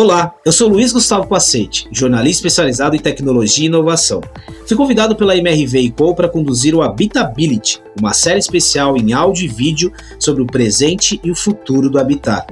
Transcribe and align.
Olá, 0.00 0.32
eu 0.46 0.52
sou 0.52 0.68
Luiz 0.68 0.92
Gustavo 0.92 1.26
Pacete, 1.26 1.88
jornalista 1.90 2.46
especializado 2.46 2.94
em 2.94 3.00
tecnologia 3.00 3.64
e 3.64 3.66
inovação. 3.66 4.20
Fui 4.64 4.76
convidado 4.76 5.16
pela 5.16 5.36
MRV 5.36 5.90
Co 5.90 6.14
para 6.14 6.28
conduzir 6.28 6.72
o 6.72 6.82
Habitability, 6.82 7.82
uma 7.98 8.12
série 8.12 8.38
especial 8.38 8.96
em 8.96 9.12
áudio 9.12 9.46
e 9.46 9.48
vídeo 9.48 9.92
sobre 10.20 10.40
o 10.40 10.46
presente 10.46 11.20
e 11.24 11.32
o 11.32 11.34
futuro 11.34 11.90
do 11.90 11.98
habitat. 11.98 12.46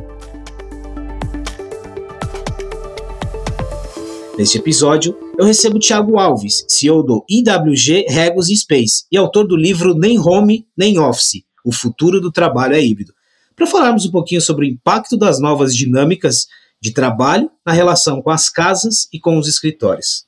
Neste 4.37 4.59
episódio, 4.59 5.17
eu 5.39 5.45
recebo 5.45 5.79
Thiago 5.79 6.19
Alves, 6.19 6.65
CEO 6.67 7.01
do 7.01 7.25
IWG 7.31 8.07
Regos 8.09 8.49
Space 8.49 9.05
e 9.09 9.17
autor 9.17 9.47
do 9.47 9.55
livro 9.55 9.95
Nem 9.95 10.19
Home, 10.19 10.67
Nem 10.77 10.99
Office, 10.99 11.45
o 11.65 11.71
futuro 11.71 12.21
do 12.21 12.33
trabalho 12.33 12.75
é 12.75 12.85
híbrido, 12.85 13.13
para 13.55 13.69
falarmos 13.69 14.05
um 14.05 14.11
pouquinho 14.11 14.41
sobre 14.41 14.67
o 14.67 14.69
impacto 14.69 15.17
das 15.17 15.39
novas 15.39 15.77
dinâmicas 15.77 16.49
de 16.87 16.93
trabalho 16.93 17.51
na 17.67 17.73
relação 17.73 18.23
com 18.23 18.31
as 18.31 18.49
casas 18.49 19.09
e 19.13 19.19
com 19.19 19.37
os 19.39 19.49
escritórios. 19.49 20.25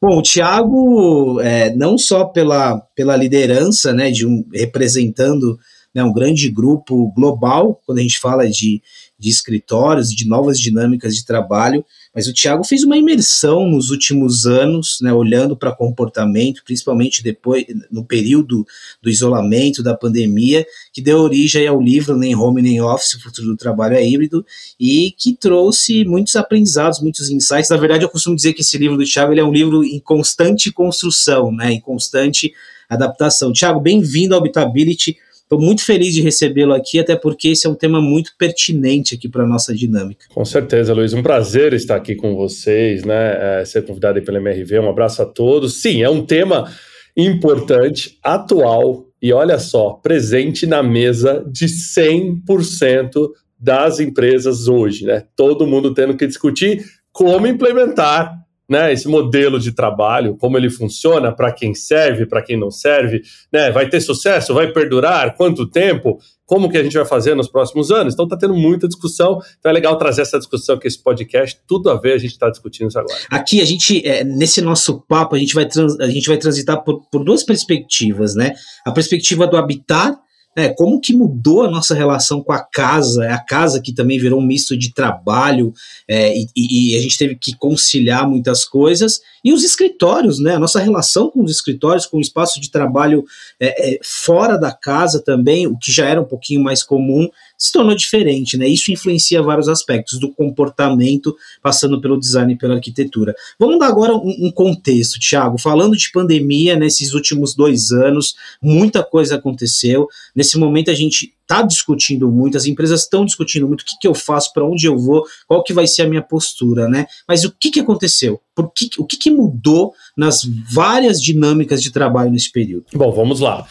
Bom, 0.00 0.18
o 0.18 0.22
Tiago, 0.22 1.40
é, 1.40 1.74
não 1.74 1.96
só 1.96 2.26
pela, 2.26 2.78
pela 2.94 3.16
liderança, 3.16 3.94
né, 3.94 4.10
de 4.10 4.26
um, 4.26 4.44
representando 4.52 5.58
né, 5.94 6.04
um 6.04 6.12
grande 6.12 6.50
grupo 6.50 7.10
global, 7.12 7.80
quando 7.86 7.98
a 7.98 8.02
gente 8.02 8.18
fala 8.18 8.46
de, 8.46 8.82
de 9.18 9.30
escritórios, 9.30 10.10
de 10.10 10.28
novas 10.28 10.60
dinâmicas 10.60 11.16
de 11.16 11.24
trabalho, 11.24 11.82
mas 12.16 12.26
o 12.26 12.32
Tiago 12.32 12.64
fez 12.64 12.82
uma 12.82 12.96
imersão 12.96 13.68
nos 13.68 13.90
últimos 13.90 14.46
anos, 14.46 14.96
né, 15.02 15.12
olhando 15.12 15.54
para 15.54 15.70
comportamento, 15.70 16.62
principalmente 16.64 17.22
depois, 17.22 17.66
no 17.90 18.02
período 18.02 18.66
do 19.02 19.10
isolamento, 19.10 19.82
da 19.82 19.94
pandemia, 19.94 20.66
que 20.94 21.02
deu 21.02 21.18
origem 21.18 21.66
ao 21.66 21.78
livro 21.78 22.16
Nem 22.16 22.34
Home 22.34 22.62
Nem 22.62 22.80
Office, 22.80 23.12
o 23.12 23.20
futuro 23.20 23.48
do 23.48 23.56
trabalho 23.56 23.96
é 23.96 24.08
híbrido, 24.08 24.46
e 24.80 25.14
que 25.18 25.36
trouxe 25.36 26.06
muitos 26.06 26.34
aprendizados, 26.36 27.02
muitos 27.02 27.28
insights. 27.28 27.68
Na 27.68 27.76
verdade, 27.76 28.04
eu 28.04 28.08
costumo 28.08 28.34
dizer 28.34 28.54
que 28.54 28.62
esse 28.62 28.78
livro 28.78 28.96
do 28.96 29.04
Tiago 29.04 29.34
é 29.34 29.44
um 29.44 29.52
livro 29.52 29.84
em 29.84 30.00
constante 30.00 30.72
construção, 30.72 31.52
né, 31.52 31.72
em 31.72 31.80
constante 31.80 32.50
adaptação. 32.88 33.52
Tiago, 33.52 33.78
bem-vindo 33.78 34.34
ao 34.34 34.40
Habitability. 34.40 35.18
Estou 35.46 35.60
muito 35.60 35.84
feliz 35.84 36.12
de 36.12 36.22
recebê-lo 36.22 36.74
aqui, 36.74 36.98
até 36.98 37.14
porque 37.14 37.48
esse 37.48 37.68
é 37.68 37.70
um 37.70 37.74
tema 37.74 38.00
muito 38.00 38.32
pertinente 38.36 39.14
aqui 39.14 39.28
para 39.28 39.44
a 39.44 39.46
nossa 39.46 39.72
dinâmica. 39.72 40.26
Com 40.34 40.44
certeza, 40.44 40.92
Luiz. 40.92 41.12
Um 41.12 41.22
prazer 41.22 41.72
estar 41.72 41.94
aqui 41.94 42.16
com 42.16 42.34
vocês, 42.34 43.04
né? 43.04 43.60
É, 43.60 43.64
ser 43.64 43.86
convidado 43.86 44.20
pela 44.22 44.38
MRV. 44.38 44.80
Um 44.80 44.90
abraço 44.90 45.22
a 45.22 45.24
todos. 45.24 45.80
Sim, 45.80 46.02
é 46.02 46.10
um 46.10 46.26
tema 46.26 46.68
importante, 47.16 48.18
atual 48.24 49.06
e 49.22 49.32
olha 49.32 49.58
só, 49.60 49.90
presente 49.92 50.66
na 50.66 50.82
mesa 50.82 51.44
de 51.48 51.66
100% 51.66 53.30
das 53.58 54.00
empresas 54.00 54.66
hoje, 54.66 55.06
né? 55.06 55.24
Todo 55.36 55.66
mundo 55.66 55.94
tendo 55.94 56.16
que 56.16 56.26
discutir 56.26 56.84
como 57.12 57.46
implementar 57.46 58.45
né, 58.68 58.92
esse 58.92 59.06
modelo 59.06 59.60
de 59.60 59.72
trabalho, 59.72 60.36
como 60.36 60.56
ele 60.56 60.68
funciona, 60.68 61.32
para 61.32 61.52
quem 61.52 61.74
serve, 61.74 62.26
para 62.26 62.42
quem 62.42 62.58
não 62.58 62.70
serve, 62.70 63.22
né, 63.52 63.70
vai 63.70 63.88
ter 63.88 64.00
sucesso, 64.00 64.52
vai 64.52 64.72
perdurar, 64.72 65.36
quanto 65.36 65.66
tempo, 65.66 66.18
como 66.44 66.70
que 66.70 66.76
a 66.76 66.82
gente 66.82 66.96
vai 66.96 67.04
fazer 67.04 67.34
nos 67.34 67.48
próximos 67.48 67.90
anos. 67.90 68.14
Então 68.14 68.24
está 68.24 68.36
tendo 68.36 68.54
muita 68.54 68.88
discussão, 68.88 69.40
então 69.58 69.70
é 69.70 69.74
legal 69.74 69.96
trazer 69.96 70.22
essa 70.22 70.38
discussão 70.38 70.78
que 70.78 70.86
esse 70.86 71.02
podcast, 71.02 71.60
tudo 71.66 71.90
a 71.90 71.96
ver, 71.96 72.12
a 72.12 72.18
gente 72.18 72.32
está 72.32 72.50
discutindo 72.50 72.88
isso 72.88 72.98
agora. 72.98 73.18
Aqui 73.30 73.60
a 73.60 73.64
gente, 73.64 74.06
é, 74.06 74.24
nesse 74.24 74.60
nosso 74.60 75.00
papo, 75.02 75.34
a 75.36 75.38
gente 75.38 75.54
vai, 75.54 75.66
trans, 75.66 75.98
a 76.00 76.08
gente 76.08 76.28
vai 76.28 76.38
transitar 76.38 76.82
por, 76.82 77.02
por 77.10 77.24
duas 77.24 77.42
perspectivas, 77.42 78.34
né? 78.34 78.52
A 78.84 78.92
perspectiva 78.92 79.46
do 79.46 79.56
habitat 79.56 80.16
né, 80.56 80.70
como 80.70 80.98
que 81.00 81.14
mudou 81.14 81.64
a 81.64 81.70
nossa 81.70 81.94
relação 81.94 82.42
com 82.42 82.52
a 82.52 82.60
casa, 82.60 83.26
é 83.26 83.32
a 83.32 83.38
casa 83.38 83.80
que 83.80 83.92
também 83.92 84.18
virou 84.18 84.40
um 84.40 84.46
misto 84.46 84.76
de 84.76 84.94
trabalho 84.94 85.74
é, 86.08 86.34
e, 86.34 86.48
e, 86.56 86.96
a 86.96 87.00
gente 87.02 87.18
teve 87.18 87.36
que 87.36 87.54
conciliar 87.56 88.26
muitas 88.26 88.64
coisas, 88.64 89.20
e 89.44 89.52
os 89.52 89.62
escritórios, 89.62 90.40
né, 90.40 90.54
a 90.54 90.58
nossa 90.58 90.80
relação 90.80 91.30
com 91.30 91.44
os 91.44 91.50
escritórios, 91.50 92.06
com 92.06 92.16
o 92.16 92.20
espaço 92.20 92.60
de 92.60 92.70
trabalho 92.70 93.24
é, 93.60 93.94
é, 93.94 93.98
fora 94.02 94.56
da 94.56 94.72
casa 94.72 95.22
também, 95.22 95.66
o 95.66 95.76
que 95.76 95.92
já 95.92 96.08
era 96.08 96.20
um 96.20 96.24
pouquinho 96.24 96.62
mais 96.62 96.82
comum, 96.82 97.28
se 97.56 97.72
tornou 97.72 97.94
diferente, 97.94 98.56
né? 98.56 98.68
Isso 98.68 98.92
influencia 98.92 99.42
vários 99.42 99.68
aspectos 99.68 100.18
do 100.18 100.32
comportamento, 100.32 101.36
passando 101.62 102.00
pelo 102.00 102.18
design 102.18 102.52
e 102.52 102.58
pela 102.58 102.74
arquitetura. 102.74 103.34
Vamos 103.58 103.78
dar 103.78 103.88
agora 103.88 104.14
um, 104.14 104.46
um 104.46 104.50
contexto, 104.50 105.18
Thiago. 105.18 105.58
Falando 105.58 105.96
de 105.96 106.10
pandemia 106.10 106.76
nesses 106.76 107.14
últimos 107.14 107.54
dois 107.54 107.90
anos, 107.90 108.34
muita 108.60 109.02
coisa 109.02 109.36
aconteceu. 109.36 110.06
Nesse 110.34 110.58
momento 110.58 110.90
a 110.90 110.94
gente 110.94 111.34
está 111.46 111.62
discutindo 111.62 112.30
muito, 112.30 112.56
as 112.56 112.66
empresas 112.66 113.02
estão 113.02 113.24
discutindo 113.24 113.68
muito 113.68 113.82
o 113.82 113.84
que, 113.84 113.96
que 114.00 114.08
eu 114.08 114.14
faço, 114.14 114.52
para 114.52 114.64
onde 114.64 114.86
eu 114.86 114.98
vou, 114.98 115.24
qual 115.46 115.62
que 115.62 115.72
vai 115.72 115.86
ser 115.86 116.02
a 116.02 116.08
minha 116.08 116.22
postura, 116.22 116.88
né? 116.88 117.06
Mas 117.26 117.44
o 117.44 117.52
que, 117.52 117.70
que 117.70 117.80
aconteceu? 117.80 118.40
Por 118.54 118.72
que, 118.72 118.90
o 118.98 119.04
que, 119.04 119.16
que 119.16 119.30
mudou 119.30 119.94
nas 120.16 120.42
várias 120.44 121.22
dinâmicas 121.22 121.82
de 121.82 121.92
trabalho 121.92 122.32
nesse 122.32 122.50
período? 122.50 122.86
Bom, 122.92 123.12
vamos 123.12 123.38
lá. 123.38 123.66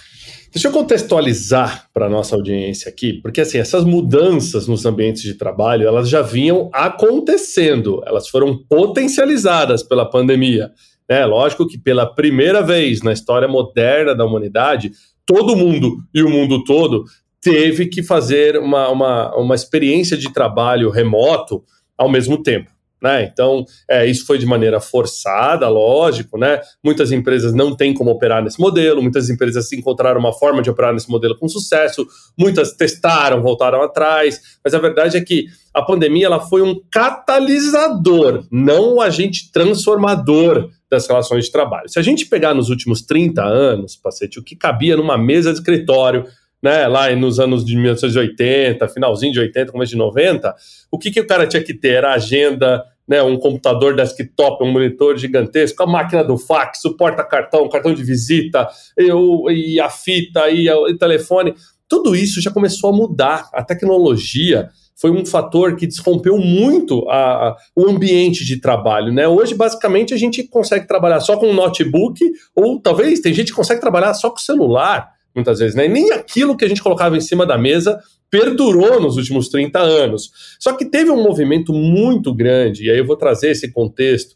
Deixa 0.56 0.70
eu 0.70 0.72
contextualizar 0.72 1.90
para 1.94 2.06
a 2.06 2.10
nossa 2.10 2.34
audiência 2.34 2.88
aqui, 2.88 3.20
porque 3.22 3.42
assim, 3.42 3.58
essas 3.58 3.84
mudanças 3.84 4.70
nos 4.70 4.86
ambientes 4.86 5.22
de 5.22 5.34
trabalho, 5.34 5.86
elas 5.86 6.08
já 6.08 6.22
vinham 6.22 6.70
acontecendo, 6.72 8.02
elas 8.06 8.30
foram 8.30 8.58
potencializadas 8.70 9.84
pela 9.84 10.10
pandemia. 10.10 10.72
É 11.10 11.26
lógico 11.26 11.68
que 11.68 11.78
pela 11.78 12.06
primeira 12.06 12.62
vez 12.62 13.02
na 13.02 13.12
história 13.12 13.50
moderna 13.50 14.16
da 14.16 14.24
humanidade, 14.24 14.92
todo 15.26 15.58
mundo 15.58 15.98
e 16.14 16.24
o 16.24 16.30
mundo 16.30 16.64
todo 16.64 17.04
teve 17.42 17.88
que 17.88 18.02
fazer 18.02 18.58
uma, 18.58 18.88
uma, 18.88 19.36
uma 19.36 19.56
experiência 19.56 20.16
de 20.16 20.32
trabalho 20.32 20.90
remoto 20.90 21.66
ao 21.98 22.08
mesmo 22.08 22.42
tempo. 22.42 22.72
Né? 23.02 23.30
Então, 23.32 23.66
é, 23.90 24.06
isso 24.06 24.26
foi 24.26 24.38
de 24.38 24.46
maneira 24.46 24.80
forçada, 24.80 25.68
lógico, 25.68 26.38
né? 26.38 26.62
Muitas 26.84 27.12
empresas 27.12 27.54
não 27.54 27.76
têm 27.76 27.94
como 27.94 28.10
operar 28.10 28.42
nesse 28.42 28.60
modelo, 28.60 29.02
muitas 29.02 29.30
empresas 29.30 29.72
encontraram 29.74 30.20
uma 30.20 30.34
forma 30.34 30.62
de 30.62 30.70
operar 30.70 30.94
nesse 30.94 31.10
modelo 31.10 31.38
com 31.38 31.48
sucesso, 31.48 32.08
muitas 32.38 32.72
testaram, 32.72 33.42
voltaram 33.42 33.82
atrás, 33.82 34.40
mas 34.64 34.74
a 34.74 34.80
verdade 34.80 35.18
é 35.18 35.22
que 35.22 35.46
a 35.74 35.82
pandemia 35.82 36.28
ela 36.28 36.40
foi 36.40 36.62
um 36.62 36.80
catalisador, 36.90 38.46
não 38.50 38.96
um 38.96 39.02
agente 39.02 39.52
transformador 39.52 40.70
das 40.90 41.06
relações 41.06 41.46
de 41.46 41.52
trabalho. 41.52 41.90
Se 41.90 42.00
a 42.00 42.02
gente 42.02 42.26
pegar 42.26 42.54
nos 42.54 42.70
últimos 42.70 43.02
30 43.02 43.44
anos, 43.44 43.96
Pacete, 43.98 44.40
o 44.40 44.44
que 44.44 44.56
cabia 44.56 44.96
numa 44.96 45.18
mesa 45.18 45.52
de 45.52 45.60
escritório, 45.60 46.26
né, 46.66 46.88
lá 46.88 47.16
nos 47.16 47.40
anos 47.40 47.64
de 47.64 47.78
1980, 47.78 48.88
finalzinho 48.88 49.32
de 49.32 49.40
80, 49.40 49.72
começo 49.72 49.92
de 49.92 49.98
90, 50.00 50.56
o 50.92 50.98
que, 50.98 51.12
que 51.12 51.22
o 51.22 51.28
cara 51.28 51.46
tinha 51.46 51.64
que 51.64 51.76
ter? 51.76 51.90
Era 51.90 52.16
agenda, 52.16 52.84
né, 53.08 53.22
um 53.22 53.38
computador 53.38 53.96
desktop, 53.96 54.64
um 54.64 54.72
monitor 54.72 55.16
gigantesco, 55.16 55.84
a 55.84 55.86
máquina 55.86 56.24
do 56.24 56.40
fax, 56.40 56.84
o 56.86 56.98
porta-cartão, 56.98 57.70
cartão 57.70 57.94
de 57.94 58.04
visita, 58.04 58.68
eu, 58.98 59.44
e 59.52 59.80
a 59.80 59.92
fita, 59.92 60.50
e 60.50 60.68
o 60.68 60.98
telefone. 60.98 61.54
Tudo 61.88 62.16
isso 62.16 62.42
já 62.42 62.50
começou 62.50 62.90
a 62.90 62.94
mudar. 62.94 63.48
A 63.54 63.64
tecnologia 63.64 64.72
foi 64.96 65.12
um 65.12 65.24
fator 65.24 65.76
que 65.76 65.86
desrompeu 65.86 66.40
muito 66.40 67.08
a, 67.08 67.50
a, 67.50 67.58
o 67.76 67.88
ambiente 67.88 68.44
de 68.44 68.60
trabalho. 68.60 69.14
Né? 69.14 69.28
Hoje, 69.28 69.54
basicamente, 69.54 70.16
a 70.16 70.18
gente 70.18 70.42
consegue 70.48 70.88
trabalhar 70.88 71.20
só 71.20 71.38
com 71.38 71.46
um 71.46 71.54
notebook, 71.54 72.20
ou 72.56 72.82
talvez 72.82 73.20
tem 73.20 73.36
gente 73.36 73.52
que 73.52 73.56
consegue 73.56 73.80
trabalhar 73.80 74.16
só 74.16 74.32
com 74.32 74.38
celular 74.38 75.14
muitas 75.36 75.60
vezes, 75.60 75.76
né? 75.76 75.88
nem 75.88 76.12
aquilo 76.12 76.56
que 76.56 76.66
a 76.66 76.68
gente 76.68 76.82
colocava 76.82 77.18
em 77.18 77.22
cima 77.22 77.46
da 77.46 77.58
mesa 77.58 78.00
perdurou 78.30 79.00
nos 79.00 79.18
últimos 79.18 79.50
30 79.50 79.80
anos. 79.80 80.32
Só 80.60 80.74
que 80.74 80.86
teve 80.86 81.12
um 81.12 81.22
movimento 81.22 81.74
muito 81.74 82.34
grande, 82.34 82.86
e 82.86 82.92
aí 82.92 82.98
eu 82.98 83.06
vou 83.06 83.16
trazer 83.16 83.52
esse 83.52 83.72
contexto, 83.72 84.36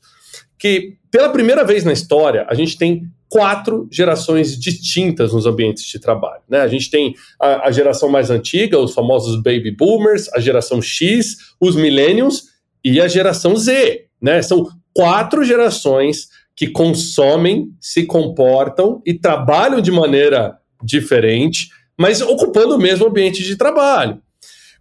que 0.58 0.96
pela 1.10 1.30
primeira 1.30 1.64
vez 1.64 1.84
na 1.84 1.94
história 1.94 2.46
a 2.50 2.54
gente 2.54 2.78
tem 2.78 3.10
quatro 3.30 3.88
gerações 3.92 4.58
distintas 4.58 5.32
nos 5.32 5.46
ambientes 5.46 5.84
de 5.86 6.00
trabalho. 6.00 6.42
Né? 6.50 6.60
A 6.60 6.68
gente 6.68 6.90
tem 6.90 7.14
a, 7.40 7.68
a 7.68 7.72
geração 7.72 8.10
mais 8.10 8.32
antiga, 8.32 8.80
os 8.80 8.94
famosos 8.94 9.36
baby 9.38 9.72
boomers, 9.72 10.28
a 10.34 10.40
geração 10.40 10.82
X, 10.82 11.38
os 11.62 11.76
millennials 11.76 12.46
e 12.84 13.00
a 13.00 13.08
geração 13.08 13.56
Z. 13.56 14.06
Né? 14.20 14.42
São 14.42 14.68
quatro 14.94 15.44
gerações 15.44 16.28
que 16.56 16.68
consomem, 16.68 17.72
se 17.80 18.06
comportam 18.06 19.02
e 19.06 19.14
trabalham 19.14 19.80
de 19.80 19.92
maneira 19.92 20.58
diferente, 20.84 21.70
mas 21.98 22.22
ocupando 22.22 22.76
o 22.76 22.80
mesmo 22.80 23.08
ambiente 23.08 23.44
de 23.44 23.56
trabalho. 23.56 24.22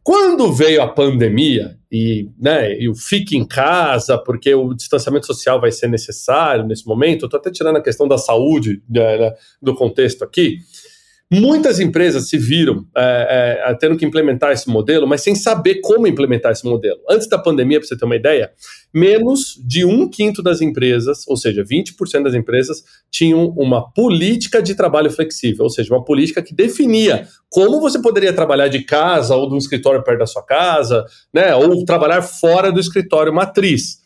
Quando 0.03 0.53
veio 0.53 0.81
a 0.81 0.89
pandemia 0.89 1.77
e, 1.93 2.31
né, 2.41 2.79
e 2.79 2.89
o 2.89 2.95
fique 2.95 3.37
em 3.37 3.45
casa, 3.45 4.17
porque 4.17 4.55
o 4.55 4.73
distanciamento 4.73 5.27
social 5.27 5.61
vai 5.61 5.71
ser 5.71 5.89
necessário 5.89 6.67
nesse 6.67 6.87
momento, 6.87 7.27
estou 7.27 7.39
até 7.39 7.51
tirando 7.51 7.77
a 7.77 7.83
questão 7.83 8.09
da 8.09 8.17
saúde 8.17 8.83
né, 8.89 9.19
né, 9.19 9.35
do 9.61 9.75
contexto 9.75 10.25
aqui, 10.25 10.59
Muitas 11.31 11.79
empresas 11.79 12.27
se 12.27 12.39
viram 12.39 12.87
é, 12.97 13.63
é, 13.67 13.75
tendo 13.75 13.99
que 13.99 14.05
implementar 14.07 14.51
esse 14.51 14.67
modelo, 14.67 15.07
mas 15.07 15.21
sem 15.21 15.35
saber 15.35 15.83
como 15.83 16.07
implementar 16.07 16.53
esse 16.53 16.65
modelo. 16.65 17.01
Antes 17.09 17.29
da 17.29 17.37
pandemia, 17.37 17.79
para 17.79 17.87
você 17.87 17.99
ter 17.99 18.07
uma 18.07 18.17
ideia, 18.17 18.51
menos 18.95 19.61
de 19.63 19.85
um 19.85 20.09
quinto 20.09 20.43
das 20.43 20.63
empresas, 20.63 21.29
ou 21.29 21.37
seja, 21.37 21.63
20% 21.63 22.23
das 22.23 22.33
empresas, 22.33 22.83
tinham 23.11 23.51
uma 23.59 23.93
política 23.93 24.63
de 24.63 24.75
trabalho 24.75 25.11
flexível, 25.11 25.65
ou 25.65 25.71
seja, 25.71 25.93
uma 25.93 26.03
política 26.03 26.43
que 26.43 26.55
definia 26.55 27.29
como 27.51 27.79
você 27.79 28.01
poderia 28.01 28.33
trabalhar 28.33 28.69
de 28.69 28.83
casa 28.83 29.37
ou 29.37 29.51
de 29.51 29.55
um 29.55 29.59
escritório 29.59 30.03
perto 30.03 30.21
da 30.21 30.27
sua 30.27 30.43
casa, 30.43 31.05
né, 31.33 31.55
ou 31.55 31.85
trabalhar 31.85 32.23
fora 32.23 32.73
do 32.73 32.81
escritório 32.81 33.35
matriz. 33.35 33.99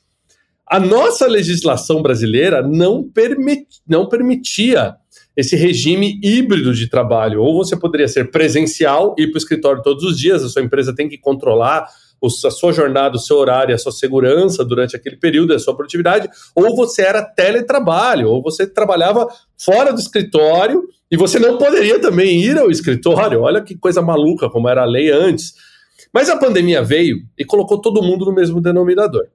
A 0.66 0.80
nossa 0.80 1.28
legislação 1.28 2.02
brasileira 2.02 2.66
não, 2.66 3.08
permit, 3.08 3.66
não 3.86 4.08
permitia 4.08 4.96
esse 5.36 5.56
regime 5.56 6.20
híbrido 6.22 6.74
de 6.74 6.88
trabalho. 6.88 7.42
Ou 7.42 7.56
você 7.56 7.76
poderia 7.76 8.08
ser 8.08 8.30
presencial, 8.30 9.14
ir 9.18 9.28
para 9.28 9.36
o 9.36 9.38
escritório 9.38 9.82
todos 9.82 10.04
os 10.04 10.18
dias, 10.18 10.42
a 10.42 10.48
sua 10.48 10.62
empresa 10.62 10.94
tem 10.94 11.08
que 11.08 11.18
controlar 11.18 11.86
a 12.24 12.50
sua 12.50 12.72
jornada, 12.72 13.16
o 13.16 13.18
seu 13.18 13.36
horário, 13.36 13.74
a 13.74 13.78
sua 13.78 13.90
segurança 13.90 14.64
durante 14.64 14.94
aquele 14.94 15.16
período, 15.16 15.52
a 15.52 15.58
sua 15.58 15.74
produtividade, 15.74 16.28
ou 16.54 16.76
você 16.76 17.02
era 17.02 17.22
teletrabalho, 17.22 18.28
ou 18.28 18.40
você 18.40 18.64
trabalhava 18.64 19.26
fora 19.58 19.92
do 19.92 19.98
escritório 19.98 20.84
e 21.10 21.16
você 21.16 21.40
não 21.40 21.58
poderia 21.58 22.00
também 22.00 22.40
ir 22.40 22.56
ao 22.56 22.70
escritório. 22.70 23.40
Olha 23.40 23.60
que 23.60 23.76
coisa 23.76 24.00
maluca 24.00 24.48
como 24.48 24.68
era 24.68 24.82
a 24.82 24.86
lei 24.86 25.10
antes. 25.10 25.54
Mas 26.12 26.28
a 26.28 26.36
pandemia 26.36 26.82
veio 26.82 27.18
e 27.36 27.44
colocou 27.44 27.80
todo 27.80 28.02
mundo 28.02 28.24
no 28.24 28.32
mesmo 28.32 28.60
denominador. 28.60 29.26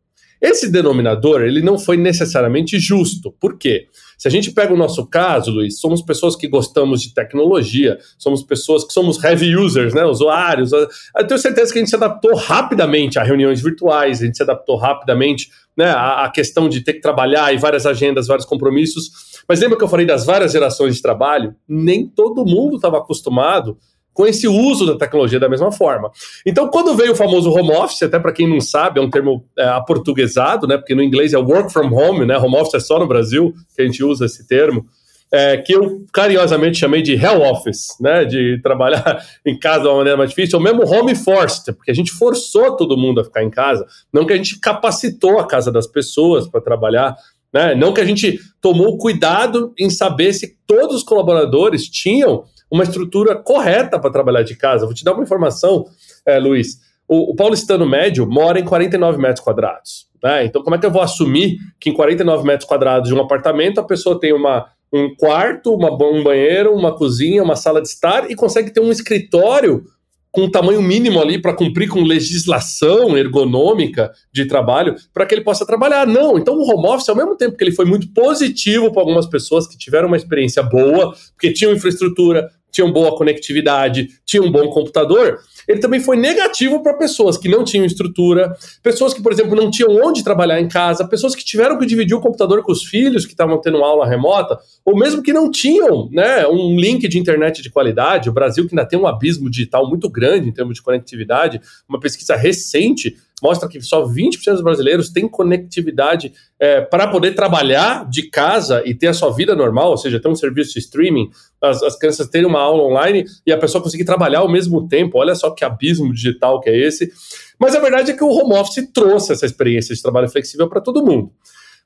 Esse 0.41 0.71
denominador, 0.71 1.41
ele 1.41 1.61
não 1.61 1.79
foi 1.79 1.97
necessariamente 1.97 2.79
justo. 2.79 3.31
Por 3.39 3.57
quê? 3.57 3.87
Se 4.17 4.27
a 4.27 4.31
gente 4.31 4.51
pega 4.51 4.73
o 4.73 4.77
nosso 4.77 5.05
caso, 5.05 5.51
Luiz, 5.51 5.79
somos 5.79 6.01
pessoas 6.01 6.35
que 6.35 6.47
gostamos 6.47 7.01
de 7.01 7.13
tecnologia, 7.13 7.99
somos 8.17 8.41
pessoas 8.41 8.83
que 8.83 8.91
somos 8.91 9.23
heavy 9.23 9.55
users, 9.55 9.93
né, 9.93 10.03
usuários. 10.05 10.71
Eu 10.71 11.27
tenho 11.27 11.39
certeza 11.39 11.71
que 11.71 11.77
a 11.77 11.81
gente 11.81 11.89
se 11.89 11.95
adaptou 11.95 12.35
rapidamente 12.35 13.19
a 13.19 13.23
reuniões 13.23 13.61
virtuais, 13.61 14.21
a 14.21 14.25
gente 14.25 14.37
se 14.37 14.43
adaptou 14.43 14.75
rapidamente 14.75 15.49
né, 15.77 15.91
à 15.91 16.29
questão 16.33 16.67
de 16.67 16.81
ter 16.81 16.93
que 16.93 17.01
trabalhar 17.01 17.53
e 17.53 17.57
várias 17.57 17.85
agendas, 17.85 18.25
vários 18.25 18.45
compromissos. 18.45 19.11
Mas 19.47 19.59
lembra 19.59 19.77
que 19.77 19.83
eu 19.83 19.87
falei 19.87 20.05
das 20.05 20.25
várias 20.25 20.51
gerações 20.51 20.95
de 20.95 21.01
trabalho? 21.01 21.55
Nem 21.67 22.07
todo 22.07 22.43
mundo 22.43 22.77
estava 22.77 22.97
acostumado 22.97 23.77
com 24.17 24.25
esse 24.25 24.47
uso 24.47 24.83
da 24.87 24.97
tecnologia 24.97 25.39
da 25.39 25.47
mesma 25.47 25.71
forma. 25.71 26.09
Então, 26.43 26.67
quando 26.69 26.95
veio 26.95 27.11
o 27.11 27.15
famoso 27.15 27.51
home 27.51 27.71
office, 27.71 28.01
até 28.01 28.17
para 28.17 28.31
quem 28.31 28.49
não 28.49 28.59
sabe, 28.59 28.99
é 28.99 29.03
um 29.03 29.11
termo 29.11 29.45
é, 29.55 29.63
aportuguesado, 29.65 30.65
né? 30.65 30.75
Porque 30.75 30.95
no 30.95 31.03
inglês 31.03 31.33
é 31.33 31.37
work 31.37 31.71
from 31.71 31.93
home, 31.93 32.25
né? 32.25 32.35
Home 32.35 32.55
office 32.55 32.73
é 32.73 32.79
só 32.79 32.97
no 32.97 33.05
Brasil 33.05 33.53
que 33.75 33.83
a 33.83 33.85
gente 33.85 34.03
usa 34.03 34.25
esse 34.25 34.47
termo. 34.47 34.87
É, 35.31 35.57
que 35.57 35.75
eu 35.75 36.05
carinhosamente 36.11 36.79
chamei 36.79 37.03
de 37.03 37.13
hell 37.13 37.41
office, 37.41 37.87
né, 37.99 38.23
de 38.23 38.59
trabalhar 38.63 39.21
em 39.45 39.59
casa 39.59 39.81
de 39.81 39.87
uma 39.89 39.97
maneira 39.97 40.17
mais 40.17 40.29
difícil, 40.29 40.57
ou 40.57 40.63
mesmo 40.63 40.87
home 40.87 41.13
forced, 41.13 41.73
porque 41.73 41.91
a 41.91 41.93
gente 41.93 42.13
forçou 42.13 42.77
todo 42.77 42.95
mundo 42.95 43.19
a 43.19 43.25
ficar 43.25 43.43
em 43.43 43.49
casa, 43.49 43.85
não 44.11 44.25
que 44.25 44.31
a 44.31 44.37
gente 44.37 44.57
capacitou 44.57 45.37
a 45.37 45.45
casa 45.45 45.69
das 45.69 45.85
pessoas 45.85 46.47
para 46.47 46.61
trabalhar, 46.61 47.13
né, 47.53 47.75
não 47.75 47.93
que 47.93 47.99
a 47.99 48.05
gente 48.05 48.39
tomou 48.61 48.97
cuidado 48.97 49.73
em 49.77 49.89
saber 49.89 50.31
se 50.31 50.55
todos 50.65 50.95
os 50.95 51.03
colaboradores 51.03 51.89
tinham 51.89 52.45
uma 52.69 52.83
estrutura 52.83 53.35
correta 53.35 53.99
para 53.99 54.11
trabalhar 54.11 54.43
de 54.43 54.55
casa. 54.55 54.85
Vou 54.85 54.93
te 54.93 55.03
dar 55.03 55.13
uma 55.13 55.23
informação, 55.23 55.85
é, 56.25 56.37
Luiz. 56.39 56.79
O, 57.07 57.31
o 57.31 57.35
paulistano 57.35 57.85
médio 57.85 58.27
mora 58.27 58.59
em 58.59 58.65
49 58.65 59.17
metros 59.17 59.39
quadrados. 59.39 60.07
Né? 60.21 60.45
Então, 60.45 60.63
como 60.63 60.75
é 60.75 60.79
que 60.79 60.85
eu 60.85 60.91
vou 60.91 61.01
assumir 61.01 61.57
que 61.79 61.89
em 61.89 61.93
49 61.93 62.45
metros 62.45 62.67
quadrados 62.67 63.09
de 63.09 63.15
um 63.15 63.21
apartamento 63.21 63.79
a 63.79 63.83
pessoa 63.83 64.19
tem 64.19 64.33
uma, 64.33 64.65
um 64.91 65.15
quarto, 65.15 65.73
uma, 65.73 65.91
um 65.91 66.23
banheiro, 66.23 66.73
uma 66.73 66.95
cozinha, 66.95 67.43
uma 67.43 67.55
sala 67.55 67.81
de 67.81 67.87
estar 67.87 68.29
e 68.29 68.35
consegue 68.35 68.71
ter 68.71 68.81
um 68.81 68.91
escritório 68.91 69.85
com 70.31 70.43
um 70.43 70.51
tamanho 70.51 70.81
mínimo 70.81 71.19
ali 71.19 71.41
para 71.41 71.53
cumprir 71.53 71.89
com 71.89 72.03
legislação 72.03 73.17
ergonômica 73.17 74.11
de 74.31 74.45
trabalho 74.45 74.95
para 75.13 75.25
que 75.25 75.33
ele 75.33 75.43
possa 75.43 75.65
trabalhar. 75.65 76.05
Não, 76.05 76.37
então 76.37 76.55
o 76.55 76.69
home 76.69 76.87
office, 76.87 77.09
ao 77.09 77.15
mesmo 77.15 77.35
tempo 77.35 77.57
que 77.57 77.63
ele 77.63 77.71
foi 77.71 77.85
muito 77.85 78.07
positivo 78.13 78.91
para 78.91 79.01
algumas 79.01 79.25
pessoas 79.25 79.65
que 79.65 79.77
tiveram 79.77 80.07
uma 80.07 80.17
experiência 80.17 80.61
boa, 80.61 81.15
porque 81.31 81.51
tinham 81.51 81.73
infraestrutura, 81.73 82.51
tinham 82.71 82.91
boa 82.91 83.15
conectividade, 83.15 84.09
tinham 84.25 84.45
um 84.45 84.51
bom 84.51 84.69
computador, 84.69 85.39
ele 85.67 85.79
também 85.79 85.99
foi 85.99 86.15
negativo 86.15 86.81
para 86.81 86.93
pessoas 86.93 87.37
que 87.37 87.49
não 87.49 87.63
tinham 87.63 87.85
estrutura, 87.85 88.55
pessoas 88.81 89.13
que, 89.13 89.21
por 89.21 89.31
exemplo, 89.31 89.55
não 89.55 89.69
tinham 89.69 89.95
onde 89.95 90.23
trabalhar 90.23 90.61
em 90.61 90.67
casa, 90.67 91.07
pessoas 91.07 91.35
que 91.35 91.43
tiveram 91.43 91.77
que 91.77 91.85
dividir 91.85 92.15
o 92.15 92.21
computador 92.21 92.63
com 92.63 92.71
os 92.71 92.83
filhos 92.83 93.25
que 93.25 93.33
estavam 93.33 93.59
tendo 93.59 93.83
aula 93.83 94.07
remota, 94.07 94.57
ou 94.85 94.97
mesmo 94.97 95.21
que 95.21 95.33
não 95.33 95.51
tinham 95.51 96.09
né, 96.11 96.47
um 96.47 96.79
link 96.79 97.07
de 97.07 97.19
internet 97.19 97.61
de 97.61 97.69
qualidade. 97.69 98.29
O 98.29 98.33
Brasil, 98.33 98.67
que 98.67 98.73
ainda 98.73 98.87
tem 98.87 98.97
um 98.97 99.07
abismo 99.07 99.49
digital 99.49 99.87
muito 99.89 100.09
grande 100.09 100.47
em 100.47 100.53
termos 100.53 100.75
de 100.75 100.81
conectividade, 100.81 101.59
uma 101.87 101.99
pesquisa 101.99 102.35
recente 102.35 103.17
mostra 103.41 103.69
que 103.69 103.79
só 103.81 104.05
20% 104.05 104.53
dos 104.53 104.63
brasileiros 104.63 105.09
têm 105.09 105.27
conectividade 105.27 106.33
é, 106.59 106.81
para 106.81 107.07
poder 107.07 107.35
trabalhar 107.35 108.09
de 108.09 108.29
casa 108.29 108.81
e 108.85 108.95
ter 108.95 109.07
a 109.07 109.13
sua 109.13 109.31
vida 109.31 109.55
normal, 109.55 109.91
ou 109.91 109.97
seja, 109.97 110.19
ter 110.19 110.27
um 110.27 110.35
serviço 110.35 110.73
de 110.73 110.79
streaming, 110.79 111.29
as, 111.61 111.83
as 111.83 111.97
crianças 111.97 112.27
terem 112.27 112.47
uma 112.47 112.59
aula 112.59 112.83
online 112.83 113.25
e 113.45 113.51
a 113.51 113.57
pessoa 113.57 113.83
conseguir 113.83 114.05
trabalhar 114.05 114.39
ao 114.39 114.49
mesmo 114.49 114.87
tempo. 114.87 115.19
Olha 115.19 115.35
só 115.35 115.51
que 115.51 115.63
abismo 115.63 116.11
digital 116.13 116.59
que 116.59 116.69
é 116.69 116.77
esse. 116.77 117.11
Mas 117.59 117.75
a 117.75 117.79
verdade 117.79 118.11
é 118.11 118.15
que 118.15 118.23
o 118.23 118.29
home 118.29 118.55
office 118.55 118.87
trouxe 118.93 119.33
essa 119.33 119.45
experiência 119.45 119.93
de 119.93 120.01
trabalho 120.01 120.29
flexível 120.29 120.67
para 120.67 120.81
todo 120.81 121.05
mundo. 121.05 121.31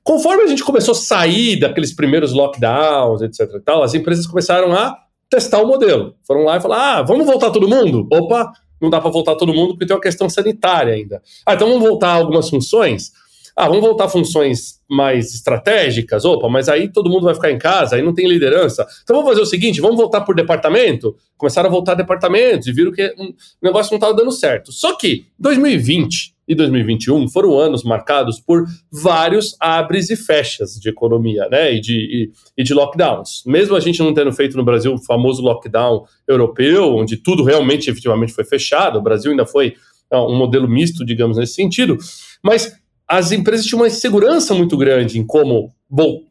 Conforme 0.02 0.42
a 0.42 0.46
gente 0.46 0.64
começou 0.64 0.92
a 0.92 0.96
sair 0.96 1.60
daqueles 1.60 1.94
primeiros 1.94 2.32
lockdowns, 2.32 3.22
etc. 3.22 3.48
e 3.54 3.60
tal, 3.60 3.82
as 3.82 3.94
empresas 3.94 4.26
começaram 4.26 4.72
a 4.72 4.96
testar 5.30 5.62
o 5.62 5.66
modelo. 5.66 6.14
Foram 6.26 6.44
lá 6.44 6.56
e 6.56 6.60
falaram: 6.60 6.82
ah, 6.82 7.02
vamos 7.02 7.24
voltar 7.24 7.50
todo 7.50 7.68
mundo? 7.68 8.08
Opa, 8.12 8.52
não 8.82 8.90
dá 8.90 9.00
para 9.00 9.10
voltar 9.10 9.36
todo 9.36 9.54
mundo 9.54 9.74
porque 9.74 9.86
tem 9.86 9.96
uma 9.96 10.02
questão 10.02 10.28
sanitária 10.28 10.94
ainda. 10.94 11.22
Ah, 11.46 11.54
então 11.54 11.68
vamos 11.68 11.82
voltar 11.82 12.08
a 12.08 12.14
algumas 12.14 12.50
funções? 12.50 13.12
Ah, 13.54 13.68
vamos 13.68 13.82
voltar 13.82 14.08
funções 14.08 14.80
mais 14.88 15.34
estratégicas? 15.34 16.24
Opa, 16.24 16.48
mas 16.48 16.68
aí 16.68 16.90
todo 16.90 17.10
mundo 17.10 17.24
vai 17.24 17.34
ficar 17.34 17.50
em 17.50 17.58
casa, 17.58 17.96
aí 17.96 18.02
não 18.02 18.14
tem 18.14 18.26
liderança. 18.26 18.86
Então 19.02 19.16
vamos 19.16 19.30
fazer 19.30 19.42
o 19.42 19.46
seguinte: 19.46 19.80
vamos 19.80 19.96
voltar 19.96 20.22
por 20.22 20.34
departamento? 20.34 21.14
Começaram 21.36 21.68
a 21.68 21.72
voltar 21.72 21.94
departamentos 21.94 22.66
e 22.66 22.72
viram 22.72 22.90
que 22.92 23.04
o 23.18 23.34
negócio 23.62 23.92
não 23.92 23.98
estava 23.98 24.14
dando 24.14 24.32
certo. 24.32 24.72
Só 24.72 24.96
que 24.96 25.26
2020 25.38 26.34
e 26.52 26.54
2021 26.54 27.28
foram 27.28 27.58
anos 27.58 27.82
marcados 27.82 28.40
por 28.40 28.64
vários 28.90 29.56
abres 29.60 30.10
e 30.10 30.16
fechas 30.16 30.74
de 30.74 30.88
economia, 30.88 31.48
né? 31.50 31.74
E 31.74 31.80
de, 31.80 31.94
e, 31.94 32.30
e, 32.56 32.62
de 32.62 32.74
lockdowns. 32.74 33.42
Mesmo 33.46 33.74
a 33.74 33.80
gente 33.80 34.00
não 34.00 34.14
tendo 34.14 34.32
feito 34.32 34.56
no 34.56 34.64
Brasil 34.64 34.94
o 34.94 34.98
famoso 34.98 35.42
lockdown 35.42 36.04
europeu, 36.28 36.94
onde 36.94 37.16
tudo 37.16 37.42
realmente 37.42 37.90
efetivamente 37.90 38.32
foi 38.32 38.44
fechado, 38.44 38.98
o 38.98 39.02
Brasil 39.02 39.30
ainda 39.30 39.46
foi 39.46 39.74
um 40.12 40.36
modelo 40.36 40.68
misto, 40.68 41.04
digamos, 41.04 41.38
nesse 41.38 41.54
sentido. 41.54 41.96
Mas 42.42 42.76
as 43.12 43.30
empresas 43.30 43.66
tinham 43.66 43.82
uma 43.82 43.88
insegurança 43.88 44.54
muito 44.54 44.74
grande 44.74 45.18
em 45.18 45.26
como 45.26 45.70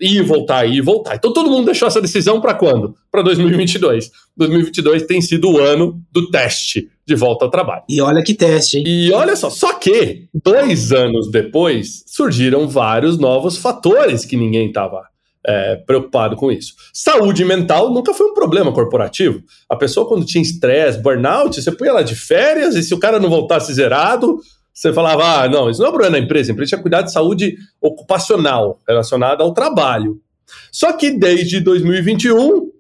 ir 0.02 0.18
e 0.18 0.22
voltar, 0.24 0.66
ir 0.66 0.78
e 0.78 0.82
voltar. 0.82 1.16
Então 1.16 1.32
todo 1.32 1.48
mundo 1.48 1.66
deixou 1.66 1.88
essa 1.88 2.02
decisão 2.02 2.42
para 2.42 2.56
quando? 2.56 2.96
Para 3.12 3.22
2022. 3.22 4.10
2022 4.36 5.04
tem 5.04 5.22
sido 5.22 5.52
o 5.52 5.60
ano 5.60 6.02
do 6.12 6.32
teste 6.32 6.90
de 7.06 7.14
volta 7.14 7.46
ao 7.46 7.52
trabalho. 7.52 7.84
E 7.88 8.02
olha 8.02 8.24
que 8.24 8.34
teste, 8.34 8.80
hein? 8.80 8.84
E 8.88 9.12
olha 9.14 9.36
só, 9.36 9.52
só 9.52 9.74
que 9.74 10.28
dois 10.34 10.92
anos 10.92 11.30
depois 11.30 12.04
surgiram 12.08 12.68
vários 12.68 13.20
novos 13.20 13.58
fatores 13.58 14.26
que 14.26 14.36
ninguém 14.36 14.70
estava 14.70 15.04
é, 15.46 15.76
preocupado 15.76 16.36
com 16.36 16.52
isso. 16.52 16.74
Saúde 16.92 17.46
mental 17.46 17.94
nunca 17.94 18.12
foi 18.12 18.26
um 18.26 18.34
problema 18.34 18.74
corporativo. 18.74 19.44
A 19.70 19.76
pessoa, 19.76 20.08
quando 20.08 20.26
tinha 20.26 20.42
estresse, 20.42 20.98
burnout, 20.98 21.62
você 21.62 21.72
punha 21.72 21.92
ela 21.92 22.04
de 22.04 22.16
férias 22.16 22.76
e 22.76 22.82
se 22.82 22.92
o 22.96 23.00
cara 23.00 23.20
não 23.20 23.30
voltasse 23.30 23.72
zerado, 23.72 24.40
você 24.74 24.94
falava, 24.94 25.44
ah, 25.44 25.50
não, 25.50 25.70
isso 25.70 25.82
não 25.82 25.88
é 25.88 25.92
problema 25.92 26.18
da 26.18 26.24
empresa, 26.24 26.52
a 26.52 26.54
empresa 26.54 26.70
tinha 26.70 26.82
cuidar 26.82 27.02
de 27.02 27.12
saúde 27.12 27.58
ocupacional 27.80 28.80
relacionada 28.88 29.44
ao 29.44 29.54
trabalho. 29.54 30.20
Só 30.72 30.94
que 30.94 31.12
desde 31.12 31.60
2021, 31.60 32.72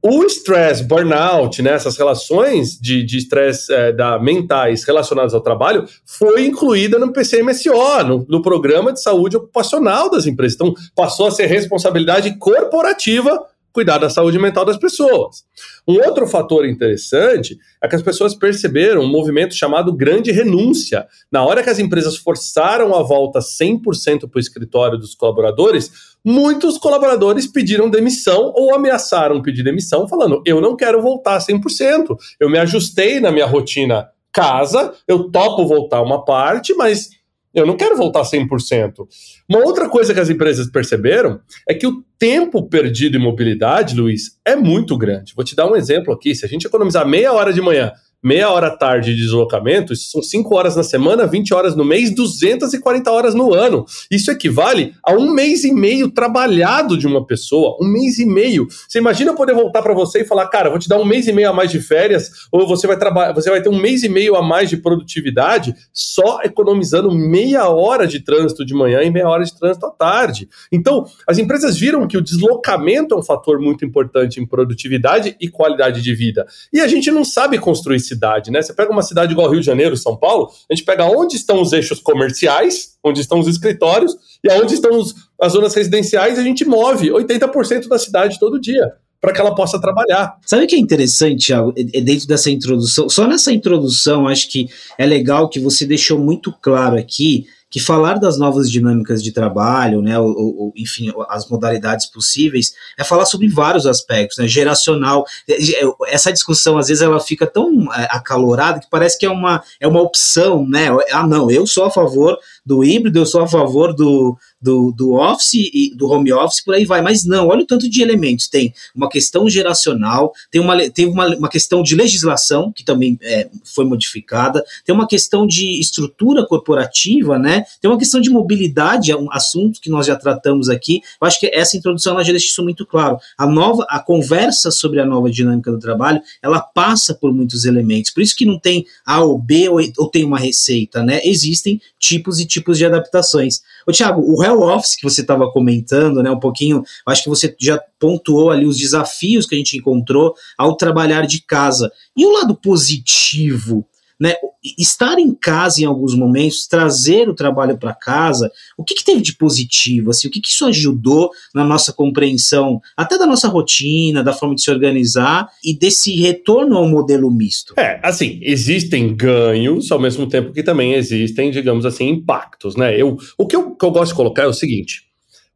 o 0.00 0.24
estresse, 0.24 0.84
burnout, 0.84 1.60
né, 1.60 1.72
essas 1.72 1.96
relações 1.96 2.78
de 2.78 3.04
estresse 3.16 3.72
é, 3.72 3.92
da, 3.92 4.18
mentais 4.18 4.84
relacionadas 4.84 5.34
ao 5.34 5.40
trabalho, 5.40 5.86
foi 6.06 6.46
incluída 6.46 6.98
no 6.98 7.12
PCMSO, 7.12 8.04
no, 8.06 8.24
no 8.28 8.42
Programa 8.42 8.92
de 8.92 9.02
Saúde 9.02 9.36
Ocupacional 9.36 10.08
das 10.08 10.26
Empresas. 10.26 10.54
Então, 10.54 10.72
passou 10.94 11.26
a 11.26 11.30
ser 11.30 11.46
responsabilidade 11.46 12.36
corporativa 12.38 13.44
cuidar 13.78 13.98
da 13.98 14.10
saúde 14.10 14.40
mental 14.40 14.64
das 14.64 14.76
pessoas. 14.76 15.44
Um 15.86 16.04
outro 16.04 16.26
fator 16.26 16.66
interessante 16.66 17.56
é 17.80 17.86
que 17.86 17.94
as 17.94 18.02
pessoas 18.02 18.34
perceberam 18.34 19.02
um 19.02 19.08
movimento 19.08 19.54
chamado 19.54 19.96
grande 19.96 20.32
renúncia. 20.32 21.06
Na 21.30 21.44
hora 21.44 21.62
que 21.62 21.70
as 21.70 21.78
empresas 21.78 22.16
forçaram 22.16 22.92
a 22.92 23.04
volta 23.04 23.38
100% 23.38 24.28
para 24.28 24.36
o 24.36 24.40
escritório 24.40 24.98
dos 24.98 25.14
colaboradores, 25.14 25.92
muitos 26.24 26.76
colaboradores 26.76 27.46
pediram 27.46 27.88
demissão 27.88 28.52
ou 28.56 28.74
ameaçaram 28.74 29.40
pedir 29.40 29.62
demissão, 29.62 30.08
falando: 30.08 30.42
eu 30.44 30.60
não 30.60 30.74
quero 30.74 31.00
voltar 31.00 31.38
100%, 31.38 32.16
eu 32.40 32.50
me 32.50 32.58
ajustei 32.58 33.20
na 33.20 33.30
minha 33.30 33.46
rotina 33.46 34.08
casa, 34.32 34.92
eu 35.06 35.30
topo 35.30 35.68
voltar 35.68 36.02
uma 36.02 36.24
parte, 36.24 36.74
mas 36.74 37.10
Eu 37.54 37.66
não 37.66 37.76
quero 37.76 37.96
voltar 37.96 38.22
100%. 38.22 39.06
Uma 39.48 39.64
outra 39.64 39.88
coisa 39.88 40.12
que 40.12 40.20
as 40.20 40.28
empresas 40.28 40.70
perceberam 40.70 41.40
é 41.68 41.74
que 41.74 41.86
o 41.86 42.04
tempo 42.18 42.68
perdido 42.68 43.16
em 43.16 43.20
mobilidade, 43.20 43.96
Luiz, 43.96 44.38
é 44.44 44.54
muito 44.54 44.96
grande. 44.98 45.34
Vou 45.34 45.44
te 45.44 45.56
dar 45.56 45.66
um 45.70 45.76
exemplo 45.76 46.12
aqui. 46.12 46.34
Se 46.34 46.44
a 46.44 46.48
gente 46.48 46.66
economizar 46.66 47.06
meia 47.06 47.32
hora 47.32 47.52
de 47.52 47.60
manhã 47.60 47.92
meia 48.22 48.50
hora 48.50 48.70
tarde 48.70 49.14
de 49.14 49.22
deslocamento, 49.22 49.92
isso 49.92 50.10
são 50.10 50.22
5 50.22 50.54
horas 50.54 50.76
na 50.76 50.82
semana, 50.82 51.26
20 51.26 51.54
horas 51.54 51.76
no 51.76 51.84
mês, 51.84 52.14
240 52.14 53.10
horas 53.10 53.34
no 53.34 53.54
ano. 53.54 53.84
Isso 54.10 54.30
equivale 54.30 54.94
a 55.04 55.12
um 55.12 55.32
mês 55.32 55.64
e 55.64 55.72
meio 55.72 56.10
trabalhado 56.10 56.96
de 56.98 57.06
uma 57.06 57.24
pessoa, 57.24 57.76
um 57.80 57.86
mês 57.86 58.18
e 58.18 58.26
meio. 58.26 58.66
Você 58.88 58.98
imagina 58.98 59.34
poder 59.34 59.54
voltar 59.54 59.82
para 59.82 59.94
você 59.94 60.22
e 60.22 60.24
falar, 60.24 60.48
cara, 60.48 60.70
vou 60.70 60.78
te 60.78 60.88
dar 60.88 60.98
um 60.98 61.04
mês 61.04 61.28
e 61.28 61.32
meio 61.32 61.50
a 61.50 61.52
mais 61.52 61.70
de 61.70 61.80
férias, 61.80 62.30
ou 62.50 62.66
você 62.66 62.86
vai 62.86 62.98
trabalhar, 62.98 63.32
você 63.32 63.50
vai 63.50 63.62
ter 63.62 63.68
um 63.68 63.78
mês 63.78 64.02
e 64.02 64.08
meio 64.08 64.34
a 64.34 64.42
mais 64.42 64.68
de 64.68 64.76
produtividade 64.76 65.74
só 65.92 66.40
economizando 66.42 67.12
meia 67.12 67.68
hora 67.68 68.06
de 68.06 68.20
trânsito 68.20 68.64
de 68.64 68.74
manhã 68.74 69.02
e 69.02 69.10
meia 69.10 69.28
hora 69.28 69.44
de 69.44 69.56
trânsito 69.56 69.86
à 69.86 69.90
tarde. 69.90 70.48
Então, 70.72 71.06
as 71.26 71.38
empresas 71.38 71.78
viram 71.78 72.06
que 72.08 72.16
o 72.16 72.22
deslocamento 72.22 73.14
é 73.14 73.18
um 73.18 73.22
fator 73.22 73.60
muito 73.60 73.84
importante 73.84 74.40
em 74.40 74.46
produtividade 74.46 75.36
e 75.40 75.48
qualidade 75.48 76.02
de 76.02 76.14
vida. 76.14 76.46
E 76.72 76.80
a 76.80 76.88
gente 76.88 77.10
não 77.10 77.24
sabe 77.24 77.58
construir 77.58 78.00
cidade, 78.08 78.50
né? 78.50 78.62
Você 78.62 78.72
pega 78.72 78.90
uma 78.90 79.02
cidade 79.02 79.32
igual 79.32 79.50
Rio 79.50 79.60
de 79.60 79.66
Janeiro, 79.66 79.96
São 79.96 80.16
Paulo, 80.16 80.50
a 80.70 80.74
gente 80.74 80.84
pega 80.84 81.04
onde 81.04 81.36
estão 81.36 81.60
os 81.60 81.72
eixos 81.72 82.00
comerciais, 82.00 82.96
onde 83.04 83.20
estão 83.20 83.38
os 83.38 83.46
escritórios, 83.46 84.16
e 84.42 84.50
aonde 84.50 84.74
estão 84.74 84.98
os, 84.98 85.14
as 85.40 85.52
zonas 85.52 85.74
residenciais, 85.74 86.38
a 86.38 86.42
gente 86.42 86.64
move 86.64 87.10
80% 87.10 87.86
da 87.88 87.98
cidade 87.98 88.38
todo 88.38 88.60
dia 88.60 88.92
para 89.20 89.32
que 89.32 89.40
ela 89.40 89.54
possa 89.54 89.80
trabalhar. 89.80 90.38
Sabe 90.46 90.64
o 90.64 90.66
que 90.68 90.76
é 90.76 90.78
interessante, 90.78 91.46
Thiago? 91.46 91.74
É, 91.76 91.98
é 91.98 92.00
dentro 92.00 92.26
dessa 92.26 92.50
introdução, 92.50 93.08
só 93.08 93.26
nessa 93.26 93.52
introdução, 93.52 94.28
acho 94.28 94.48
que 94.48 94.68
é 94.96 95.04
legal 95.04 95.48
que 95.48 95.58
você 95.58 95.84
deixou 95.84 96.18
muito 96.18 96.52
claro 96.62 96.96
aqui 96.96 97.46
que 97.70 97.80
falar 97.80 98.18
das 98.18 98.38
novas 98.38 98.70
dinâmicas 98.70 99.22
de 99.22 99.32
trabalho, 99.32 100.00
né, 100.00 100.18
ou, 100.18 100.34
ou, 100.34 100.72
enfim, 100.76 101.12
as 101.28 101.48
modalidades 101.48 102.06
possíveis, 102.06 102.72
é 102.96 103.04
falar 103.04 103.26
sobre 103.26 103.48
vários 103.48 103.86
aspectos, 103.86 104.38
né, 104.38 104.48
geracional. 104.48 105.24
É, 105.48 105.54
é, 105.54 105.90
essa 106.06 106.32
discussão, 106.32 106.78
às 106.78 106.88
vezes, 106.88 107.02
ela 107.02 107.20
fica 107.20 107.46
tão 107.46 107.92
é, 107.94 108.08
acalorada 108.10 108.80
que 108.80 108.88
parece 108.90 109.18
que 109.18 109.26
é 109.26 109.30
uma, 109.30 109.62
é 109.80 109.86
uma 109.86 110.00
opção, 110.00 110.66
né? 110.66 110.88
Ah, 111.12 111.26
não, 111.26 111.50
eu 111.50 111.66
sou 111.66 111.84
a 111.84 111.90
favor 111.90 112.38
do 112.68 112.84
híbrido, 112.84 113.18
eu 113.18 113.24
sou 113.24 113.40
a 113.40 113.48
favor 113.48 113.94
do, 113.94 114.36
do, 114.60 114.92
do 114.92 115.14
office 115.14 115.54
e 115.54 115.94
do 115.96 116.06
home 116.06 116.30
office, 116.34 116.62
por 116.62 116.74
aí 116.74 116.84
vai. 116.84 117.00
Mas 117.00 117.24
não, 117.24 117.48
olha 117.48 117.62
o 117.62 117.66
tanto 117.66 117.88
de 117.88 118.02
elementos. 118.02 118.46
Tem 118.46 118.74
uma 118.94 119.08
questão 119.08 119.48
geracional, 119.48 120.34
tem 120.50 120.60
uma, 120.60 120.90
tem 120.90 121.06
uma, 121.06 121.34
uma 121.34 121.48
questão 121.48 121.82
de 121.82 121.94
legislação, 121.94 122.70
que 122.70 122.84
também 122.84 123.18
é, 123.22 123.48
foi 123.64 123.86
modificada, 123.86 124.62
tem 124.84 124.94
uma 124.94 125.06
questão 125.06 125.46
de 125.46 125.80
estrutura 125.80 126.46
corporativa, 126.46 127.38
né? 127.38 127.64
Tem 127.80 127.90
uma 127.90 127.98
questão 127.98 128.20
de 128.20 128.28
mobilidade, 128.28 129.10
é 129.10 129.16
um 129.16 129.32
assunto 129.32 129.80
que 129.80 129.88
nós 129.88 130.04
já 130.04 130.14
tratamos 130.14 130.68
aqui. 130.68 131.00
Eu 131.18 131.26
acho 131.26 131.40
que 131.40 131.46
essa 131.46 131.74
introdução 131.74 132.12
ela 132.12 132.24
já 132.24 132.32
deixa 132.32 132.48
isso 132.48 132.62
muito 132.62 132.84
claro. 132.84 133.16
A 133.38 133.46
nova, 133.46 133.86
a 133.88 133.98
conversa 133.98 134.70
sobre 134.70 135.00
a 135.00 135.06
nova 135.06 135.30
dinâmica 135.30 135.72
do 135.72 135.78
trabalho, 135.78 136.20
ela 136.42 136.60
passa 136.60 137.14
por 137.14 137.32
muitos 137.32 137.64
elementos. 137.64 138.10
Por 138.10 138.22
isso 138.22 138.36
que 138.36 138.44
não 138.44 138.58
tem 138.58 138.84
A 139.06 139.22
ou 139.22 139.38
B 139.38 139.70
ou, 139.70 139.80
ou 139.96 140.10
tem 140.10 140.22
uma 140.22 140.38
receita, 140.38 141.02
né? 141.02 141.22
Existem 141.24 141.80
tipos 141.98 142.38
e 142.38 142.44
tipos 142.44 142.57
de 142.78 142.86
adaptações. 142.86 143.60
Ô, 143.86 143.92
Thiago, 143.92 144.22
o 144.22 144.42
Hell 144.42 144.60
Office 144.60 144.96
que 144.96 145.02
você 145.02 145.20
estava 145.20 145.50
comentando, 145.50 146.22
né, 146.22 146.30
um 146.30 146.38
pouquinho, 146.38 146.82
acho 147.06 147.22
que 147.22 147.28
você 147.28 147.54
já 147.60 147.80
pontuou 147.98 148.50
ali 148.50 148.66
os 148.66 148.76
desafios 148.76 149.46
que 149.46 149.54
a 149.54 149.58
gente 149.58 149.76
encontrou 149.76 150.34
ao 150.56 150.76
trabalhar 150.76 151.26
de 151.26 151.42
casa. 151.42 151.90
E 152.16 152.24
o 152.24 152.32
lado 152.32 152.54
positivo 152.54 153.86
né, 154.20 154.34
estar 154.76 155.18
em 155.18 155.32
casa 155.34 155.80
em 155.80 155.84
alguns 155.84 156.14
momentos, 156.14 156.66
trazer 156.66 157.28
o 157.28 157.34
trabalho 157.34 157.78
para 157.78 157.94
casa, 157.94 158.50
o 158.76 158.82
que, 158.82 158.94
que, 158.94 159.04
teve 159.04 159.20
de 159.20 159.36
positivo? 159.36 160.10
Assim, 160.10 160.26
o 160.26 160.30
que, 160.30 160.40
que 160.40 160.48
isso 160.48 160.66
ajudou 160.66 161.30
na 161.54 161.64
nossa 161.64 161.92
compreensão, 161.92 162.80
até 162.96 163.16
da 163.16 163.26
nossa 163.26 163.48
rotina, 163.48 164.24
da 164.24 164.32
forma 164.32 164.54
de 164.54 164.62
se 164.62 164.70
organizar 164.70 165.48
e 165.64 165.76
desse 165.76 166.14
retorno 166.16 166.76
ao 166.76 166.88
modelo 166.88 167.30
misto? 167.30 167.74
É, 167.78 168.00
assim, 168.02 168.40
existem 168.42 169.14
ganhos, 169.14 169.92
ao 169.92 170.00
mesmo 170.00 170.28
tempo 170.28 170.52
que 170.52 170.62
também 170.62 170.94
existem, 170.94 171.50
digamos 171.50 171.86
assim, 171.86 172.08
impactos. 172.08 172.74
Né? 172.74 173.00
Eu, 173.00 173.16
o 173.36 173.46
que 173.46 173.54
eu, 173.54 173.74
que 173.74 173.84
eu 173.84 173.90
gosto 173.90 174.10
de 174.10 174.16
colocar 174.16 174.42
é 174.42 174.48
o 174.48 174.52
seguinte: 174.52 175.02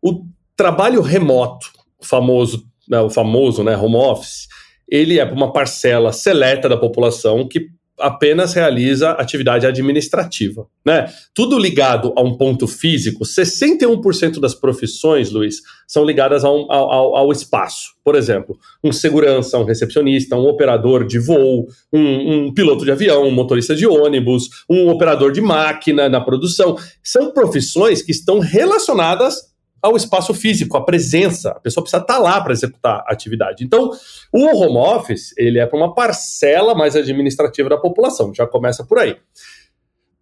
o 0.00 0.24
trabalho 0.56 1.00
remoto, 1.00 1.66
o 2.00 2.06
famoso, 2.06 2.64
né, 2.88 3.00
o 3.00 3.10
famoso 3.10 3.64
né, 3.64 3.76
home 3.76 3.96
office, 3.96 4.46
ele 4.88 5.18
é 5.18 5.24
para 5.24 5.34
uma 5.34 5.52
parcela 5.52 6.12
seleta 6.12 6.68
da 6.68 6.76
população 6.76 7.48
que 7.48 7.68
apenas 8.02 8.52
realiza 8.52 9.12
atividade 9.12 9.66
administrativa, 9.66 10.66
né? 10.84 11.06
Tudo 11.34 11.58
ligado 11.58 12.12
a 12.16 12.22
um 12.22 12.36
ponto 12.36 12.66
físico, 12.66 13.24
61% 13.24 14.40
das 14.40 14.54
profissões, 14.54 15.30
Luiz, 15.30 15.62
são 15.86 16.04
ligadas 16.04 16.44
ao, 16.44 16.70
ao, 16.70 17.30
espaço. 17.30 17.92
Por 18.04 18.14
exemplo, 18.14 18.58
um 18.82 18.90
segurança, 18.90 19.58
um 19.58 19.64
recepcionista, 19.64 20.36
um 20.36 20.46
operador 20.46 21.06
de 21.06 21.18
voo, 21.18 21.66
um, 21.92 22.46
um 22.46 22.54
piloto 22.54 22.84
de 22.84 22.90
avião, 22.90 23.24
um 23.24 23.30
motorista 23.30 23.74
de 23.74 23.86
ônibus, 23.86 24.48
um 24.68 24.88
operador 24.88 25.32
de 25.32 25.40
máquina 25.40 26.08
na 26.08 26.20
produção. 26.20 26.76
São 27.02 27.32
profissões 27.32 28.02
que 28.02 28.10
estão 28.10 28.40
relacionadas 28.40 29.51
ao 29.82 29.96
espaço 29.96 30.32
físico, 30.32 30.76
a 30.76 30.84
presença. 30.84 31.50
A 31.50 31.60
pessoa 31.60 31.82
precisa 31.82 32.00
estar 32.00 32.18
lá 32.18 32.40
para 32.40 32.52
executar 32.52 33.04
a 33.06 33.12
atividade. 33.12 33.64
Então, 33.64 33.90
o 34.32 34.46
home 34.46 34.78
office, 34.78 35.34
ele 35.36 35.58
é 35.58 35.66
para 35.66 35.76
uma 35.76 35.92
parcela 35.92 36.74
mais 36.74 36.94
administrativa 36.94 37.68
da 37.68 37.76
população, 37.76 38.32
já 38.32 38.46
começa 38.46 38.84
por 38.84 38.98
aí. 38.98 39.16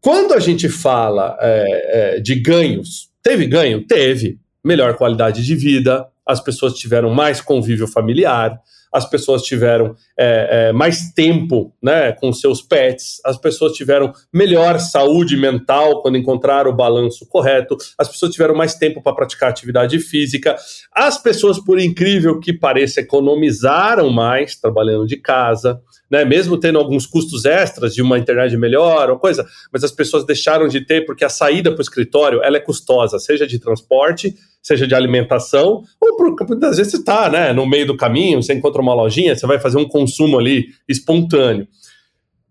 Quando 0.00 0.32
a 0.32 0.40
gente 0.40 0.68
fala 0.68 1.36
é, 1.40 2.16
é, 2.16 2.20
de 2.20 2.36
ganhos, 2.36 3.10
teve 3.22 3.46
ganho? 3.46 3.86
Teve. 3.86 4.40
Melhor 4.64 4.96
qualidade 4.96 5.44
de 5.44 5.54
vida, 5.54 6.06
as 6.26 6.40
pessoas 6.40 6.74
tiveram 6.74 7.10
mais 7.10 7.40
convívio 7.40 7.86
familiar, 7.86 8.58
as 8.92 9.08
pessoas 9.08 9.42
tiveram 9.42 9.94
é, 10.18 10.68
é, 10.68 10.72
mais 10.72 11.12
tempo 11.12 11.72
né, 11.82 12.12
com 12.12 12.32
seus 12.32 12.60
pets, 12.62 13.20
as 13.24 13.36
pessoas 13.36 13.72
tiveram 13.72 14.12
melhor 14.32 14.78
saúde 14.78 15.36
mental 15.36 16.02
quando 16.02 16.18
encontraram 16.18 16.70
o 16.70 16.76
balanço 16.76 17.26
correto, 17.26 17.76
as 17.98 18.08
pessoas 18.08 18.32
tiveram 18.32 18.54
mais 18.54 18.74
tempo 18.74 19.02
para 19.02 19.14
praticar 19.14 19.50
atividade 19.50 19.98
física, 19.98 20.56
as 20.92 21.20
pessoas, 21.22 21.58
por 21.58 21.78
incrível 21.78 22.40
que 22.40 22.52
pareça, 22.52 23.00
economizaram 23.00 24.10
mais 24.10 24.56
trabalhando 24.56 25.06
de 25.06 25.16
casa 25.16 25.80
né, 26.10 26.24
mesmo 26.24 26.58
tendo 26.58 26.78
alguns 26.78 27.06
custos 27.06 27.44
extras 27.44 27.94
de 27.94 28.02
uma 28.02 28.18
internet 28.18 28.56
melhor 28.56 29.10
ou 29.10 29.18
coisa, 29.18 29.46
mas 29.72 29.84
as 29.84 29.92
pessoas 29.92 30.24
deixaram 30.24 30.66
de 30.66 30.80
ter 30.80 31.06
porque 31.06 31.24
a 31.24 31.28
saída 31.28 31.70
para 31.70 31.78
o 31.78 31.82
escritório 31.82 32.42
ela 32.42 32.56
é 32.56 32.60
custosa, 32.60 33.18
seja 33.18 33.46
de 33.46 33.58
transporte, 33.58 34.34
seja 34.62 34.86
de 34.86 34.94
alimentação, 34.94 35.82
ou 36.00 36.16
por, 36.16 36.36
muitas 36.48 36.76
vezes 36.76 36.92
você 36.92 36.98
está 36.98 37.30
né, 37.30 37.52
no 37.52 37.66
meio 37.66 37.86
do 37.86 37.96
caminho, 37.96 38.42
você 38.42 38.52
encontra 38.52 38.82
uma 38.82 38.94
lojinha, 38.94 39.34
você 39.34 39.46
vai 39.46 39.58
fazer 39.58 39.78
um 39.78 39.88
consumo 39.88 40.38
ali 40.38 40.68
espontâneo. 40.88 41.66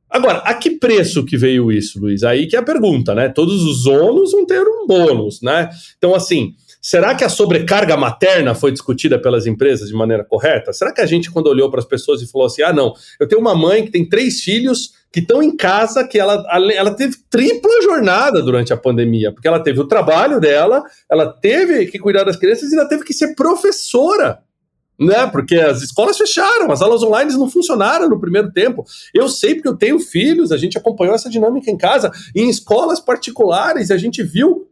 Agora, 0.09 0.39
a 0.39 0.55
que 0.55 0.71
preço 0.71 1.23
que 1.23 1.37
veio 1.37 1.71
isso, 1.71 1.99
Luiz? 1.99 2.23
Aí 2.23 2.47
que 2.47 2.55
é 2.55 2.59
a 2.59 2.63
pergunta, 2.63 3.13
né? 3.13 3.29
Todos 3.29 3.63
os 3.63 3.85
ônus 3.85 4.31
vão 4.31 4.43
ter 4.43 4.63
um 4.63 4.87
bônus, 4.87 5.39
né? 5.41 5.69
Então, 5.97 6.15
assim, 6.15 6.55
Será 6.81 7.13
que 7.13 7.23
a 7.23 7.29
sobrecarga 7.29 7.97
materna 7.97 8.55
foi 8.55 8.71
discutida 8.71 9.19
pelas 9.19 9.45
empresas 9.45 9.89
de 9.89 9.93
maneira 9.93 10.23
correta? 10.23 10.71
Será 10.71 10.93
que 10.93 11.01
a 11.01 11.05
gente, 11.05 11.29
quando 11.29 11.47
olhou 11.47 11.69
para 11.69 11.79
as 11.79 11.85
pessoas 11.85 12.21
e 12.21 12.31
falou 12.31 12.47
assim: 12.47 12.61
ah, 12.61 12.71
não, 12.71 12.93
eu 13.19 13.27
tenho 13.27 13.41
uma 13.41 13.53
mãe 13.53 13.83
que 13.83 13.91
tem 13.91 14.07
três 14.07 14.41
filhos 14.41 14.93
que 15.11 15.19
estão 15.19 15.41
em 15.41 15.55
casa, 15.55 16.07
que 16.07 16.19
ela, 16.19 16.45
ela 16.73 16.91
teve 16.91 17.17
tripla 17.29 17.81
jornada 17.81 18.41
durante 18.41 18.71
a 18.71 18.77
pandemia, 18.77 19.31
porque 19.31 19.47
ela 19.47 19.59
teve 19.59 19.79
o 19.79 19.87
trabalho 19.87 20.39
dela, 20.39 20.83
ela 21.09 21.27
teve 21.27 21.87
que 21.87 21.99
cuidar 21.99 22.23
das 22.23 22.37
crianças 22.37 22.71
e 22.71 22.75
ainda 22.75 22.87
teve 22.87 23.03
que 23.03 23.13
ser 23.13 23.35
professora 23.35 24.39
né? 24.99 25.25
Porque 25.27 25.55
as 25.55 25.81
escolas 25.81 26.17
fecharam, 26.17 26.71
as 26.71 26.81
aulas 26.81 27.01
online 27.01 27.31
não 27.31 27.49
funcionaram 27.49 28.09
no 28.09 28.19
primeiro 28.19 28.51
tempo. 28.51 28.85
Eu 29.13 29.29
sei 29.29 29.55
porque 29.55 29.69
eu 29.69 29.77
tenho 29.77 29.97
filhos, 29.97 30.51
a 30.51 30.57
gente 30.57 30.77
acompanhou 30.77 31.15
essa 31.15 31.29
dinâmica 31.29 31.71
em 31.71 31.77
casa, 31.77 32.11
em 32.35 32.49
escolas 32.49 32.99
particulares, 32.99 33.91
a 33.91 33.97
gente 33.97 34.21
viu 34.21 34.67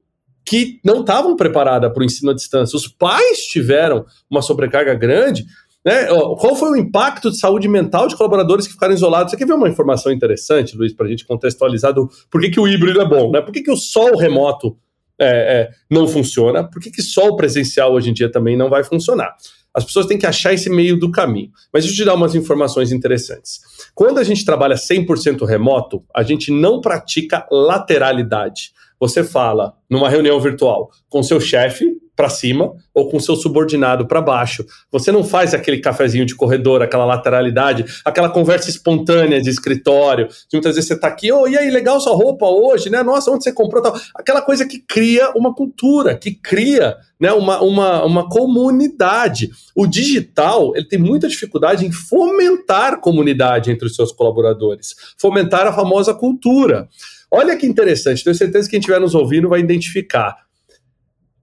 que 0.47 0.79
não 0.81 1.01
estavam 1.01 1.35
preparadas 1.35 1.91
para 1.91 2.01
o 2.01 2.05
ensino 2.05 2.31
à 2.31 2.33
distância. 2.33 2.77
Os 2.77 2.87
pais 2.87 3.45
tiveram 3.47 4.05
uma 4.31 4.41
sobrecarga 4.41 4.95
grande. 4.95 5.45
Né? 5.85 6.05
Qual 6.05 6.55
foi 6.55 6.71
o 6.71 6.75
impacto 6.77 7.29
de 7.29 7.37
saúde 7.37 7.67
mental 7.67 8.07
de 8.07 8.15
colaboradores 8.15 8.65
que 8.65 8.71
ficaram 8.71 8.93
isolados? 8.93 9.31
Você 9.31 9.37
quer 9.37 9.45
ver 9.45 9.55
uma 9.55 9.67
informação 9.67 10.09
interessante, 10.09 10.77
Luiz, 10.77 10.93
para 10.93 11.05
a 11.05 11.09
gente 11.09 11.25
contextualizar 11.25 11.93
do 11.93 12.09
por 12.31 12.39
que, 12.39 12.49
que 12.49 12.61
o 12.61 12.67
híbrido 12.67 13.01
é 13.01 13.05
bom? 13.05 13.29
Né? 13.29 13.41
Por 13.41 13.51
que, 13.51 13.61
que 13.61 13.69
o 13.69 13.75
sol 13.75 14.15
remoto 14.15 14.77
é, 15.19 15.27
é, 15.27 15.69
não 15.91 16.07
funciona? 16.07 16.63
Por 16.63 16.81
que, 16.81 16.91
que 16.91 17.01
só 17.01 17.27
o 17.27 17.35
presencial 17.35 17.91
hoje 17.91 18.09
em 18.09 18.13
dia 18.13 18.31
também 18.31 18.55
não 18.55 18.69
vai 18.69 18.85
funcionar? 18.85 19.35
As 19.73 19.83
pessoas 19.83 20.05
têm 20.05 20.17
que 20.17 20.25
achar 20.25 20.53
esse 20.53 20.69
meio 20.69 20.97
do 20.97 21.11
caminho. 21.11 21.51
Mas 21.73 21.83
deixa 21.83 22.01
eu 22.01 22.05
te 22.05 22.07
dar 22.07 22.15
umas 22.15 22.35
informações 22.35 22.93
interessantes. 22.93 23.59
Quando 23.93 24.17
a 24.17 24.23
gente 24.23 24.45
trabalha 24.45 24.75
100% 24.75 25.45
remoto, 25.45 26.05
a 26.15 26.23
gente 26.23 26.53
não 26.53 26.79
pratica 26.79 27.45
lateralidade 27.51 28.71
você 28.99 29.23
fala 29.23 29.73
numa 29.89 30.09
reunião 30.09 30.39
virtual 30.39 30.89
com 31.09 31.23
seu 31.23 31.39
chefe, 31.39 31.85
para 32.17 32.29
cima 32.29 32.73
ou 32.95 33.07
com 33.09 33.19
seu 33.19 33.35
subordinado 33.35 34.07
para 34.07 34.19
baixo. 34.19 34.65
Você 34.91 35.11
não 35.11 35.23
faz 35.23 35.53
aquele 35.53 35.77
cafezinho 35.77 36.25
de 36.25 36.35
corredor, 36.35 36.81
aquela 36.81 37.05
lateralidade, 37.05 37.85
aquela 38.03 38.27
conversa 38.27 38.71
espontânea 38.71 39.39
de 39.39 39.51
escritório. 39.51 40.27
De 40.27 40.53
muitas 40.53 40.73
vezes 40.73 40.87
você 40.87 40.95
está 40.95 41.07
aqui, 41.07 41.31
oh, 41.31 41.47
e 41.47 41.55
aí, 41.55 41.69
legal 41.69 42.01
sua 42.01 42.15
roupa 42.15 42.47
hoje, 42.47 42.89
né? 42.89 43.03
Nossa, 43.03 43.29
onde 43.29 43.43
você 43.43 43.53
comprou 43.53 43.83
tal? 43.83 43.95
Aquela 44.15 44.41
coisa 44.41 44.65
que 44.65 44.79
cria 44.79 45.31
uma 45.35 45.53
cultura, 45.53 46.17
que 46.17 46.31
cria 46.31 46.97
né, 47.19 47.31
uma, 47.31 47.61
uma, 47.61 48.03
uma 48.03 48.27
comunidade. 48.27 49.51
O 49.75 49.85
digital 49.85 50.75
ele 50.75 50.87
tem 50.87 50.97
muita 50.97 51.27
dificuldade 51.27 51.85
em 51.85 51.91
fomentar 51.91 52.99
comunidade 52.99 53.69
entre 53.69 53.85
os 53.85 53.95
seus 53.95 54.11
colaboradores, 54.11 54.95
fomentar 55.19 55.67
a 55.67 55.73
famosa 55.73 56.15
cultura. 56.15 56.89
Olha 57.29 57.57
que 57.57 57.65
interessante, 57.65 58.23
tenho 58.23 58.35
certeza 58.35 58.67
que 58.67 58.71
quem 58.71 58.79
estiver 58.79 58.99
nos 58.99 59.13
ouvindo 59.13 59.49
vai 59.49 59.59
identificar. 59.59 60.47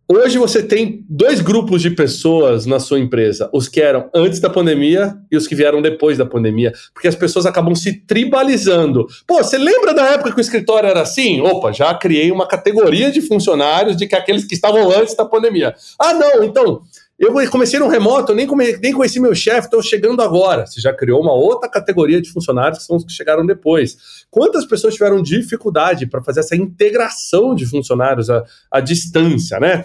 Hoje 0.07 0.37
você 0.37 0.63
tem 0.63 1.03
dois 1.09 1.41
grupos 1.41 1.81
de 1.81 1.91
pessoas 1.91 2.67
na 2.67 2.79
sua 2.79 3.01
empresa: 3.01 3.49
os 3.55 3.69
que 3.69 3.81
eram 3.81 4.11
antes 4.15 4.39
da 4.39 4.51
pandemia 4.51 5.17
e 5.33 5.37
os 5.37 5.47
que 5.47 5.55
vieram 5.55 5.81
depois 5.81 6.19
da 6.19 6.27
pandemia, 6.27 6.73
porque 6.93 7.09
as 7.09 7.15
pessoas 7.15 7.47
acabam 7.47 7.75
se 7.75 8.01
tribalizando. 8.07 9.07
Pô, 9.27 9.39
você 9.39 9.57
lembra 9.57 9.95
da 9.95 10.05
época 10.11 10.33
que 10.33 10.39
o 10.39 10.43
escritório 10.43 10.91
era 10.91 11.01
assim? 11.01 11.41
Opa, 11.41 11.73
já 11.73 11.95
criei 11.95 12.31
uma 12.31 12.47
categoria 12.47 13.11
de 13.11 13.23
funcionários 13.23 13.97
de 13.97 14.07
que 14.07 14.15
aqueles 14.15 14.45
que 14.45 14.55
estavam 14.55 14.91
antes 14.91 15.17
da 15.17 15.25
pandemia. 15.25 15.75
Ah, 15.99 16.13
não, 16.13 16.45
então 16.45 16.83
eu 17.27 17.51
comecei 17.51 17.79
no 17.79 17.89
remoto, 17.89 18.35
nem, 18.35 18.47
come, 18.47 18.77
nem 18.79 18.93
conheci 18.93 19.21
meu 19.21 19.35
chefe, 19.35 19.67
estou 19.67 19.83
chegando 19.83 20.23
agora. 20.23 20.67
Você 20.67 20.81
já 20.81 20.93
criou 20.93 21.21
uma 21.21 21.33
outra 21.33 21.69
categoria 21.69 22.21
de 22.21 22.31
funcionários 22.31 22.79
que 22.79 22.85
são 22.85 22.97
os 22.97 23.05
que 23.05 23.13
chegaram 23.13 23.45
depois. 23.45 23.97
Quantas 24.31 24.65
pessoas 24.65 24.95
tiveram 24.95 25.23
dificuldade 25.23 26.07
para 26.07 26.23
fazer 26.23 26.41
essa 26.41 26.57
integração 26.57 27.55
de 27.55 27.67
funcionários 27.67 28.31
à, 28.31 28.45
à 28.71 28.81
distância, 28.81 29.59
né? 29.61 29.85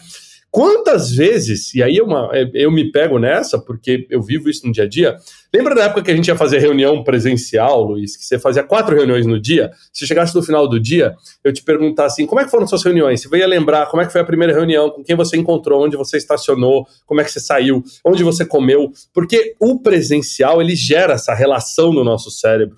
Quantas 0.51 1.11
vezes, 1.11 1.75
e 1.75 1.83
aí 1.83 1.99
é 1.99 2.03
uma, 2.03 2.27
é, 2.33 2.49
eu 2.55 2.71
me 2.71 2.91
pego 2.91 3.19
nessa, 3.19 3.59
porque 3.59 4.07
eu 4.09 4.19
vivo 4.19 4.49
isso 4.49 4.65
no 4.65 4.71
dia 4.71 4.85
a 4.85 4.87
dia. 4.87 5.15
Lembra 5.53 5.75
da 5.75 5.83
época 5.83 6.01
que 6.01 6.09
a 6.09 6.15
gente 6.15 6.27
ia 6.27 6.35
fazer 6.35 6.57
reunião 6.57 7.03
presencial, 7.03 7.83
Luiz? 7.83 8.17
Que 8.17 8.25
você 8.25 8.39
fazia 8.39 8.63
quatro 8.63 8.95
reuniões 8.95 9.27
no 9.27 9.39
dia? 9.39 9.69
Se 9.93 10.07
chegasse 10.07 10.33
no 10.33 10.41
final 10.41 10.67
do 10.67 10.79
dia, 10.79 11.13
eu 11.43 11.53
te 11.53 11.61
perguntar 11.61 12.05
assim: 12.05 12.25
como 12.25 12.41
é 12.41 12.45
que 12.45 12.49
foram 12.49 12.65
suas 12.65 12.83
reuniões? 12.83 13.21
Você 13.21 13.37
ia 13.37 13.45
lembrar 13.45 13.85
como 13.87 14.01
é 14.01 14.07
que 14.07 14.11
foi 14.11 14.21
a 14.21 14.25
primeira 14.25 14.51
reunião, 14.51 14.89
com 14.89 15.03
quem 15.03 15.15
você 15.15 15.37
encontrou, 15.37 15.85
onde 15.85 15.95
você 15.95 16.17
estacionou, 16.17 16.87
como 17.05 17.21
é 17.21 17.23
que 17.23 17.31
você 17.31 17.39
saiu, 17.39 17.83
onde 18.03 18.23
você 18.23 18.43
comeu. 18.43 18.91
Porque 19.13 19.55
o 19.59 19.79
presencial, 19.79 20.61
ele 20.61 20.75
gera 20.75 21.13
essa 21.13 21.33
relação 21.35 21.93
no 21.93 22.03
nosso 22.03 22.31
cérebro. 22.31 22.77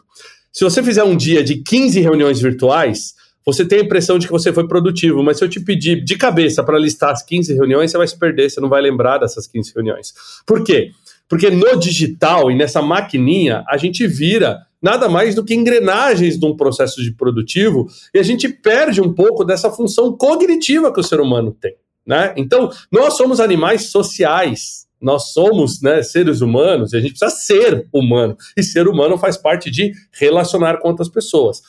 Se 0.51 0.65
você 0.65 0.83
fizer 0.83 1.05
um 1.05 1.15
dia 1.15 1.41
de 1.41 1.63
15 1.63 2.01
reuniões 2.01 2.41
virtuais, 2.41 3.13
você 3.45 3.65
tem 3.65 3.79
a 3.79 3.83
impressão 3.83 4.19
de 4.19 4.27
que 4.27 4.31
você 4.31 4.53
foi 4.53 4.67
produtivo, 4.67 5.23
mas 5.23 5.37
se 5.37 5.43
eu 5.43 5.49
te 5.49 5.59
pedir 5.59 6.03
de 6.03 6.15
cabeça 6.17 6.63
para 6.63 6.77
listar 6.77 7.11
as 7.11 7.23
15 7.23 7.53
reuniões, 7.53 7.91
você 7.91 7.97
vai 7.97 8.07
se 8.07 8.17
perder, 8.17 8.49
você 8.49 8.61
não 8.61 8.69
vai 8.69 8.81
lembrar 8.81 9.17
dessas 9.17 9.47
15 9.47 9.73
reuniões. 9.73 10.13
Por 10.45 10.63
quê? 10.63 10.91
Porque 11.27 11.49
no 11.49 11.79
digital 11.79 12.51
e 12.51 12.55
nessa 12.55 12.81
maquininha, 12.81 13.63
a 13.67 13.77
gente 13.77 14.05
vira 14.05 14.59
nada 14.81 15.07
mais 15.07 15.35
do 15.35 15.43
que 15.43 15.53
engrenagens 15.53 16.37
de 16.37 16.45
um 16.45 16.55
processo 16.55 17.01
de 17.01 17.13
produtivo 17.13 17.87
e 18.13 18.19
a 18.19 18.23
gente 18.23 18.49
perde 18.49 18.99
um 18.99 19.13
pouco 19.13 19.45
dessa 19.45 19.71
função 19.71 20.11
cognitiva 20.15 20.91
que 20.91 20.99
o 20.99 21.03
ser 21.03 21.21
humano 21.21 21.55
tem. 21.59 21.75
Né? 22.05 22.33
Então, 22.35 22.69
nós 22.91 23.15
somos 23.15 23.39
animais 23.39 23.85
sociais, 23.85 24.87
nós 24.99 25.31
somos 25.31 25.81
né, 25.81 26.03
seres 26.03 26.41
humanos 26.41 26.93
e 26.93 26.97
a 26.97 26.99
gente 26.99 27.17
precisa 27.17 27.31
ser 27.31 27.87
humano. 27.93 28.35
E 28.57 28.63
ser 28.63 28.87
humano 28.87 29.17
faz 29.17 29.37
parte 29.37 29.71
de 29.71 29.93
relacionar 30.11 30.77
com 30.77 30.89
outras 30.89 31.09
pessoas. 31.09 31.61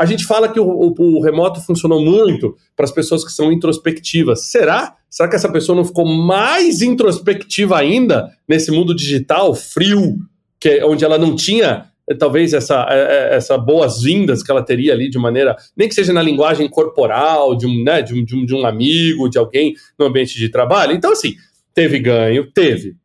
A 0.00 0.06
gente 0.06 0.24
fala 0.24 0.48
que 0.48 0.58
o, 0.58 0.64
o, 0.66 0.94
o 0.98 1.20
remoto 1.20 1.60
funcionou 1.60 2.02
muito 2.02 2.56
para 2.74 2.86
as 2.86 2.90
pessoas 2.90 3.22
que 3.22 3.30
são 3.30 3.52
introspectivas. 3.52 4.46
Será? 4.46 4.96
Será 5.10 5.28
que 5.28 5.36
essa 5.36 5.52
pessoa 5.52 5.76
não 5.76 5.84
ficou 5.84 6.06
mais 6.06 6.80
introspectiva 6.80 7.76
ainda 7.76 8.30
nesse 8.48 8.70
mundo 8.70 8.96
digital 8.96 9.54
frio, 9.54 10.16
que 10.58 10.70
é 10.70 10.86
onde 10.86 11.04
ela 11.04 11.18
não 11.18 11.36
tinha 11.36 11.84
eh, 12.08 12.14
talvez 12.14 12.54
essa, 12.54 12.86
eh, 12.88 12.94
eh, 13.32 13.36
essa 13.36 13.58
boas-vindas 13.58 14.42
que 14.42 14.50
ela 14.50 14.62
teria 14.62 14.94
ali 14.94 15.10
de 15.10 15.18
maneira, 15.18 15.54
nem 15.76 15.86
que 15.86 15.94
seja 15.94 16.14
na 16.14 16.22
linguagem 16.22 16.66
corporal, 16.66 17.54
de 17.54 17.66
um, 17.66 17.84
né, 17.84 18.00
de 18.00 18.14
um, 18.14 18.24
de 18.24 18.34
um, 18.34 18.46
de 18.46 18.54
um 18.54 18.64
amigo, 18.64 19.28
de 19.28 19.36
alguém 19.36 19.74
no 19.98 20.06
ambiente 20.06 20.38
de 20.38 20.48
trabalho. 20.48 20.94
Então, 20.94 21.12
assim, 21.12 21.34
teve 21.74 21.98
ganho? 21.98 22.50
Teve. 22.50 22.96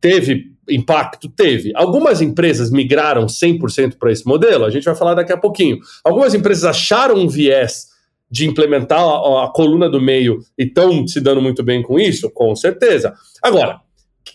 Teve 0.00 0.51
impacto? 0.68 1.28
Teve. 1.28 1.72
Algumas 1.74 2.20
empresas 2.20 2.70
migraram 2.70 3.26
100% 3.26 3.96
para 3.98 4.12
esse 4.12 4.26
modelo, 4.26 4.64
a 4.64 4.70
gente 4.70 4.84
vai 4.84 4.94
falar 4.94 5.14
daqui 5.14 5.32
a 5.32 5.36
pouquinho. 5.36 5.78
Algumas 6.04 6.34
empresas 6.34 6.64
acharam 6.64 7.16
um 7.16 7.28
viés 7.28 7.92
de 8.30 8.48
implementar 8.48 9.00
a, 9.00 9.44
a 9.44 9.52
coluna 9.52 9.90
do 9.90 10.00
meio 10.00 10.38
e 10.58 10.64
estão 10.64 11.06
se 11.06 11.20
dando 11.20 11.42
muito 11.42 11.62
bem 11.62 11.82
com 11.82 11.98
isso? 11.98 12.30
Com 12.30 12.56
certeza. 12.56 13.12
Agora, 13.42 13.80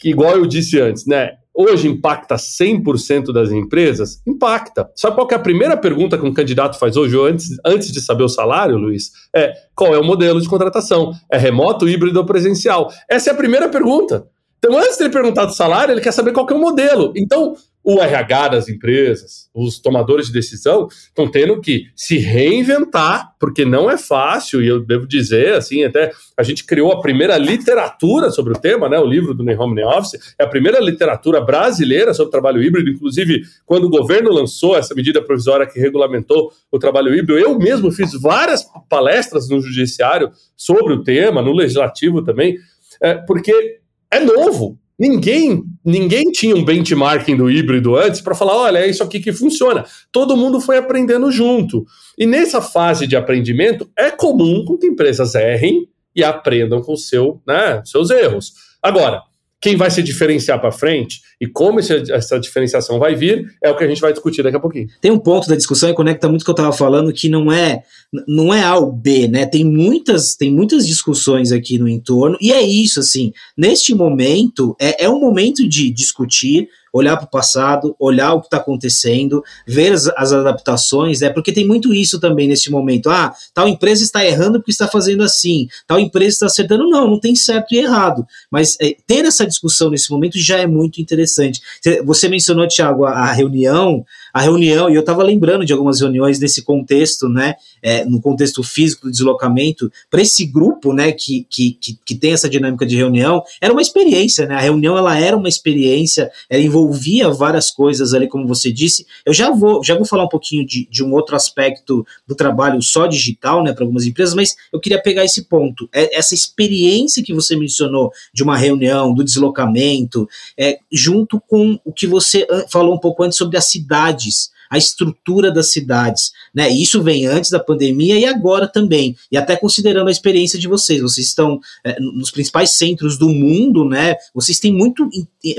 igual 0.03 0.35
eu 0.37 0.45
disse 0.45 0.79
antes, 0.79 1.07
né? 1.07 1.31
Hoje 1.59 1.87
impacta 1.87 2.35
100% 2.35 3.33
das 3.33 3.51
empresas? 3.51 4.21
Impacta. 4.27 4.87
Sabe 4.95 5.15
qual 5.15 5.27
é 5.31 5.33
a 5.33 5.39
primeira 5.39 5.75
pergunta 5.75 6.15
que 6.15 6.23
um 6.23 6.31
candidato 6.31 6.77
faz 6.77 6.95
hoje, 6.95 7.17
antes, 7.19 7.47
antes 7.65 7.91
de 7.91 7.99
saber 7.99 8.23
o 8.23 8.29
salário, 8.29 8.77
Luiz? 8.77 9.09
É 9.35 9.51
qual 9.73 9.95
é 9.95 9.97
o 9.97 10.03
modelo 10.03 10.39
de 10.39 10.47
contratação? 10.47 11.13
É 11.31 11.35
remoto, 11.39 11.89
híbrido 11.89 12.19
ou 12.19 12.25
presencial? 12.27 12.91
Essa 13.09 13.31
é 13.31 13.33
a 13.33 13.35
primeira 13.35 13.67
pergunta. 13.69 14.27
Então, 14.57 14.77
antes 14.77 14.97
de 14.97 15.03
ele 15.03 15.13
perguntar 15.13 15.45
do 15.45 15.53
salário, 15.53 15.93
ele 15.93 16.01
quer 16.01 16.11
saber 16.11 16.31
qual 16.31 16.45
que 16.45 16.53
é 16.53 16.55
o 16.55 16.59
modelo. 16.59 17.13
Então, 17.15 17.55
o 17.89 18.01
RH 18.01 18.49
das 18.49 18.67
empresas, 18.67 19.49
os 19.53 19.79
tomadores 19.79 20.27
de 20.27 20.33
decisão, 20.33 20.89
estão 20.89 21.25
tendo 21.25 21.61
que 21.61 21.85
se 21.95 22.17
reinventar, 22.17 23.33
porque 23.39 23.63
não 23.63 23.89
é 23.89 23.97
fácil, 23.97 24.61
e 24.61 24.67
eu 24.67 24.83
devo 24.83 25.07
dizer, 25.07 25.53
assim, 25.53 25.85
até 25.85 26.11
a 26.35 26.43
gente 26.43 26.65
criou 26.65 26.91
a 26.91 26.99
primeira 26.99 27.37
literatura 27.37 28.29
sobre 28.29 28.51
o 28.51 28.59
tema, 28.59 28.89
né? 28.89 28.99
O 28.99 29.05
livro 29.05 29.33
do 29.33 29.41
Home 29.57 29.73
Nem 29.73 29.85
Office, 29.85 30.19
é 30.37 30.43
a 30.43 30.47
primeira 30.47 30.81
literatura 30.81 31.39
brasileira 31.39 32.13
sobre 32.13 32.29
trabalho 32.29 32.61
híbrido, 32.61 32.89
inclusive 32.89 33.43
quando 33.65 33.85
o 33.85 33.89
governo 33.89 34.33
lançou 34.33 34.75
essa 34.75 34.93
medida 34.93 35.21
provisória 35.21 35.65
que 35.65 35.79
regulamentou 35.79 36.51
o 36.69 36.77
trabalho 36.77 37.13
híbrido, 37.13 37.39
eu 37.39 37.57
mesmo 37.57 37.89
fiz 37.89 38.11
várias 38.19 38.65
palestras 38.89 39.47
no 39.47 39.61
judiciário 39.61 40.29
sobre 40.57 40.91
o 40.91 41.03
tema, 41.03 41.41
no 41.41 41.53
legislativo 41.53 42.21
também, 42.21 42.57
é, 43.01 43.13
porque 43.13 43.79
é 44.11 44.19
novo. 44.19 44.77
Ninguém, 44.99 45.63
ninguém 45.85 46.31
tinha 46.31 46.55
um 46.55 46.65
benchmarking 46.65 47.35
do 47.35 47.51
híbrido 47.51 47.95
antes 47.95 48.19
para 48.19 48.33
falar, 48.33 48.55
olha, 48.55 48.79
é 48.79 48.89
isso 48.89 49.03
aqui 49.03 49.19
que 49.19 49.31
funciona. 49.31 49.85
Todo 50.11 50.35
mundo 50.35 50.59
foi 50.59 50.77
aprendendo 50.77 51.31
junto. 51.31 51.85
E 52.17 52.25
nessa 52.25 52.61
fase 52.61 53.05
de 53.05 53.15
aprendimento, 53.15 53.87
é 53.95 54.09
comum 54.09 54.65
que 54.79 54.87
empresas 54.87 55.35
errem 55.35 55.87
e 56.15 56.23
aprendam 56.23 56.81
com 56.81 56.95
seu, 56.95 57.39
né, 57.45 57.81
seus 57.85 58.09
erros. 58.09 58.53
Agora, 58.81 59.21
quem 59.59 59.75
vai 59.75 59.89
se 59.89 60.03
diferenciar 60.03 60.59
para 60.59 60.71
frente 60.71 61.21
e 61.41 61.47
como 61.47 61.79
esse, 61.79 62.11
essa 62.11 62.39
diferenciação 62.39 62.99
vai 62.99 63.15
vir 63.15 63.45
é 63.63 63.69
o 63.69 63.75
que 63.75 63.83
a 63.83 63.87
gente 63.87 64.01
vai 64.01 64.13
discutir 64.13 64.43
daqui 64.43 64.55
a 64.55 64.59
pouquinho. 64.59 64.87
Tem 65.01 65.11
um 65.11 65.17
ponto 65.19 65.47
da 65.47 65.55
discussão 65.55 65.89
e 65.89 65.95
conecta 65.95 66.29
muito 66.29 66.41
o 66.41 66.45
que 66.45 66.49
eu 66.49 66.53
estava 66.53 66.71
falando 66.71 67.11
que 67.11 67.27
não 67.27 67.51
é 67.51 67.81
não 68.27 68.53
é 68.53 68.63
A 68.63 68.75
ou 68.75 68.91
B, 68.91 69.27
né? 69.27 69.45
Tem 69.45 69.63
muitas 69.63 70.35
tem 70.35 70.51
muitas 70.51 70.85
discussões 70.85 71.51
aqui 71.51 71.79
no 71.79 71.87
entorno 71.87 72.37
e 72.39 72.51
é 72.51 72.61
isso 72.61 72.99
assim. 72.99 73.31
Neste 73.57 73.95
momento 73.95 74.75
é, 74.79 75.05
é 75.05 75.09
um 75.09 75.19
momento 75.19 75.67
de 75.67 75.89
discutir 75.89 76.69
olhar 76.97 77.17
para 77.17 77.25
o 77.25 77.29
passado, 77.29 77.95
olhar 77.99 78.33
o 78.33 78.41
que 78.41 78.47
está 78.47 78.57
acontecendo, 78.57 79.43
ver 79.65 79.93
as, 79.93 80.07
as, 80.07 80.33
adaptações, 80.33 81.21
né? 81.21 81.29
Porque 81.29 81.51
tem 81.51 81.65
muito 81.65 81.93
isso 81.93 82.19
também 82.19 82.47
nesse 82.47 82.69
momento. 82.69 83.09
Ah, 83.09 83.33
tal 83.53 83.67
empresa 83.67 84.03
está 84.03 84.25
errando 84.25 84.59
porque 84.59 84.71
está 84.71 84.87
fazendo 84.87 85.23
assim, 85.23 85.67
tal 85.85 85.99
empresa 85.99 86.33
está 86.33 86.45
acertando. 86.47 86.89
Não, 86.89 87.07
não 87.07 87.19
tem 87.19 87.35
certo 87.35 87.73
e 87.73 87.79
errado. 87.79 88.25
Mas 88.51 88.77
é, 88.81 88.95
ter 89.05 89.25
essa 89.25 89.45
discussão 89.45 89.89
nesse 89.89 90.11
momento 90.11 90.37
já 90.39 90.57
é 90.57 90.67
muito 90.67 91.01
interessante. 91.01 91.61
Você 92.05 92.27
mencionou, 92.27 92.67
Tiago, 92.67 93.05
a, 93.05 93.11
a 93.11 93.31
reunião 93.31 94.05
a 94.37 94.41
reunião, 94.41 94.87
e 94.87 94.93
eu 94.93 94.99
estava 94.99 95.23
lembrando 95.23 95.65
de 95.65 95.73
algumas 95.73 95.99
reuniões 95.99 96.39
nesse 96.39 96.61
contexto, 96.61 97.27
né, 97.27 97.55
é, 97.81 98.05
no 98.05 98.21
contexto 98.21 98.61
físico 98.61 99.07
do 99.07 99.11
deslocamento, 99.11 99.91
para 100.11 100.21
esse 100.21 100.45
grupo, 100.45 100.93
né, 100.93 101.11
que, 101.11 101.47
que, 101.49 101.75
que, 102.05 102.15
tem 102.15 102.33
essa 102.33 102.47
dinâmica 102.47 102.85
de 102.85 102.95
reunião, 102.95 103.43
era 103.59 103.73
uma 103.73 103.81
experiência, 103.81 104.45
né, 104.45 104.53
a 104.53 104.59
reunião 104.59 104.95
ela 104.95 105.17
era 105.17 105.35
uma 105.35 105.49
experiência, 105.49 106.29
ela 106.47 106.61
envolvia 106.61 107.31
várias 107.31 107.71
coisas 107.71 108.13
ali, 108.13 108.27
como 108.27 108.47
você 108.47 108.71
disse, 108.71 109.07
eu 109.25 109.33
já 109.33 109.49
vou, 109.49 109.83
já 109.83 109.95
vou 109.95 110.05
falar 110.05 110.25
um 110.25 110.29
pouquinho 110.29 110.63
de, 110.63 110.87
de 110.87 111.03
um 111.03 111.13
outro 111.13 111.35
aspecto 111.35 112.05
do 112.27 112.35
trabalho 112.35 112.79
só 112.79 113.07
digital, 113.07 113.63
né, 113.63 113.73
para 113.73 113.83
algumas 113.83 114.05
empresas, 114.05 114.35
mas 114.35 114.55
eu 114.71 114.79
queria 114.79 115.01
pegar 115.01 115.25
esse 115.25 115.45
ponto, 115.45 115.89
é, 115.91 116.15
essa 116.15 116.35
experiência 116.35 117.23
que 117.23 117.33
você 117.33 117.55
mencionou 117.55 118.11
de 118.31 118.43
uma 118.43 118.55
reunião, 118.55 119.15
do 119.15 119.23
deslocamento, 119.23 120.29
é, 120.55 120.77
junto 120.91 121.41
com 121.47 121.79
o 121.83 121.91
que 121.91 122.05
você 122.05 122.45
falou 122.69 122.93
um 122.93 122.99
pouco 122.99 123.23
antes 123.23 123.35
sobre 123.35 123.57
a 123.57 123.61
cidade 123.61 124.26
cidades, 124.31 124.57
a 124.69 124.77
estrutura 124.77 125.51
das 125.51 125.71
cidades, 125.71 126.31
né? 126.53 126.69
Isso 126.69 127.01
vem 127.01 127.25
antes 127.25 127.49
da 127.49 127.59
pandemia 127.59 128.19
e 128.19 128.25
agora 128.25 128.67
também. 128.67 129.15
E 129.31 129.37
até 129.37 129.55
considerando 129.55 130.09
a 130.09 130.11
experiência 130.11 130.59
de 130.59 130.67
vocês, 130.67 131.01
vocês 131.01 131.27
estão 131.27 131.59
é, 131.83 131.99
nos 131.99 132.31
principais 132.31 132.71
centros 132.71 133.17
do 133.17 133.29
mundo, 133.29 133.85
né? 133.85 134.15
Vocês 134.33 134.59
têm 134.59 134.73
muito, 134.73 135.09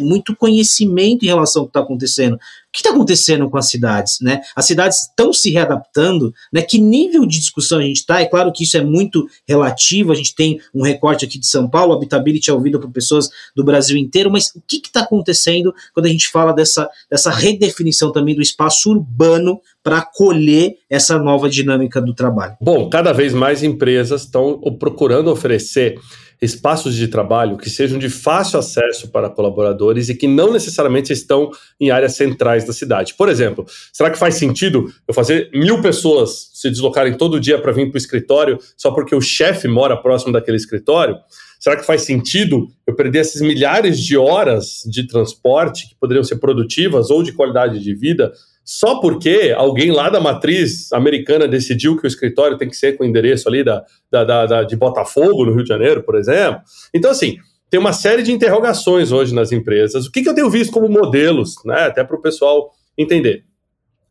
muito 0.01 0.37
conhecimento 0.37 1.25
em 1.25 1.29
relação 1.29 1.63
ao 1.63 1.67
que 1.67 1.71
está 1.71 1.81
acontecendo. 1.81 2.39
Que 2.73 2.81
está 2.81 2.91
acontecendo 2.91 3.49
com 3.49 3.57
as 3.57 3.69
cidades? 3.69 4.19
Né? 4.21 4.41
As 4.55 4.67
cidades 4.67 5.03
estão 5.03 5.33
se 5.33 5.51
readaptando, 5.51 6.33
né? 6.53 6.63
que 6.63 6.79
nível 6.79 7.27
de 7.27 7.39
discussão 7.39 7.79
a 7.79 7.83
gente 7.83 7.97
está? 7.97 8.21
É 8.21 8.27
claro 8.27 8.53
que 8.53 8.65
isso 8.65 8.77
é 8.77 8.83
muito 8.83 9.27
relativo, 9.47 10.13
a 10.13 10.15
gente 10.15 10.35
tem 10.35 10.61
um 10.75 10.83
recorte 10.83 11.25
aqui 11.25 11.39
de 11.39 11.47
São 11.47 11.69
Paulo, 11.69 11.95
habitability 11.95 12.51
é 12.51 12.53
ouvido 12.53 12.79
por 12.81 12.91
pessoas 12.91 13.29
do 13.55 13.65
Brasil 13.65 13.97
inteiro, 13.97 14.31
mas 14.31 14.49
o 14.55 14.63
que 14.67 14.77
está 14.77 15.01
acontecendo 15.01 15.75
quando 15.95 16.07
a 16.07 16.11
gente 16.11 16.29
fala 16.29 16.53
dessa, 16.53 16.89
dessa 17.11 17.31
redefinição 17.31 18.13
também 18.13 18.35
do 18.35 18.43
espaço 18.43 18.91
urbano 18.91 19.61
para 19.83 19.99
acolher 19.99 20.75
essa 20.91 21.19
nova 21.19 21.49
dinâmica 21.49 22.01
do 22.01 22.15
trabalho? 22.15 22.57
Bom, 22.61 22.91
cada 22.91 23.13
vez 23.13 23.33
mais 23.33 23.63
empresas 23.63 24.23
estão 24.23 24.61
procurando 24.79 25.31
oferecer 25.31 25.99
espaços 26.41 26.95
de 26.95 27.09
trabalho 27.09 27.57
que 27.57 27.69
sejam 27.69 27.99
de 27.99 28.09
fácil 28.09 28.59
acesso 28.59 29.09
para 29.09 29.29
colaboradores 29.29 30.09
e 30.09 30.15
que 30.15 30.27
não 30.27 30.53
necessariamente 30.53 31.13
estão 31.13 31.51
em 31.81 31.91
áreas 31.91 32.15
centrais 32.15 32.65
da 32.65 32.73
cidade. 32.73 33.15
Por 33.15 33.29
exemplo, 33.29 33.67
será 33.93 34.11
que 34.11 34.19
faz 34.19 34.37
sentido 34.37 34.93
eu 35.07 35.15
fazer 35.15 35.51
mil 35.53 35.81
pessoas 35.83 36.51
se 36.55 36.71
deslocarem 36.71 37.15
todo 37.15 37.41
dia 37.41 37.61
para 37.61 37.73
vir 37.73 37.89
para 37.89 37.97
o 37.97 37.99
escritório 37.99 38.59
só 38.77 38.91
porque 38.91 39.15
o 39.15 39.21
chefe 39.21 39.67
mora 39.67 39.97
próximo 39.97 40.33
daquele 40.33 40.57
escritório? 40.57 41.17
Será 41.59 41.77
que 41.77 41.85
faz 41.85 42.03
sentido 42.03 42.69
eu 42.87 42.95
perder 42.95 43.21
esses 43.21 43.43
milhares 43.43 43.99
de 43.99 44.17
horas 44.17 44.83
de 44.87 45.07
transporte 45.07 45.89
que 45.89 45.97
poderiam 45.97 46.23
ser 46.23 46.37
produtivas 46.37 47.11
ou 47.11 47.23
de 47.23 47.33
qualidade 47.33 47.81
de 47.81 47.95
vida 47.95 48.33
só 48.71 49.01
porque 49.01 49.55
alguém 49.57 49.91
lá 49.91 50.11
da 50.11 50.21
matriz 50.21 50.93
americana 50.93 51.49
decidiu 51.49 51.97
que 51.97 52.05
o 52.05 52.07
escritório 52.07 52.59
tem 52.59 52.69
que 52.69 52.77
ser 52.77 52.99
com 52.99 53.03
o 53.03 53.07
endereço 53.07 53.49
ali 53.49 53.65
da, 53.65 53.83
da, 54.11 54.25
da, 54.25 54.45
da, 54.45 54.63
de 54.63 54.77
Botafogo, 54.77 55.47
no 55.47 55.55
Rio 55.55 55.63
de 55.63 55.71
Janeiro, 55.71 56.03
por 56.03 56.15
exemplo. 56.17 56.61
Então, 56.93 57.11
assim, 57.11 57.39
tem 57.71 57.81
uma 57.81 57.95
série 57.95 58.23
de 58.23 58.31
interrogações 58.31 59.11
hoje 59.11 59.35
nas 59.35 59.53
empresas. 59.53 60.05
O 60.05 60.13
que, 60.13 60.23
que 60.23 60.29
eu 60.29 60.35
tenho 60.35 60.51
visto 60.51 60.71
como 60.71 60.87
modelos, 60.87 61.55
né, 61.65 61.87
até 61.87 62.05
para 62.05 62.15
o 62.15 62.21
pessoal 62.21 62.71
entender? 62.99 63.43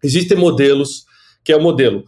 Existem 0.04 0.36
modelos 0.36 1.06
que 1.43 1.54
é 1.54 1.56
o 1.56 1.62
modelo 1.62 2.06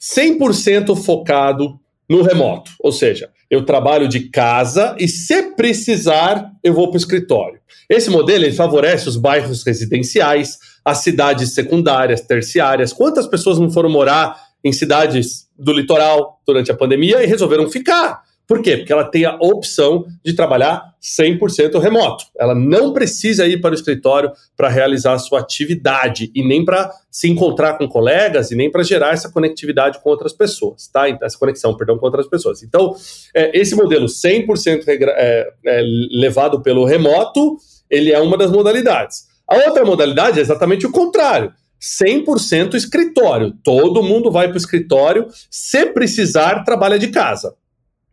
100% 0.00 0.96
focado 0.96 1.78
no 2.08 2.22
remoto, 2.22 2.70
ou 2.80 2.92
seja, 2.92 3.28
eu 3.50 3.62
trabalho 3.62 4.08
de 4.08 4.30
casa 4.30 4.96
e 4.98 5.06
se 5.06 5.54
precisar 5.54 6.50
eu 6.64 6.72
vou 6.72 6.88
para 6.88 6.94
o 6.94 6.98
escritório. 6.98 7.60
Esse 7.90 8.08
modelo 8.08 8.44
ele 8.44 8.54
favorece 8.54 9.06
os 9.06 9.18
bairros 9.18 9.62
residenciais, 9.64 10.58
as 10.84 10.98
cidades 10.98 11.54
secundárias, 11.54 12.20
terciárias. 12.20 12.92
Quantas 12.92 13.26
pessoas 13.26 13.58
não 13.58 13.70
foram 13.70 13.90
morar 13.90 14.36
em 14.62 14.72
cidades 14.72 15.48
do 15.58 15.72
litoral 15.72 16.40
durante 16.46 16.70
a 16.70 16.76
pandemia 16.76 17.22
e 17.22 17.26
resolveram 17.26 17.68
ficar? 17.68 18.22
Por 18.50 18.62
quê? 18.62 18.78
Porque 18.78 18.92
ela 18.92 19.04
tem 19.04 19.24
a 19.24 19.36
opção 19.40 20.06
de 20.24 20.34
trabalhar 20.34 20.82
100% 21.00 21.78
remoto. 21.78 22.24
Ela 22.36 22.52
não 22.52 22.92
precisa 22.92 23.46
ir 23.46 23.60
para 23.60 23.70
o 23.70 23.74
escritório 23.74 24.32
para 24.56 24.68
realizar 24.68 25.12
a 25.12 25.20
sua 25.20 25.38
atividade 25.38 26.32
e 26.34 26.42
nem 26.42 26.64
para 26.64 26.90
se 27.08 27.30
encontrar 27.30 27.78
com 27.78 27.86
colegas 27.86 28.50
e 28.50 28.56
nem 28.56 28.68
para 28.68 28.82
gerar 28.82 29.12
essa 29.12 29.30
conectividade 29.30 30.00
com 30.02 30.10
outras 30.10 30.32
pessoas, 30.32 30.88
tá? 30.88 31.08
Essa 31.22 31.38
conexão, 31.38 31.76
perdão, 31.76 31.96
com 31.96 32.06
outras 32.06 32.26
pessoas. 32.26 32.64
Então, 32.64 32.92
é, 33.32 33.56
esse 33.56 33.76
modelo 33.76 34.06
100% 34.06 34.82
é, 34.88 35.52
é, 35.64 35.82
levado 36.10 36.60
pelo 36.60 36.84
remoto, 36.84 37.56
ele 37.88 38.10
é 38.10 38.18
uma 38.18 38.36
das 38.36 38.50
modalidades. 38.50 39.29
A 39.50 39.56
outra 39.66 39.84
modalidade 39.84 40.38
é 40.38 40.42
exatamente 40.42 40.86
o 40.86 40.92
contrário. 40.92 41.52
100% 41.80 42.74
escritório. 42.74 43.52
Todo 43.64 44.02
mundo 44.02 44.30
vai 44.30 44.46
para 44.46 44.54
o 44.54 44.58
escritório. 44.58 45.26
Se 45.50 45.86
precisar, 45.86 46.62
trabalha 46.62 46.98
de 46.98 47.08
casa. 47.08 47.54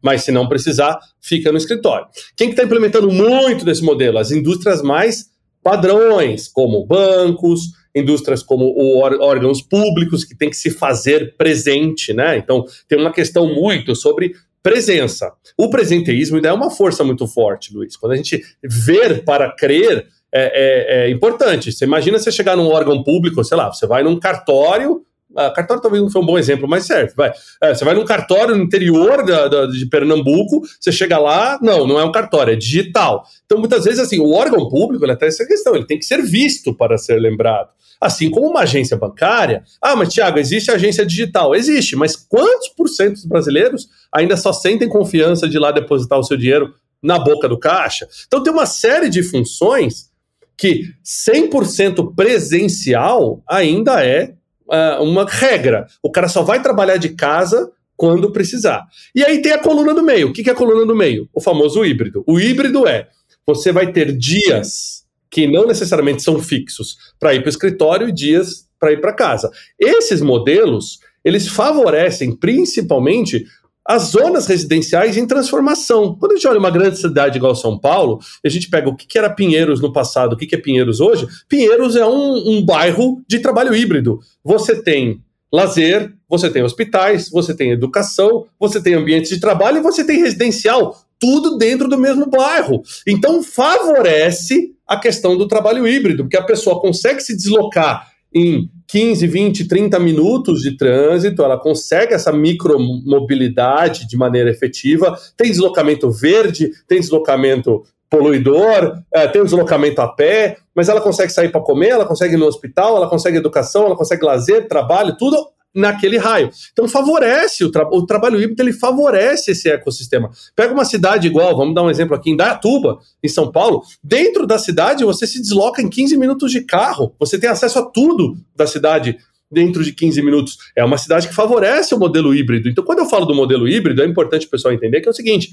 Mas 0.02 0.24
se 0.24 0.32
não 0.32 0.48
precisar, 0.48 0.98
fica 1.22 1.52
no 1.52 1.58
escritório. 1.58 2.08
Quem 2.36 2.50
está 2.50 2.62
que 2.62 2.62
tá 2.62 2.64
implementando 2.64 3.12
muito 3.12 3.66
desse 3.66 3.84
modelo? 3.84 4.18
As 4.18 4.32
indústrias 4.32 4.82
mais 4.82 5.30
padrões, 5.62 6.48
como 6.48 6.86
bancos, 6.86 7.74
indústrias 7.94 8.42
como 8.42 8.74
órgãos 9.00 9.62
públicos, 9.62 10.24
que 10.24 10.36
tem 10.36 10.50
que 10.50 10.56
se 10.56 10.72
fazer 10.72 11.36
presente, 11.36 12.14
né? 12.14 12.38
Então, 12.38 12.64
tem 12.88 12.98
uma 12.98 13.12
questão 13.12 13.54
muito 13.54 13.96
sobre 13.96 14.34
presença. 14.64 15.32
O 15.58 15.70
presenteísmo 15.70 16.38
ainda 16.38 16.50
é 16.50 16.54
uma 16.54 16.70
força 16.70 17.04
muito 17.04 17.28
forte, 17.28 17.74
Luiz. 17.74 17.98
Quando 17.98 18.14
a 18.14 18.16
gente 18.16 18.42
ver 18.64 19.24
para 19.24 19.52
crer, 19.52 20.08
é, 20.34 20.42
é, 20.42 21.06
é, 21.06 21.10
importante. 21.10 21.72
Você 21.72 21.86
imagina 21.86 22.20
você 22.20 22.32
chegar 22.32 22.56
num 22.56 22.68
órgão 22.68 23.04
público, 23.04 23.44
sei 23.44 23.58
lá, 23.58 23.72
você 23.72 23.88
vai 23.88 24.04
num 24.04 24.20
cartório. 24.20 25.04
Ah, 25.36 25.52
cartório 25.52 25.82
talvez 25.82 26.02
não 26.02 26.10
foi 26.10 26.22
um 26.22 26.26
bom 26.26 26.38
exemplo, 26.38 26.68
mas 26.68 26.86
serve. 26.86 27.14
Vai. 27.16 27.32
É, 27.62 27.74
você 27.74 27.84
vai 27.84 27.94
num 27.94 28.06
cartório 28.06 28.56
no 28.56 28.64
interior 28.64 29.26
da, 29.26 29.48
da, 29.48 29.66
de 29.68 29.86
Pernambuco, 29.88 30.62
você 30.80 30.92
chega 30.92 31.18
lá, 31.18 31.60
não, 31.62 31.86
não 31.86 32.00
é 32.00 32.04
um 32.04 32.12
cartório, 32.12 32.54
é 32.54 32.56
digital. 32.56 33.24
Então, 33.46 33.60
muitas 33.60 33.86
vezes, 33.86 34.00
assim, 34.00 34.20
o 34.20 34.32
órgão 34.32 34.70
público 34.70 35.06
ele 35.06 35.16
tem 35.16 35.28
essa 35.28 35.46
questão, 35.46 35.76
ele 35.76 35.86
tem 35.86 36.00
que 36.00 36.06
ser 36.06 36.22
visto 36.24 36.74
para 36.74 36.98
ser 36.98 37.20
lembrado. 37.20 37.70
Assim 38.00 38.30
como 38.30 38.48
uma 38.48 38.62
agência 38.62 38.96
bancária. 38.96 39.64
Ah, 39.82 39.96
mas 39.96 40.14
Tiago, 40.14 40.38
existe 40.38 40.72
agência 40.72 41.06
digital? 41.06 41.56
Existe, 41.56 41.96
mas 41.96 42.16
quantos 42.16 42.70
por 42.70 42.88
cento 42.88 43.14
dos 43.14 43.26
brasileiros 43.26 43.90
ainda 44.12 44.38
só 44.38 44.54
sentem 44.54 44.88
confiança 44.88 45.48
de 45.48 45.58
ir 45.58 45.60
lá 45.60 45.72
depositar 45.72 46.20
o 46.20 46.24
seu 46.24 46.38
dinheiro 46.38 46.74
na 47.02 47.18
boca 47.18 47.50
do 47.50 47.58
caixa? 47.58 48.08
Então, 48.28 48.42
tem 48.42 48.54
uma 48.54 48.66
série 48.66 49.10
de 49.10 49.24
funções 49.24 50.12
que 50.58 50.84
100% 51.06 52.16
presencial 52.16 53.44
ainda 53.48 54.04
é 54.04 54.34
uh, 54.68 55.04
uma 55.04 55.26
regra. 55.26 55.88
O 56.02 56.12
cara 56.12 56.28
só 56.28 56.42
vai 56.42 56.62
trabalhar 56.62 56.98
de 56.98 57.10
casa 57.10 57.72
quando 57.96 58.32
precisar. 58.32 58.86
E 59.16 59.24
aí 59.24 59.42
tem 59.42 59.52
a 59.52 59.60
coluna 59.60 59.94
do 59.94 60.04
meio. 60.04 60.30
O 60.30 60.34
que 60.34 60.50
é 60.50 60.54
a 60.54 60.56
coluna 60.56 60.86
do 60.86 60.96
meio? 60.96 61.30
O 61.34 61.42
famoso 61.42 61.84
híbrido. 61.86 62.24
O 62.28 62.40
híbrido 62.40 62.88
é 62.88 63.08
você 63.46 63.72
vai 63.72 63.92
ter 63.92 64.16
dias 64.16 65.06
que 65.30 65.48
não 65.48 65.66
necessariamente 65.66 66.24
são 66.24 66.40
fixos 66.40 66.98
para 67.20 67.34
ir 67.34 67.40
para 67.40 67.48
o 67.48 67.50
escritório 67.50 68.10
e 68.10 68.12
dias 68.12 68.68
para 68.80 68.92
ir 68.92 69.02
para 69.02 69.14
casa. 69.14 69.50
Esses 69.80 70.22
modelos 70.22 71.00
eles 71.24 71.48
favorecem 71.48 72.36
principalmente 72.36 73.46
as 73.88 74.04
zonas 74.10 74.48
residenciais 74.48 75.16
em 75.16 75.26
transformação. 75.26 76.16
Quando 76.20 76.34
a 76.34 76.36
gente 76.36 76.48
olha 76.48 76.60
uma 76.60 76.70
grande 76.70 77.00
cidade 77.00 77.38
igual 77.38 77.56
São 77.56 77.80
Paulo, 77.80 78.20
a 78.46 78.50
gente 78.50 78.70
pega 78.70 78.90
o 78.90 78.96
que 78.96 79.18
era 79.18 79.30
Pinheiros 79.30 79.80
no 79.80 79.94
passado, 79.94 80.34
o 80.34 80.38
que 80.38 80.54
é 80.54 80.58
Pinheiros 80.58 81.00
hoje, 81.00 81.26
Pinheiros 81.48 81.96
é 81.96 82.06
um, 82.06 82.58
um 82.58 82.66
bairro 82.66 83.24
de 83.28 83.40
trabalho 83.40 83.74
híbrido. 83.74 84.20
Você 84.44 84.82
tem 84.84 85.22
lazer, 85.52 86.14
você 86.30 86.50
tem 86.50 86.64
hospitais, 86.64 87.30
você 87.30 87.54
tem 87.54 87.72
educação, 87.72 88.46
você 88.60 88.82
tem 88.82 88.94
ambientes 88.94 89.30
de 89.30 89.40
trabalho 89.40 89.78
e 89.78 89.82
você 89.82 90.04
tem 90.04 90.20
residencial, 90.20 90.98
tudo 91.18 91.58
dentro 91.58 91.88
do 91.88 91.98
mesmo 91.98 92.30
bairro. 92.30 92.82
Então 93.08 93.42
favorece 93.42 94.76
a 94.86 94.98
questão 94.98 95.38
do 95.38 95.48
trabalho 95.48 95.88
híbrido, 95.88 96.24
porque 96.24 96.38
a 96.38 96.44
pessoa 96.44 96.82
consegue 96.82 97.22
se 97.22 97.36
deslocar 97.36 98.12
em 98.34 98.70
15, 98.88 99.28
20, 99.28 99.68
30 99.68 100.00
minutos 100.00 100.62
de 100.62 100.78
trânsito, 100.78 101.44
ela 101.44 101.60
consegue 101.60 102.14
essa 102.14 102.32
micromobilidade 102.32 104.08
de 104.08 104.16
maneira 104.16 104.50
efetiva, 104.50 105.18
tem 105.36 105.52
deslocamento 105.52 106.10
verde, 106.10 106.72
tem 106.88 107.00
deslocamento 107.00 107.84
poluidor, 108.10 109.02
é, 109.14 109.28
tem 109.28 109.44
deslocamento 109.44 110.02
a 110.02 110.08
pé, 110.08 110.58
mas 110.74 110.88
ela 110.88 111.02
consegue 111.02 111.32
sair 111.32 111.52
para 111.52 111.60
comer, 111.60 111.90
ela 111.90 112.06
consegue 112.06 112.36
ir 112.36 112.38
no 112.38 112.46
hospital, 112.46 112.96
ela 112.96 113.10
consegue 113.10 113.38
educação, 113.38 113.86
ela 113.86 113.98
consegue 113.98 114.24
lazer, 114.24 114.68
trabalho, 114.68 115.18
tudo 115.18 115.38
naquele 115.74 116.18
raio. 116.18 116.50
Então 116.72 116.88
favorece 116.88 117.64
o, 117.64 117.72
tra 117.72 117.88
o 117.88 118.06
trabalho 118.06 118.42
híbrido, 118.42 118.62
ele 118.62 118.74
favorece 118.74 119.52
esse 119.52 119.70
ecossistema. 119.70 120.32
Pega 120.56 120.74
uma 120.74 120.86
cidade 120.86 121.28
igual, 121.28 121.56
vamos 121.56 121.76
dar 121.76 121.84
um 121.84 121.90
exemplo 121.90 122.16
aqui, 122.16 122.32
em 122.32 122.36
Dayatuba, 122.36 123.00
em 123.24 123.28
São 123.28 123.52
Paulo, 123.52 123.84
dentro 124.04 124.48
da 124.48 124.58
cidade 124.58 125.04
você 125.04 125.28
se 125.28 125.42
desloca 125.42 125.82
em 125.82 125.90
15 125.90 126.18
minutos 126.18 126.52
de 126.52 126.62
carro, 126.62 127.16
você 127.20 127.38
tem 127.38 127.50
acesso 127.50 127.80
a 127.80 127.86
tudo 127.86 128.38
da 128.56 128.66
cidade 128.66 129.18
dentro 129.52 129.84
de 129.84 129.94
15 129.94 130.22
minutos. 130.22 130.58
É 130.76 130.84
uma 130.84 130.98
cidade 130.98 131.28
que 131.28 131.34
favorece 131.34 131.96
o 131.96 132.00
modelo 132.00 132.34
híbrido. 132.36 132.70
Então, 132.70 132.84
quando 132.84 133.00
eu 133.00 133.06
falo 133.06 133.26
do 133.26 133.36
modelo 133.36 133.68
híbrido, 133.68 134.02
é 134.02 134.06
importante 134.06 134.46
o 134.46 134.50
pessoal 134.50 134.74
entender 134.74 135.02
que 135.02 135.08
é 135.08 135.12
o 135.12 135.16
seguinte: 135.16 135.52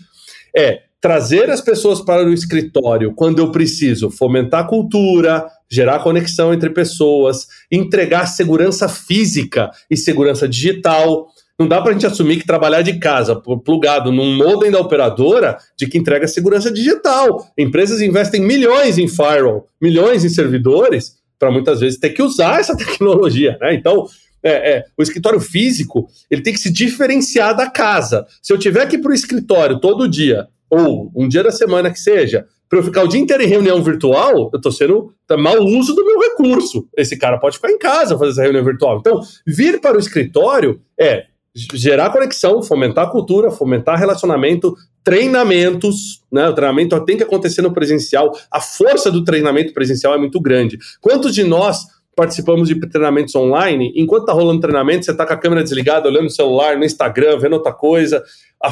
é 0.56 0.82
trazer 1.00 1.50
as 1.50 1.60
pessoas 1.60 2.00
para 2.00 2.24
o 2.24 2.32
escritório 2.32 3.12
quando 3.14 3.38
eu 3.38 3.50
preciso, 3.50 4.10
fomentar 4.10 4.64
a 4.64 4.68
cultura, 4.68 5.46
gerar 5.70 6.00
conexão 6.00 6.52
entre 6.52 6.70
pessoas, 6.70 7.46
entregar 7.70 8.26
segurança 8.26 8.88
física 8.88 9.70
e 9.90 9.96
segurança 9.96 10.48
digital. 10.48 11.28
Não 11.58 11.68
dá 11.68 11.80
para 11.80 11.90
a 11.90 11.92
gente 11.92 12.06
assumir 12.06 12.38
que 12.38 12.46
trabalhar 12.46 12.82
de 12.82 12.98
casa, 12.98 13.36
plugado 13.64 14.10
num 14.10 14.36
modem 14.36 14.70
da 14.70 14.80
operadora, 14.80 15.56
de 15.78 15.86
que 15.86 15.98
entrega 15.98 16.26
segurança 16.26 16.70
digital. 16.70 17.46
Empresas 17.56 18.00
investem 18.00 18.40
milhões 18.40 18.98
em 18.98 19.08
firewall, 19.08 19.68
milhões 19.80 20.24
em 20.24 20.28
servidores, 20.28 21.16
para 21.38 21.50
muitas 21.50 21.80
vezes 21.80 21.98
ter 21.98 22.10
que 22.10 22.22
usar 22.22 22.60
essa 22.60 22.74
tecnologia. 22.78 23.56
Né? 23.60 23.74
Então, 23.74 24.06
é, 24.42 24.76
é, 24.76 24.84
o 24.96 25.02
escritório 25.02 25.40
físico 25.40 26.06
ele 26.30 26.42
tem 26.42 26.52
que 26.52 26.60
se 26.60 26.70
diferenciar 26.70 27.56
da 27.56 27.70
casa. 27.70 28.26
Se 28.42 28.52
eu 28.52 28.58
tiver 28.58 28.86
que 28.86 28.96
ir 28.96 28.98
para 29.00 29.10
o 29.10 29.14
escritório 29.14 29.80
todo 29.80 30.08
dia, 30.08 30.46
ou 30.68 31.10
um 31.14 31.28
dia 31.28 31.42
da 31.42 31.50
semana 31.50 31.90
que 31.90 31.98
seja, 31.98 32.46
para 32.68 32.78
eu 32.78 32.82
ficar 32.82 33.04
o 33.04 33.08
dia 33.08 33.20
inteiro 33.20 33.42
em 33.42 33.48
reunião 33.48 33.82
virtual, 33.82 34.50
eu 34.52 34.56
estou 34.56 34.72
sendo 34.72 35.12
tá, 35.26 35.36
mau 35.36 35.58
uso 35.62 35.94
do 35.94 36.04
meu 36.04 36.18
recurso. 36.18 36.88
Esse 36.96 37.16
cara 37.16 37.38
pode 37.38 37.56
ficar 37.56 37.70
em 37.70 37.78
casa 37.78 38.18
fazer 38.18 38.32
essa 38.32 38.42
reunião 38.42 38.64
virtual. 38.64 38.98
Então, 38.98 39.20
vir 39.46 39.80
para 39.80 39.96
o 39.96 40.00
escritório 40.00 40.80
é 40.98 41.26
gerar 41.72 42.10
conexão, 42.10 42.62
fomentar 42.62 43.10
cultura, 43.10 43.50
fomentar 43.50 43.98
relacionamento, 43.98 44.74
treinamentos, 45.04 46.22
né? 46.32 46.48
O 46.48 46.54
treinamento 46.54 46.98
tem 47.04 47.16
que 47.16 47.22
acontecer 47.22 47.62
no 47.62 47.72
presencial. 47.72 48.32
A 48.50 48.60
força 48.60 49.10
do 49.10 49.22
treinamento 49.22 49.72
presencial 49.72 50.14
é 50.14 50.18
muito 50.18 50.40
grande. 50.40 50.78
Quantos 51.00 51.34
de 51.34 51.44
nós 51.44 51.86
participamos 52.14 52.68
de 52.68 52.78
treinamentos 52.88 53.34
online. 53.34 53.92
Enquanto 53.96 54.22
está 54.22 54.32
rolando 54.32 54.60
treinamento, 54.60 55.04
você 55.04 55.10
está 55.10 55.26
com 55.26 55.32
a 55.32 55.36
câmera 55.36 55.62
desligada, 55.62 56.08
olhando 56.08 56.24
no 56.24 56.30
celular, 56.30 56.76
no 56.76 56.84
Instagram, 56.84 57.38
vendo 57.38 57.54
outra 57.54 57.72
coisa. 57.72 58.22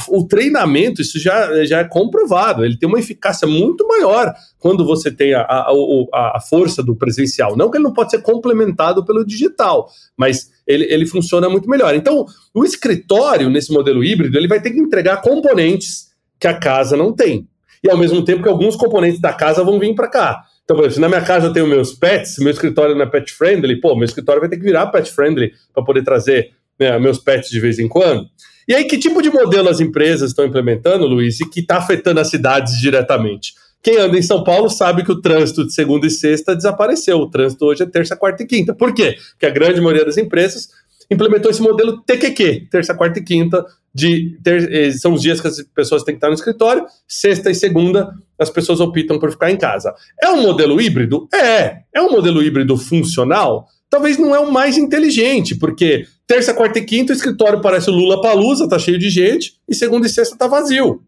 o 0.09 0.27
treinamento, 0.27 1.03
isso 1.03 1.19
já, 1.19 1.65
já 1.65 1.81
é 1.81 1.85
comprovado, 1.85 2.65
ele 2.65 2.79
tem 2.79 2.89
uma 2.89 2.99
eficácia 2.99 3.47
muito 3.47 3.87
maior 3.87 4.33
quando 4.59 4.85
você 4.85 5.11
tem 5.11 5.35
a, 5.35 5.43
a, 5.43 5.73
a, 6.13 6.37
a 6.37 6.41
força 6.41 6.83
do 6.83 6.97
presencial. 6.97 7.57
Não 7.57 7.71
que 7.71 7.77
ele 7.77 7.85
não 7.85 7.93
pode 7.93 8.11
ser 8.11 8.23
complementado 8.23 9.05
pelo 9.05 9.25
digital, 9.25 9.89
mas 10.17 10.51
ele, 10.67 10.85
ele 10.85 11.07
funciona 11.07 11.49
muito 11.49 11.69
melhor. 11.69 11.95
Então, 11.95 12.25
o 12.55 12.65
escritório, 12.65 13.51
nesse 13.51 13.73
modelo 13.73 14.05
híbrido, 14.05 14.39
ele 14.39 14.49
vai 14.49 14.61
ter 14.61 14.71
que 14.71 14.79
entregar 14.79 15.21
componentes 15.21 16.13
que 16.39 16.47
a 16.47 16.59
casa 16.59 16.97
não 16.97 17.13
tem. 17.13 17.49
E 17.85 17.91
ao 17.91 17.97
mesmo 17.97 18.25
tempo 18.25 18.43
que 18.43 18.49
alguns 18.49 18.77
componentes 18.77 19.21
da 19.21 19.33
casa 19.33 19.65
vão 19.65 19.79
vir 19.79 19.95
para 19.95 20.09
cá. 20.09 20.45
Então, 20.65 20.77
por 20.77 20.83
exemplo, 20.83 20.95
se 20.95 21.01
na 21.01 21.09
minha 21.09 21.23
casa 21.23 21.47
eu 21.47 21.53
tenho 21.53 21.67
meus 21.67 21.93
pets, 21.93 22.39
meu 22.39 22.51
escritório 22.51 22.95
não 22.95 23.03
é 23.03 23.07
pet 23.07 23.33
friendly, 23.33 23.81
pô, 23.81 23.95
meu 23.95 24.05
escritório 24.05 24.41
vai 24.41 24.49
ter 24.49 24.57
que 24.57 24.63
virar 24.63 24.87
pet 24.87 25.11
friendly 25.11 25.53
para 25.75 25.85
poder 25.85 26.03
trazer 26.03 26.53
né, 26.79 26.99
meus 26.99 27.19
pets 27.19 27.51
de 27.51 27.61
vez 27.61 27.79
em 27.79 27.89
quando. 27.89 28.27
E 28.69 28.75
aí, 28.75 28.85
que 28.85 28.97
tipo 28.97 29.21
de 29.21 29.29
modelo 29.29 29.69
as 29.69 29.81
empresas 29.81 30.31
estão 30.31 30.45
implementando, 30.45 31.07
Luiz, 31.07 31.41
e 31.41 31.49
que 31.49 31.61
está 31.61 31.79
afetando 31.79 32.21
as 32.21 32.31
cidades 32.31 32.79
diretamente? 32.79 33.55
Quem 33.83 33.99
anda 33.99 34.17
em 34.17 34.23
São 34.23 34.45
Paulo 34.45 34.71
sabe 34.71 35.05
que 35.05 35.11
o 35.11 35.21
trânsito 35.21 35.67
de 35.67 35.75
segunda 35.75 36.07
e 36.07 36.11
sexta 36.11 36.55
desapareceu. 36.55 37.19
O 37.19 37.29
trânsito 37.29 37.65
hoje 37.67 37.83
é 37.83 37.87
terça, 37.87 38.15
quarta 38.15 38.45
e 38.45 38.47
quinta. 38.47 38.73
Por 38.73 38.95
quê? 38.95 39.17
Porque 39.33 39.47
a 39.47 39.51
grande 39.51 39.81
maioria 39.81 40.05
das 40.05 40.17
empresas 40.17 40.69
implementou 41.13 41.51
esse 41.51 41.63
modelo 41.63 42.03
TQQ, 42.03 42.69
terça, 42.71 42.95
quarta 42.95 43.19
e 43.19 43.23
quinta, 43.23 43.65
de 43.95 44.39
ter, 44.43 44.73
eh, 44.73 44.91
são 44.93 45.13
os 45.13 45.23
dias 45.23 45.41
que 45.41 45.47
as 45.47 45.63
pessoas 45.75 46.03
têm 46.03 46.15
que 46.15 46.19
estar 46.19 46.29
no 46.29 46.35
escritório, 46.35 46.85
sexta 47.07 47.51
e 47.51 47.55
segunda 47.55 48.15
as 48.39 48.51
pessoas 48.51 48.81
optam 48.81 49.19
por 49.19 49.31
ficar 49.31 49.51
em 49.51 49.57
casa. 49.57 49.95
É 50.21 50.31
um 50.31 50.43
modelo 50.43 50.81
híbrido? 50.81 51.29
É. 51.33 51.83
É 51.95 52.01
um 52.03 52.11
modelo 52.11 52.43
híbrido 52.43 52.77
funcional? 52.77 53.67
Talvez 53.89 54.19
não 54.19 54.35
é 54.35 54.41
o 54.41 54.51
mais 54.51 54.79
inteligente, 54.79 55.55
porque 55.55 56.07
terça, 56.27 56.55
quarta 56.55 56.79
e 56.79 56.85
quinta 56.85 57.13
o 57.13 57.17
escritório 57.17 57.61
parece 57.61 57.91
o 57.91 57.93
Lula 57.93 58.23
Palusa, 58.23 58.69
tá 58.69 58.79
cheio 58.79 58.99
de 58.99 59.11
gente, 59.11 59.55
e 59.69 59.75
segunda 59.75 60.07
e 60.07 60.11
sexta 60.11 60.37
tá 60.37 60.47
vazio. 60.47 61.03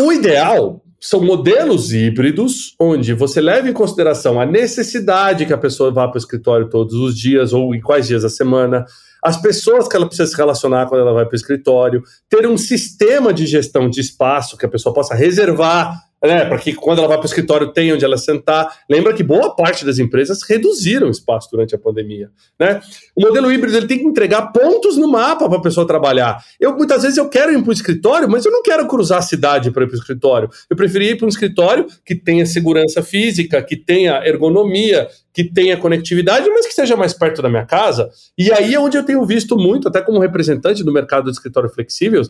O 0.00 0.12
ideal 0.12 0.82
são 1.00 1.22
modelos 1.22 1.92
híbridos, 1.92 2.74
onde 2.78 3.14
você 3.14 3.40
leva 3.40 3.68
em 3.68 3.72
consideração 3.72 4.40
a 4.40 4.44
necessidade 4.44 5.46
que 5.46 5.52
a 5.52 5.58
pessoa 5.58 5.92
vá 5.92 6.08
para 6.08 6.16
o 6.16 6.18
escritório 6.18 6.68
todos 6.68 6.94
os 6.94 7.16
dias 7.16 7.52
ou 7.52 7.74
em 7.74 7.80
quais 7.80 8.08
dias 8.08 8.22
da 8.22 8.28
semana, 8.28 8.84
as 9.22 9.40
pessoas 9.40 9.88
que 9.88 9.96
ela 9.96 10.06
precisa 10.06 10.30
se 10.30 10.36
relacionar 10.36 10.86
quando 10.86 11.02
ela 11.02 11.12
vai 11.12 11.24
para 11.24 11.34
o 11.34 11.36
escritório, 11.36 12.02
ter 12.28 12.46
um 12.46 12.56
sistema 12.56 13.32
de 13.32 13.46
gestão 13.46 13.88
de 13.88 14.00
espaço 14.00 14.56
que 14.56 14.66
a 14.66 14.68
pessoa 14.68 14.94
possa 14.94 15.14
reservar 15.14 16.07
né, 16.22 16.44
para 16.44 16.58
que 16.58 16.72
quando 16.72 16.98
ela 16.98 17.08
vai 17.08 17.16
para 17.16 17.24
o 17.24 17.28
escritório 17.28 17.72
tenha 17.72 17.94
onde 17.94 18.04
ela 18.04 18.16
sentar. 18.16 18.80
Lembra 18.88 19.12
que 19.12 19.22
boa 19.22 19.54
parte 19.54 19.84
das 19.84 19.98
empresas 19.98 20.42
reduziram 20.42 21.08
espaço 21.08 21.48
durante 21.50 21.74
a 21.74 21.78
pandemia. 21.78 22.30
Né? 22.58 22.80
O 23.14 23.22
modelo 23.22 23.50
híbrido 23.52 23.76
ele 23.76 23.86
tem 23.86 23.98
que 23.98 24.04
entregar 24.04 24.52
pontos 24.52 24.96
no 24.96 25.08
mapa 25.08 25.48
para 25.48 25.58
a 25.58 25.62
pessoa 25.62 25.86
trabalhar. 25.86 26.42
Eu 26.58 26.76
muitas 26.76 27.02
vezes 27.02 27.18
eu 27.18 27.28
quero 27.28 27.52
ir 27.52 27.62
para 27.62 27.70
o 27.70 27.72
escritório, 27.72 28.28
mas 28.28 28.44
eu 28.44 28.52
não 28.52 28.62
quero 28.62 28.86
cruzar 28.86 29.18
a 29.18 29.22
cidade 29.22 29.70
para 29.70 29.84
ir 29.84 29.86
para 29.86 29.96
o 29.96 29.98
escritório. 29.98 30.50
Eu 30.68 30.76
preferia 30.76 31.12
ir 31.12 31.16
para 31.16 31.26
um 31.26 31.30
escritório 31.30 31.86
que 32.04 32.14
tenha 32.14 32.44
segurança 32.46 33.02
física, 33.02 33.62
que 33.62 33.76
tenha 33.76 34.26
ergonomia, 34.26 35.08
que 35.32 35.44
tenha 35.44 35.76
conectividade, 35.76 36.50
mas 36.50 36.66
que 36.66 36.74
seja 36.74 36.96
mais 36.96 37.12
perto 37.12 37.40
da 37.40 37.48
minha 37.48 37.64
casa. 37.64 38.10
E 38.36 38.52
aí 38.52 38.74
é 38.74 38.80
onde 38.80 38.96
eu 38.96 39.04
tenho 39.04 39.24
visto 39.24 39.56
muito, 39.56 39.86
até 39.86 40.00
como 40.00 40.18
representante 40.18 40.82
do 40.82 40.92
mercado 40.92 41.26
de 41.26 41.30
escritório 41.30 41.70
flexível, 41.70 42.22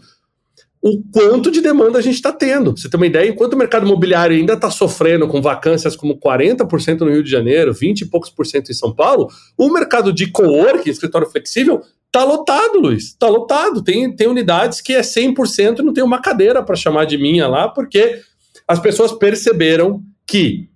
o 0.81 1.03
quanto 1.13 1.51
de 1.51 1.61
demanda 1.61 1.99
a 1.99 2.03
gente 2.03 2.15
está 2.15 2.33
tendo. 2.33 2.77
Você 2.77 2.89
tem 2.89 2.99
uma 2.99 3.07
ideia, 3.07 3.29
enquanto 3.29 3.55
o 3.55 3.57
mercado 3.57 3.85
imobiliário 3.85 4.37
ainda 4.37 4.55
está 4.55 4.71
sofrendo 4.71 5.27
com 5.27 5.43
vacâncias 5.43 5.97
como 5.97 6.19
40% 6.19 7.01
no 7.01 7.11
Rio 7.11 7.23
de 7.23 7.31
Janeiro, 7.31 7.75
20 7.75 8.03
e 8.03 8.07
poucos 8.07 8.31
por 8.31 8.47
cento 8.47 8.71
em 8.71 8.75
São 8.75 8.95
Paulo, 8.95 9.29
o 9.57 9.71
mercado 9.71 10.13
de 10.13 10.29
co-work, 10.31 10.89
escritório 10.89 11.29
flexível, 11.29 11.83
está 12.07 12.25
lotado, 12.25 12.79
Luiz. 12.79 13.05
Está 13.09 13.29
lotado. 13.29 13.83
Tem, 13.83 14.15
tem 14.15 14.29
unidades 14.29 14.81
que 14.81 14.95
é 14.95 15.01
100% 15.01 15.81
e 15.81 15.83
não 15.83 15.93
tem 15.93 16.05
uma 16.05 16.21
cadeira 16.21 16.63
para 16.63 16.77
chamar 16.77 17.07
de 17.07 17.19
minha 17.19 17.49
lá, 17.49 17.69
porque 17.69 18.21
as 18.67 18.79
pessoas 18.79 19.13
perceberam 19.13 20.03
que 20.27 20.69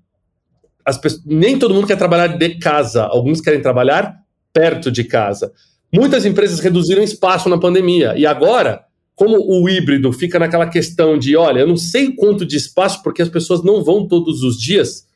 as 0.84 0.98
pessoas, 0.98 1.22
nem 1.24 1.58
todo 1.58 1.74
mundo 1.74 1.86
quer 1.86 1.96
trabalhar 1.96 2.26
de 2.26 2.58
casa, 2.58 3.04
alguns 3.04 3.40
querem 3.40 3.62
trabalhar 3.62 4.16
perto 4.52 4.90
de 4.90 5.04
casa. 5.04 5.52
Muitas 5.92 6.24
empresas 6.24 6.58
reduziram 6.58 7.02
espaço 7.02 7.48
na 7.48 7.58
pandemia 7.58 8.14
e 8.16 8.26
agora 8.26 8.84
como 9.14 9.36
o 9.38 9.68
híbrido 9.68 10.12
fica 10.12 10.38
naquela 10.38 10.66
questão 10.66 11.18
de, 11.18 11.36
olha, 11.36 11.60
eu 11.60 11.66
não 11.66 11.76
sei 11.76 12.12
quanto 12.12 12.46
de 12.46 12.56
espaço, 12.56 13.02
porque 13.02 13.22
as 13.22 13.28
pessoas 13.28 13.62
não 13.62 13.82
vão 13.82 14.06
todos 14.06 14.42
os 14.42 14.58
dias, 14.60 15.06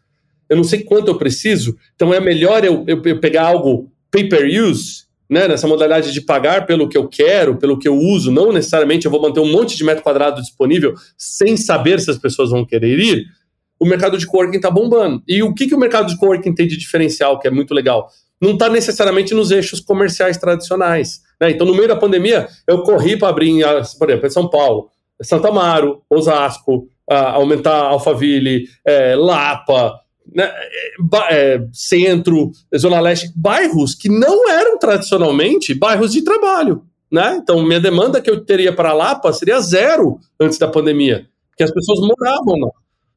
eu 0.48 0.56
não 0.56 0.64
sei 0.64 0.82
quanto 0.82 1.08
eu 1.08 1.18
preciso, 1.18 1.76
então 1.94 2.12
é 2.12 2.20
melhor 2.20 2.64
eu, 2.64 2.84
eu, 2.86 3.02
eu 3.02 3.20
pegar 3.20 3.46
algo 3.46 3.90
pay-per-use, 4.10 5.06
né, 5.28 5.48
nessa 5.48 5.66
modalidade 5.66 6.12
de 6.12 6.20
pagar 6.20 6.66
pelo 6.66 6.88
que 6.88 6.96
eu 6.96 7.08
quero, 7.08 7.56
pelo 7.56 7.78
que 7.78 7.88
eu 7.88 7.96
uso, 7.96 8.30
não 8.30 8.52
necessariamente 8.52 9.06
eu 9.06 9.10
vou 9.10 9.20
manter 9.20 9.40
um 9.40 9.50
monte 9.50 9.76
de 9.76 9.82
metro 9.82 10.02
quadrado 10.02 10.40
disponível 10.40 10.94
sem 11.18 11.56
saber 11.56 11.98
se 11.98 12.10
as 12.10 12.18
pessoas 12.18 12.50
vão 12.50 12.64
querer 12.64 12.98
ir, 12.98 13.26
o 13.78 13.84
mercado 13.84 14.16
de 14.16 14.26
coworking 14.26 14.56
está 14.56 14.70
bombando. 14.70 15.22
E 15.26 15.42
o 15.42 15.52
que, 15.52 15.66
que 15.66 15.74
o 15.74 15.78
mercado 15.78 16.08
de 16.08 16.16
coworking 16.16 16.54
tem 16.54 16.66
de 16.66 16.76
diferencial, 16.76 17.38
que 17.38 17.48
é 17.48 17.50
muito 17.50 17.74
legal? 17.74 18.08
Não 18.40 18.52
está 18.52 18.68
necessariamente 18.68 19.34
nos 19.34 19.50
eixos 19.50 19.80
comerciais 19.80 20.36
tradicionais. 20.36 21.22
Né? 21.40 21.50
Então, 21.50 21.66
no 21.66 21.74
meio 21.74 21.88
da 21.88 21.96
pandemia, 21.96 22.48
eu 22.66 22.82
corri 22.82 23.16
para 23.16 23.28
abrir, 23.28 23.62
por 23.98 24.10
exemplo, 24.10 24.26
em 24.26 24.30
São 24.30 24.48
Paulo, 24.48 24.90
Santa 25.22 25.48
Amaro, 25.48 26.02
Osasco, 26.10 26.88
aumentar 27.08 27.76
Alphaville, 27.84 28.68
é, 28.84 29.14
Lapa, 29.14 29.98
né, 30.34 30.52
é, 31.30 31.64
centro, 31.72 32.50
Zona 32.76 33.00
Leste, 33.00 33.30
bairros 33.34 33.94
que 33.94 34.08
não 34.08 34.48
eram 34.50 34.78
tradicionalmente 34.78 35.72
bairros 35.72 36.12
de 36.12 36.22
trabalho. 36.22 36.82
Né? 37.10 37.38
Então, 37.40 37.62
minha 37.62 37.80
demanda 37.80 38.20
que 38.20 38.28
eu 38.28 38.44
teria 38.44 38.72
para 38.72 38.92
Lapa 38.92 39.32
seria 39.32 39.60
zero 39.60 40.18
antes 40.38 40.58
da 40.58 40.68
pandemia, 40.68 41.26
porque 41.50 41.62
as 41.62 41.72
pessoas 41.72 42.00
moravam 42.00 42.58
lá 42.58 42.70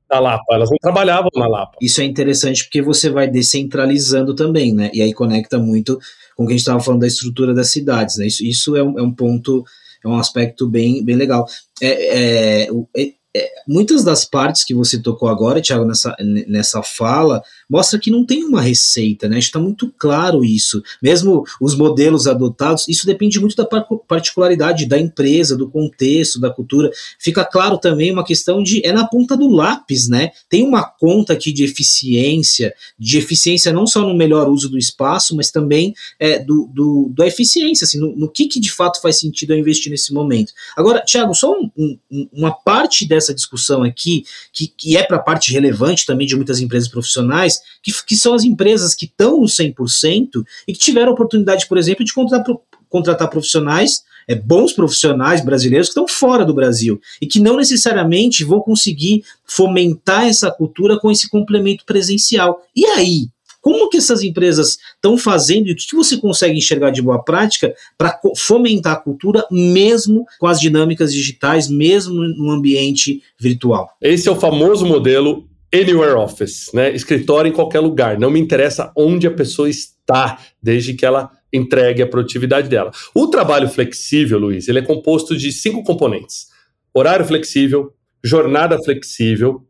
na 0.10 0.19
Lapa, 0.19 0.56
elas 0.56 0.69
não 0.69 0.78
trabalhavam 0.82 1.30
na 1.36 1.48
Lapa. 1.48 1.78
Isso 1.82 2.02
é 2.02 2.04
interessante 2.04 2.63
porque 2.63 2.82
você 2.82 3.10
vai 3.10 3.28
descentralizando 3.28 4.34
também, 4.34 4.74
né? 4.74 4.89
E 4.93 5.02
aí 5.02 5.13
conecta 5.13 5.60
muito 5.60 6.00
com 6.36 6.43
o 6.43 6.48
que 6.48 6.54
a 6.54 6.56
gente 6.56 6.62
estava 6.62 6.80
falando 6.80 7.02
da 7.02 7.08
estrutura 7.08 7.54
das 7.54 7.69
cidades, 7.69 8.17
né? 8.17 8.28
Isso, 8.28 8.43
isso 8.43 8.76
é, 8.76 8.84
um, 8.84 8.98
é 8.98 9.02
um 9.02 9.13
ponto, 9.13 9.63
é 10.04 10.08
um 10.08 10.17
aspecto 10.17 10.67
bem, 10.67 11.04
bem 11.04 11.15
legal. 11.15 11.45
É, 11.82 12.63
é, 12.63 12.69
é, 12.98 13.13
é 13.36 13.50
muitas 13.67 14.04
das 14.04 14.26
partes 14.26 14.63
que 14.63 14.74
você 14.74 15.02
tocou 15.02 15.30
agora, 15.30 15.62
Thiago, 15.62 15.86
nessa, 15.86 16.15
nessa 16.48 16.82
fala, 16.82 17.43
mostra 17.70 18.00
que 18.00 18.10
não 18.10 18.26
tem 18.26 18.44
uma 18.44 18.62
receita, 18.62 19.28
né? 19.28 19.38
Está 19.38 19.60
muito 19.60 19.94
claro 19.98 20.44
isso. 20.44 20.82
Mesmo 21.02 21.44
os 21.62 21.76
modelos 21.76 22.26
adotados, 22.26 22.88
isso 22.88 23.06
depende 23.06 23.40
muito 23.40 23.56
da 23.56 23.66
particularidade 24.08 24.88
da 24.88 24.98
empresa, 24.98 25.56
do 25.56 25.70
contexto, 25.70 26.40
da 26.40 26.50
cultura. 26.50 26.90
Fica 27.20 27.46
claro 27.46 27.78
também 27.78 28.12
uma 28.12 28.26
questão 28.26 28.64
de 28.64 28.86
é 28.86 28.92
na 28.92 29.06
ponta 29.06 29.38
do 29.38 29.48
lápis, 29.50 30.08
né? 30.08 30.32
Tem 30.50 30.66
uma 30.66 30.84
conta 30.84 31.34
aqui 31.34 31.52
de 31.54 31.64
eficiência, 31.64 32.74
de 32.98 33.18
eficiência 33.18 33.72
não 33.72 33.86
só 33.86 34.02
no 34.02 34.16
melhor 34.16 34.50
uso 34.50 34.70
do 34.70 34.78
espaço, 34.78 35.36
mas 35.36 35.52
também 35.52 35.94
é, 36.20 36.40
do, 36.40 36.70
do, 36.74 37.12
da 37.16 37.28
eficiência, 37.28 37.86
assim, 37.86 38.00
no, 38.00 38.16
no 38.16 38.30
que, 38.30 38.48
que 38.48 38.60
de 38.60 38.72
fato 38.72 39.02
faz 39.02 39.20
sentido 39.20 39.54
eu 39.54 39.60
investir 39.60 39.92
nesse 39.92 40.14
momento. 40.14 40.54
Agora, 40.76 41.04
Thiago, 41.06 41.36
só 41.36 41.52
um, 41.52 41.70
um, 41.78 42.28
uma 42.34 42.52
parte 42.52 43.08
dessa 43.08 43.34
discussão 43.34 43.84
aqui, 43.84 44.24
que, 44.52 44.68
que 44.68 44.98
é 44.98 45.04
para 45.04 45.18
a 45.18 45.22
parte 45.22 45.52
relevante 45.52 46.06
também 46.06 46.26
de 46.26 46.36
muitas 46.36 46.60
empresas 46.60 46.90
profissionais, 46.90 47.59
que, 47.84 47.91
que 48.06 48.15
são 48.15 48.34
as 48.34 48.43
empresas 48.43 48.93
que 48.93 49.06
estão 49.06 49.41
no 49.41 49.48
100% 49.48 50.43
e 50.67 50.74
que 50.74 50.80
tiveram 50.80 51.10
a 51.10 51.13
oportunidade, 51.13 51.67
por 51.67 51.78
exemplo, 51.78 52.06
de 52.06 52.13
contratar, 52.13 52.56
contratar 52.89 53.30
profissionais 53.30 54.04
é, 54.30 54.36
bons 54.36 54.72
profissionais 54.74 55.43
brasileiros 55.43 55.88
que 55.88 55.91
estão 55.91 56.08
fora 56.08 56.45
do 56.45 56.54
Brasil 56.54 57.02
e 57.19 57.26
que 57.26 57.39
não 57.39 57.58
necessariamente 57.58 58.43
vão 58.43 58.62
conseguir 58.62 59.24
fomentar 59.43 60.28
essa 60.28 60.52
cultura 60.52 61.00
com 61.00 61.10
esse 61.10 61.28
complemento 61.28 61.84
presencial. 61.84 62.62
E 62.76 62.86
aí? 62.86 63.28
Como 63.62 63.89
que 63.89 63.98
essas 63.98 64.24
empresas 64.24 64.78
estão 64.95 65.17
fazendo 65.17 65.67
e 65.67 65.74
o 65.74 65.76
que 65.76 65.93
você 65.93 66.15
consegue 66.15 66.58
enxergar 66.58 66.91
de 66.91 67.02
boa 67.02 67.22
prática 67.22 67.76
para 67.98 68.17
fomentar 68.38 68.93
a 68.93 69.00
cultura 69.00 69.45
mesmo 69.52 70.26
com 70.39 70.48
as 70.48 70.62
dinâmicas 70.62 71.12
digitais, 71.12 71.67
mesmo 71.67 72.13
no 72.13 72.52
ambiente 72.52 73.22
virtual? 73.38 73.89
Esse 74.02 74.30
é 74.30 74.32
o 74.32 74.39
famoso 74.39 74.86
modelo 74.86 75.45
Anywhere 75.74 76.16
Office, 76.16 76.72
né? 76.74 76.92
Escritório 76.92 77.50
em 77.50 77.54
qualquer 77.54 77.80
lugar. 77.80 78.20
Não 78.20 78.32
me 78.32 78.40
interessa 78.40 78.92
onde 78.96 79.28
a 79.28 79.32
pessoa 79.32 79.70
está, 79.70 80.40
desde 80.62 80.94
que 80.94 81.06
ela 81.06 81.30
entregue 81.54 82.02
a 82.02 82.08
produtividade 82.08 82.70
dela. 82.70 82.92
O 83.14 83.28
trabalho 83.28 83.70
flexível, 83.70 84.40
Luiz, 84.40 84.68
ele 84.68 84.80
é 84.80 84.84
composto 84.84 85.38
de 85.38 85.52
cinco 85.52 85.84
componentes: 85.84 86.48
horário 86.94 87.26
flexível, 87.26 87.94
jornada 88.24 88.78
flexível, 88.84 89.64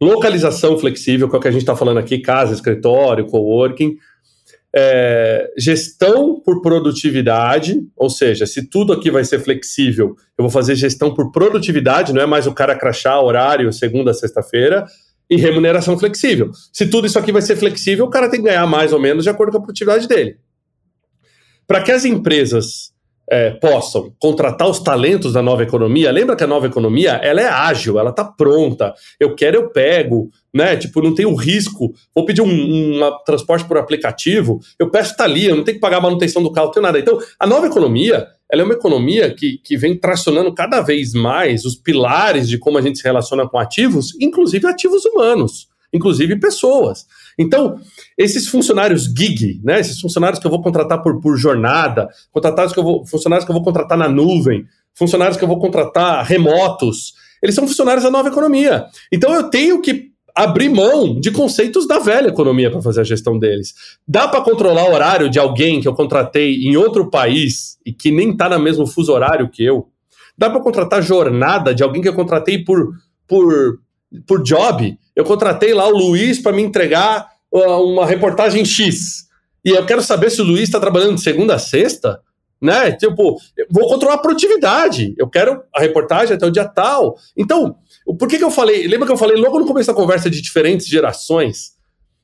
localização 0.00 0.78
flexível, 0.78 1.28
que 1.28 1.36
é 1.36 1.38
o 1.38 1.42
que 1.42 1.48
a 1.48 1.52
gente 1.52 1.62
está 1.62 1.76
falando 1.76 1.98
aqui, 1.98 2.18
casa, 2.18 2.54
escritório, 2.54 3.26
coworking, 3.26 3.96
é, 4.76 5.52
gestão 5.56 6.40
por 6.40 6.60
produtividade, 6.60 7.80
ou 7.96 8.10
seja, 8.10 8.44
se 8.44 8.68
tudo 8.68 8.92
aqui 8.92 9.08
vai 9.08 9.24
ser 9.24 9.38
flexível, 9.38 10.16
eu 10.36 10.42
vou 10.42 10.50
fazer 10.50 10.74
gestão 10.74 11.14
por 11.14 11.30
produtividade, 11.30 12.12
não 12.12 12.22
é 12.22 12.26
mais 12.26 12.46
o 12.46 12.52
cara 12.52 12.76
crachar 12.76 13.22
horário 13.22 13.72
segunda 13.72 14.12
sexta-feira, 14.12 14.84
e 15.28 15.36
remuneração 15.36 15.98
flexível. 15.98 16.50
Se 16.72 16.86
tudo 16.88 17.06
isso 17.06 17.18
aqui 17.18 17.32
vai 17.32 17.42
ser 17.42 17.56
flexível, 17.56 18.04
o 18.04 18.10
cara 18.10 18.30
tem 18.30 18.40
que 18.40 18.46
ganhar 18.46 18.66
mais 18.66 18.92
ou 18.92 19.00
menos 19.00 19.24
de 19.24 19.30
acordo 19.30 19.52
com 19.52 19.58
a 19.58 19.62
produtividade 19.62 20.06
dele. 20.06 20.38
Para 21.66 21.82
que 21.82 21.90
as 21.90 22.04
empresas 22.04 22.93
é, 23.30 23.50
possam 23.50 24.12
contratar 24.18 24.68
os 24.68 24.80
talentos 24.80 25.32
da 25.32 25.42
nova 25.42 25.62
economia, 25.62 26.10
lembra 26.10 26.36
que 26.36 26.44
a 26.44 26.46
nova 26.46 26.66
economia 26.66 27.12
ela 27.22 27.40
é 27.40 27.48
ágil, 27.48 27.98
ela 27.98 28.10
está 28.10 28.24
pronta. 28.24 28.94
Eu 29.18 29.34
quero, 29.34 29.56
eu 29.56 29.70
pego, 29.70 30.30
né? 30.52 30.76
Tipo, 30.76 31.02
não 31.02 31.14
tem 31.14 31.26
o 31.26 31.34
risco. 31.34 31.94
Vou 32.14 32.24
pedir 32.24 32.42
um, 32.42 32.46
um, 32.48 33.00
transporte 33.24 33.66
por 33.66 33.78
aplicativo, 33.78 34.60
eu 34.78 34.90
peço 34.90 35.16
tá 35.16 35.24
ali, 35.24 35.46
eu 35.46 35.56
não 35.56 35.64
tenho 35.64 35.76
que 35.76 35.80
pagar 35.80 35.98
a 35.98 36.02
manutenção 36.02 36.42
do 36.42 36.52
carro, 36.52 36.66
não 36.66 36.72
tenho 36.72 36.86
nada. 36.86 36.98
Então, 36.98 37.18
a 37.38 37.46
nova 37.46 37.66
economia 37.66 38.26
ela 38.50 38.62
é 38.62 38.64
uma 38.64 38.74
economia 38.74 39.34
que, 39.34 39.58
que 39.58 39.76
vem 39.76 39.96
tracionando 39.98 40.54
cada 40.54 40.80
vez 40.80 41.12
mais 41.12 41.64
os 41.64 41.74
pilares 41.74 42.48
de 42.48 42.58
como 42.58 42.78
a 42.78 42.82
gente 42.82 42.98
se 42.98 43.04
relaciona 43.04 43.48
com 43.48 43.58
ativos, 43.58 44.14
inclusive 44.20 44.66
ativos 44.66 45.04
humanos, 45.04 45.66
inclusive 45.92 46.38
pessoas. 46.38 47.06
Então, 47.38 47.78
esses 48.16 48.48
funcionários 48.48 49.04
gig, 49.04 49.60
né, 49.64 49.80
esses 49.80 50.00
funcionários 50.00 50.38
que 50.38 50.46
eu 50.46 50.50
vou 50.50 50.62
contratar 50.62 51.02
por, 51.02 51.20
por 51.20 51.36
jornada, 51.36 52.08
contratados 52.30 52.72
que 52.72 52.78
eu 52.78 52.84
vou, 52.84 53.06
funcionários 53.06 53.44
que 53.44 53.50
eu 53.50 53.54
vou 53.54 53.64
contratar 53.64 53.98
na 53.98 54.08
nuvem, 54.08 54.64
funcionários 54.94 55.36
que 55.36 55.44
eu 55.44 55.48
vou 55.48 55.58
contratar 55.58 56.24
remotos, 56.24 57.14
eles 57.42 57.54
são 57.54 57.66
funcionários 57.66 58.04
da 58.04 58.10
nova 58.10 58.28
economia. 58.28 58.86
Então, 59.12 59.34
eu 59.34 59.50
tenho 59.50 59.80
que 59.80 60.14
abrir 60.34 60.68
mão 60.68 61.20
de 61.20 61.30
conceitos 61.30 61.86
da 61.86 62.00
velha 62.00 62.28
economia 62.28 62.70
para 62.70 62.82
fazer 62.82 63.02
a 63.02 63.04
gestão 63.04 63.38
deles. 63.38 63.72
Dá 64.06 64.26
para 64.26 64.40
controlar 64.40 64.84
o 64.84 64.92
horário 64.92 65.30
de 65.30 65.38
alguém 65.38 65.80
que 65.80 65.86
eu 65.86 65.94
contratei 65.94 66.56
em 66.64 66.76
outro 66.76 67.08
país 67.08 67.78
e 67.86 67.92
que 67.92 68.10
nem 68.10 68.30
está 68.30 68.48
no 68.48 68.58
mesmo 68.58 68.86
fuso 68.86 69.12
horário 69.12 69.48
que 69.48 69.64
eu? 69.64 69.86
Dá 70.36 70.50
para 70.50 70.60
contratar 70.60 71.00
jornada 71.02 71.72
de 71.72 71.84
alguém 71.84 72.02
que 72.02 72.08
eu 72.08 72.14
contratei 72.14 72.64
por, 72.64 72.90
por, 73.28 73.78
por 74.26 74.42
job? 74.42 74.98
Eu 75.14 75.24
contratei 75.24 75.72
lá 75.72 75.86
o 75.86 75.96
Luiz 75.96 76.40
para 76.40 76.52
me 76.52 76.62
entregar 76.62 77.28
uh, 77.52 77.82
uma 77.82 78.06
reportagem 78.06 78.64
X. 78.64 79.24
E 79.64 79.70
eu 79.70 79.86
quero 79.86 80.02
saber 80.02 80.30
se 80.30 80.42
o 80.42 80.44
Luiz 80.44 80.64
está 80.64 80.78
trabalhando 80.78 81.14
de 81.14 81.22
segunda 81.22 81.54
a 81.54 81.58
sexta, 81.58 82.20
né? 82.60 82.92
Tipo, 82.92 83.38
vou 83.70 83.88
controlar 83.88 84.14
a 84.14 84.18
produtividade. 84.18 85.14
Eu 85.16 85.28
quero 85.28 85.62
a 85.74 85.80
reportagem 85.80 86.34
até 86.34 86.46
o 86.46 86.50
dia 86.50 86.64
tal. 86.64 87.16
Então, 87.36 87.76
por 88.18 88.28
que, 88.28 88.38
que 88.38 88.44
eu 88.44 88.50
falei? 88.50 88.86
Lembra 88.86 89.06
que 89.06 89.12
eu 89.12 89.16
falei 89.16 89.36
logo 89.36 89.58
no 89.58 89.66
começo 89.66 89.86
da 89.86 89.94
conversa 89.94 90.28
de 90.28 90.40
diferentes 90.40 90.86
gerações? 90.86 91.74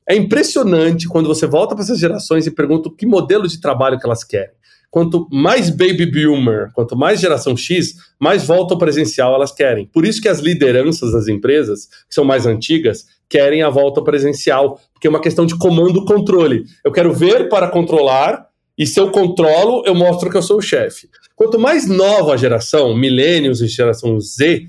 É 0.07 0.15
impressionante 0.15 1.07
quando 1.07 1.27
você 1.27 1.47
volta 1.47 1.75
para 1.75 1.83
essas 1.83 1.99
gerações 1.99 2.45
e 2.45 2.51
pergunta 2.51 2.89
que 2.97 3.05
modelo 3.05 3.47
de 3.47 3.61
trabalho 3.61 3.99
que 3.99 4.05
elas 4.05 4.23
querem. 4.23 4.51
Quanto 4.91 5.25
mais 5.31 5.69
baby 5.69 6.05
boomer, 6.05 6.69
quanto 6.73 6.97
mais 6.97 7.21
geração 7.21 7.55
X, 7.55 7.95
mais 8.19 8.45
volta 8.45 8.73
ao 8.73 8.77
presencial 8.77 9.33
elas 9.33 9.53
querem. 9.53 9.85
Por 9.85 10.05
isso 10.05 10.21
que 10.21 10.27
as 10.27 10.39
lideranças 10.39 11.13
das 11.13 11.29
empresas, 11.29 11.85
que 11.85 12.13
são 12.13 12.25
mais 12.25 12.45
antigas, 12.45 13.05
querem 13.29 13.63
a 13.63 13.69
volta 13.69 14.03
presencial, 14.03 14.81
porque 14.93 15.07
é 15.07 15.09
uma 15.09 15.21
questão 15.21 15.45
de 15.45 15.57
comando-controle. 15.57 16.65
Eu 16.83 16.91
quero 16.91 17.13
ver 17.13 17.47
para 17.47 17.69
controlar, 17.69 18.47
e 18.77 18.85
se 18.85 18.99
eu 18.99 19.09
controlo, 19.11 19.81
eu 19.85 19.95
mostro 19.95 20.29
que 20.29 20.35
eu 20.35 20.41
sou 20.41 20.57
o 20.57 20.61
chefe. 20.61 21.07
Quanto 21.37 21.57
mais 21.57 21.87
nova 21.87 22.33
a 22.33 22.37
geração, 22.37 22.93
millennials 22.93 23.61
e 23.61 23.67
geração 23.67 24.19
Z, 24.19 24.67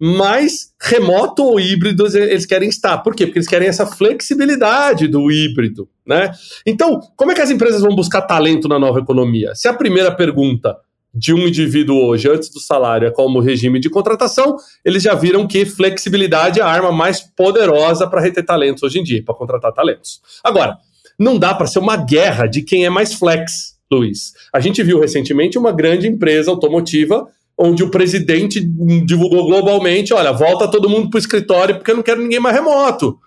mais 0.00 0.72
remoto 0.80 1.44
ou 1.44 1.60
híbrido 1.60 2.06
eles 2.16 2.46
querem 2.46 2.70
estar. 2.70 2.98
Por 2.98 3.14
quê? 3.14 3.26
Porque 3.26 3.38
eles 3.38 3.48
querem 3.48 3.68
essa 3.68 3.84
flexibilidade 3.84 5.06
do 5.06 5.30
híbrido, 5.30 5.88
né? 6.06 6.32
Então, 6.66 7.00
como 7.14 7.32
é 7.32 7.34
que 7.34 7.42
as 7.42 7.50
empresas 7.50 7.82
vão 7.82 7.94
buscar 7.94 8.22
talento 8.22 8.66
na 8.66 8.78
nova 8.78 8.98
economia? 8.98 9.54
Se 9.54 9.68
a 9.68 9.74
primeira 9.74 10.10
pergunta 10.10 10.74
de 11.12 11.34
um 11.34 11.46
indivíduo 11.46 11.96
hoje, 12.06 12.30
antes 12.30 12.50
do 12.50 12.60
salário, 12.60 13.08
é 13.08 13.10
como 13.10 13.40
regime 13.40 13.78
de 13.80 13.90
contratação, 13.90 14.56
eles 14.84 15.02
já 15.02 15.14
viram 15.14 15.46
que 15.46 15.66
flexibilidade 15.66 16.60
é 16.60 16.62
a 16.62 16.68
arma 16.68 16.92
mais 16.92 17.20
poderosa 17.20 18.08
para 18.08 18.20
reter 18.20 18.44
talentos 18.44 18.82
hoje 18.82 19.00
em 19.00 19.02
dia, 19.02 19.22
para 19.22 19.34
contratar 19.34 19.72
talentos. 19.72 20.20
Agora, 20.42 20.78
não 21.18 21.38
dá 21.38 21.52
para 21.52 21.66
ser 21.66 21.80
uma 21.80 21.96
guerra 21.96 22.46
de 22.46 22.62
quem 22.62 22.86
é 22.86 22.90
mais 22.90 23.12
flex, 23.12 23.76
Luiz. 23.92 24.32
A 24.54 24.60
gente 24.60 24.82
viu 24.82 25.00
recentemente 25.00 25.58
uma 25.58 25.72
grande 25.72 26.06
empresa 26.06 26.50
automotiva 26.50 27.26
onde 27.60 27.84
o 27.84 27.90
presidente 27.90 28.60
divulgou 29.04 29.46
globalmente: 29.46 30.14
olha, 30.14 30.32
volta 30.32 30.68
todo 30.68 30.88
mundo 30.88 31.10
para 31.10 31.18
o 31.18 31.20
escritório 31.20 31.76
porque 31.76 31.90
eu 31.90 31.96
não 31.96 32.02
quero 32.02 32.22
ninguém 32.22 32.40
mais 32.40 32.56
remoto. 32.56 33.18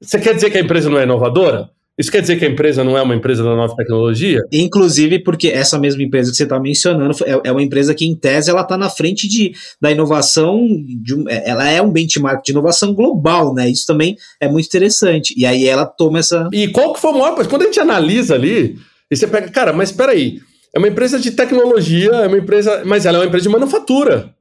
Você 0.00 0.18
quer 0.18 0.34
dizer 0.34 0.50
que 0.50 0.58
a 0.58 0.60
empresa 0.60 0.90
não 0.90 0.98
é 0.98 1.04
inovadora? 1.04 1.70
Isso 1.98 2.12
quer 2.12 2.20
dizer 2.20 2.38
que 2.38 2.44
a 2.44 2.48
empresa 2.48 2.84
não 2.84 2.98
é 2.98 3.00
uma 3.00 3.14
empresa 3.14 3.42
da 3.42 3.56
nova 3.56 3.74
tecnologia? 3.74 4.42
Inclusive 4.52 5.20
porque 5.20 5.48
essa 5.48 5.78
mesma 5.78 6.02
empresa 6.02 6.30
que 6.30 6.36
você 6.36 6.42
está 6.42 6.60
mencionando 6.60 7.16
é, 7.24 7.48
é, 7.48 7.50
uma 7.50 7.62
empresa 7.62 7.94
que, 7.94 8.04
em 8.04 8.14
tese, 8.14 8.50
ela 8.50 8.60
está 8.60 8.76
na 8.76 8.90
frente 8.90 9.26
de, 9.26 9.54
da 9.80 9.90
inovação, 9.90 10.68
de, 11.02 11.24
é, 11.30 11.48
ela 11.48 11.66
é 11.66 11.80
um 11.80 11.90
benchmark 11.90 12.44
de 12.44 12.52
inovação 12.52 12.92
global, 12.92 13.54
né? 13.54 13.70
Isso 13.70 13.86
também 13.86 14.14
é 14.38 14.46
muito 14.46 14.66
interessante. 14.66 15.32
E 15.38 15.46
aí 15.46 15.66
ela 15.66 15.86
toma 15.86 16.18
essa. 16.18 16.46
E 16.52 16.68
qual 16.68 16.92
que 16.92 17.00
foi 17.00 17.12
o 17.12 17.18
maior? 17.18 17.46
Quando 17.46 17.62
a 17.62 17.64
gente 17.64 17.80
analisa 17.80 18.34
ali, 18.34 18.76
e 19.10 19.16
você 19.16 19.26
pega, 19.26 19.48
cara, 19.48 19.72
mas 19.72 19.88
espera 19.90 20.12
aí, 20.12 20.40
é 20.76 20.78
uma 20.78 20.88
empresa 20.88 21.18
de 21.18 21.30
tecnologia, 21.30 22.10
é 22.10 22.26
uma 22.26 22.36
empresa, 22.36 22.82
mas 22.84 23.06
ela 23.06 23.16
é 23.16 23.20
uma 23.20 23.26
empresa 23.26 23.44
de 23.44 23.48
manufatura. 23.48 24.34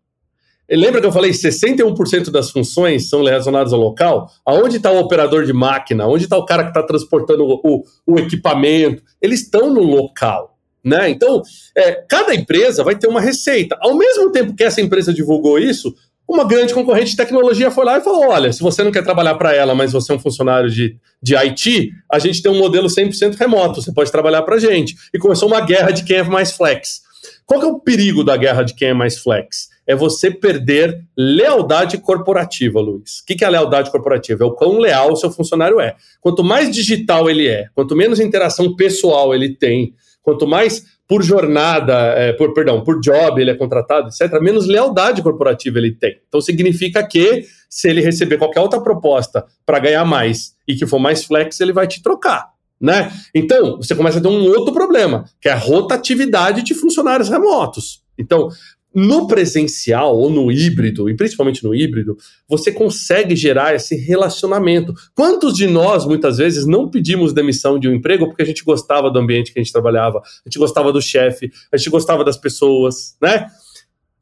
E 0.68 0.76
lembra 0.76 1.00
que 1.00 1.08
eu 1.08 1.12
falei 1.12 1.32
61% 1.32 2.30
das 2.30 2.52
funções 2.52 3.08
são 3.08 3.24
relacionadas 3.24 3.72
ao 3.72 3.80
local? 3.80 4.30
Aonde 4.46 4.76
está 4.76 4.92
o 4.92 5.00
operador 5.00 5.46
de 5.46 5.54
máquina? 5.54 6.06
Onde 6.06 6.26
está 6.26 6.38
o 6.38 6.44
cara 6.44 6.64
que 6.64 6.72
está 6.72 6.84
transportando 6.84 7.46
o, 7.46 7.86
o, 8.06 8.20
equipamento? 8.20 9.02
Eles 9.22 9.44
estão 9.44 9.74
no 9.74 9.82
local. 9.82 10.58
Né? 10.84 11.10
Então, 11.10 11.42
é, 11.74 12.04
cada 12.06 12.36
empresa 12.36 12.84
vai 12.84 12.98
ter 12.98 13.08
uma 13.08 13.22
receita. 13.22 13.78
Ao 13.80 13.96
mesmo 13.96 14.30
tempo 14.30 14.54
que 14.54 14.64
essa 14.66 14.82
empresa 14.82 15.14
divulgou 15.14 15.58
isso, 15.58 15.96
uma 16.28 16.44
grande 16.44 16.74
concorrente 16.74 17.12
de 17.12 17.18
tecnologia 17.18 17.70
foi 17.70 17.86
lá 17.86 17.98
e 17.98 18.02
falou: 18.02 18.30
olha, 18.30 18.52
se 18.52 18.62
você 18.62 18.84
não 18.84 18.92
quer 18.92 19.04
trabalhar 19.04 19.36
para 19.36 19.54
ela, 19.54 19.76
mas 19.76 19.92
você 19.92 20.12
é 20.12 20.16
um 20.16 20.20
funcionário 20.20 20.70
de, 20.70 20.98
de 21.22 21.36
IT, 21.36 21.92
a 22.12 22.20
gente 22.20 22.42
tem 22.42 22.52
um 22.52 22.58
modelo 22.58 22.88
100% 22.88 23.36
remoto, 23.36 23.82
você 23.82 23.94
pode 23.94 24.12
trabalhar 24.12 24.42
para 24.42 24.56
a 24.56 24.60
gente. 24.60 24.96
E 25.14 25.20
começou 25.20 25.48
uma 25.48 25.62
guerra 25.62 25.92
de 25.92 26.04
quem 26.04 26.18
é 26.18 26.24
mais 26.24 26.52
flex. 26.52 27.02
Qual 27.46 27.62
é 27.62 27.66
o 27.66 27.80
perigo 27.80 28.24
da 28.24 28.36
guerra 28.36 28.64
de 28.64 28.74
quem 28.74 28.90
é 28.90 28.94
mais 28.94 29.20
flex? 29.20 29.70
É 29.88 29.96
você 29.96 30.32
perder 30.32 31.00
lealdade 31.16 32.00
corporativa, 32.00 32.80
Luiz. 32.82 33.20
O 33.20 33.26
que, 33.26 33.36
que 33.36 33.44
é 33.44 33.48
a 33.48 33.52
lealdade 33.52 33.92
corporativa? 33.92 34.44
É 34.44 34.48
o 34.48 34.52
quão 34.52 34.80
leal 34.80 35.12
o 35.12 35.16
seu 35.16 35.32
funcionário 35.32 35.80
é. 35.80 35.96
Quanto 36.20 36.44
mais 36.44 36.74
digital 36.74 37.30
ele 37.30 37.48
é, 37.48 37.68
quanto 37.76 37.96
menos 37.96 38.20
interação 38.20 38.76
pessoal 38.76 39.34
ele 39.34 39.56
tem, 39.56 39.94
quanto 40.24 40.48
mais 40.48 40.84
por 41.08 41.22
jornada, 41.24 41.94
é, 41.94 42.34
por 42.34 42.54
perdão, 42.54 42.84
por 42.84 43.00
job 43.00 43.40
ele 43.40 43.52
é 43.52 43.56
contratado, 43.56 44.10
etc., 44.10 44.40
menos 44.42 44.68
lealdade 44.68 45.22
corporativa 45.22 45.78
ele 45.78 45.92
tem. 45.92 46.20
Então 46.28 46.42
significa 46.42 47.06
que 47.06 47.46
se 47.70 47.90
ele 47.90 48.02
receber 48.02 48.38
qualquer 48.38 48.62
outra 48.62 48.82
proposta 48.82 49.46
para 49.66 49.80
ganhar 49.80 50.06
mais 50.06 50.56
e 50.68 50.76
que 50.76 50.88
for 50.88 51.00
mais 51.00 51.24
flex, 51.24 51.60
ele 51.60 51.74
vai 51.74 51.88
te 51.88 52.02
trocar. 52.02 52.56
Né? 52.80 53.12
Então, 53.34 53.78
você 53.78 53.96
começa 53.96 54.20
a 54.20 54.22
ter 54.22 54.28
um 54.28 54.48
outro 54.48 54.74
problema, 54.74 55.26
que 55.42 55.48
é 55.48 55.52
a 55.52 55.58
rotatividade 55.58 56.62
de 56.62 56.74
funcionários 56.74 57.30
remotos. 57.30 58.04
Então, 58.18 58.50
no 58.96 59.28
presencial 59.28 60.18
ou 60.18 60.30
no 60.30 60.50
híbrido, 60.50 61.10
e 61.10 61.16
principalmente 61.16 61.64
no 61.66 61.76
híbrido, 61.76 62.16
você 62.48 62.72
consegue 62.72 63.36
gerar 63.36 63.76
esse 63.76 63.94
relacionamento. 63.96 64.94
Quantos 65.14 65.54
de 65.54 65.68
nós, 65.68 66.06
muitas 66.06 66.38
vezes, 66.38 66.66
não 66.66 66.90
pedimos 66.90 67.34
demissão 67.34 67.78
de 67.78 67.90
um 67.90 67.94
emprego 67.94 68.28
porque 68.28 68.42
a 68.42 68.46
gente 68.46 68.64
gostava 68.64 69.12
do 69.12 69.20
ambiente 69.20 69.52
que 69.52 69.60
a 69.60 69.62
gente 69.62 69.74
trabalhava, 69.74 70.20
a 70.20 70.50
gente 70.50 70.58
gostava 70.58 70.94
do 70.94 71.02
chefe, 71.02 71.52
a 71.72 71.76
gente 71.76 71.90
gostava 71.90 72.24
das 72.24 72.38
pessoas, 72.38 73.18
né? 73.22 73.48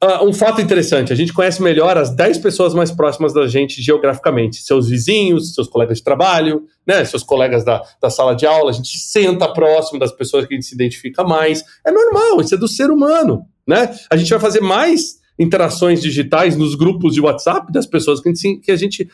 Uh, 0.02 0.24
um 0.28 0.32
fato 0.32 0.60
interessante: 0.60 1.12
a 1.12 1.16
gente 1.16 1.32
conhece 1.32 1.62
melhor 1.62 1.96
as 1.96 2.10
10 2.10 2.38
pessoas 2.38 2.74
mais 2.74 2.90
próximas 2.90 3.32
da 3.32 3.46
gente 3.46 3.80
geograficamente, 3.80 4.56
seus 4.56 4.88
vizinhos, 4.88 5.54
seus 5.54 5.68
colegas 5.68 5.98
de 5.98 6.04
trabalho, 6.04 6.64
né, 6.86 7.04
seus 7.04 7.22
colegas 7.22 7.64
da, 7.64 7.82
da 8.02 8.10
sala 8.10 8.34
de 8.34 8.44
aula. 8.44 8.70
A 8.70 8.74
gente 8.74 8.98
senta 8.98 9.50
próximo 9.52 9.98
das 9.98 10.12
pessoas 10.12 10.46
que 10.46 10.52
a 10.54 10.56
gente 10.56 10.66
se 10.66 10.74
identifica 10.74 11.22
mais. 11.22 11.62
É 11.86 11.90
normal, 11.90 12.40
isso 12.40 12.54
é 12.54 12.58
do 12.58 12.68
ser 12.68 12.90
humano. 12.90 13.46
Né? 13.66 13.94
A 14.10 14.16
gente 14.16 14.30
vai 14.30 14.40
fazer 14.40 14.60
mais 14.60 15.22
interações 15.38 16.00
digitais 16.00 16.56
nos 16.56 16.74
grupos 16.74 17.14
de 17.14 17.20
WhatsApp 17.20 17.72
das 17.72 17.86
pessoas 17.86 18.20
que 18.20 18.28
a 18.28 18.32
gente, 18.32 18.60
que 18.60 18.70
a 18.70 18.76
gente, 18.76 19.08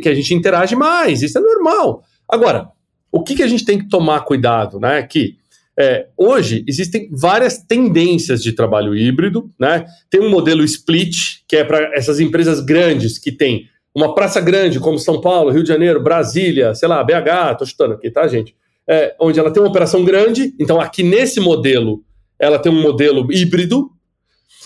que 0.00 0.08
a 0.08 0.14
gente 0.14 0.34
interage 0.34 0.74
mais. 0.74 1.22
Isso 1.22 1.38
é 1.38 1.40
normal. 1.40 2.02
Agora, 2.28 2.68
o 3.10 3.22
que, 3.22 3.34
que 3.34 3.42
a 3.42 3.46
gente 3.46 3.64
tem 3.64 3.78
que 3.78 3.88
tomar 3.88 4.20
cuidado, 4.20 4.80
né? 4.80 5.02
Que 5.02 5.36
é, 5.78 6.06
hoje 6.16 6.64
existem 6.66 7.08
várias 7.12 7.58
tendências 7.58 8.42
de 8.42 8.52
trabalho 8.52 8.94
híbrido, 8.96 9.50
né? 9.58 9.86
Tem 10.10 10.20
um 10.20 10.30
modelo 10.30 10.64
split, 10.64 11.16
que 11.46 11.56
é 11.56 11.64
para 11.64 11.94
essas 11.94 12.20
empresas 12.20 12.60
grandes 12.60 13.18
que 13.18 13.30
tem 13.30 13.68
uma 13.94 14.14
praça 14.14 14.40
grande, 14.40 14.80
como 14.80 14.98
São 14.98 15.20
Paulo, 15.20 15.50
Rio 15.50 15.62
de 15.62 15.68
Janeiro, 15.68 16.02
Brasília, 16.02 16.74
sei 16.74 16.88
lá, 16.88 17.04
BH, 17.04 17.58
tô 17.58 17.66
chutando 17.66 17.94
aqui, 17.94 18.10
tá, 18.10 18.26
gente? 18.26 18.54
É, 18.88 19.14
onde 19.20 19.38
ela 19.38 19.50
tem 19.50 19.62
uma 19.62 19.68
operação 19.68 20.04
grande, 20.04 20.54
então 20.58 20.80
aqui 20.80 21.02
nesse 21.02 21.38
modelo 21.38 22.02
ela 22.42 22.58
tem 22.58 22.72
um 22.72 22.82
modelo 22.82 23.32
híbrido. 23.32 23.88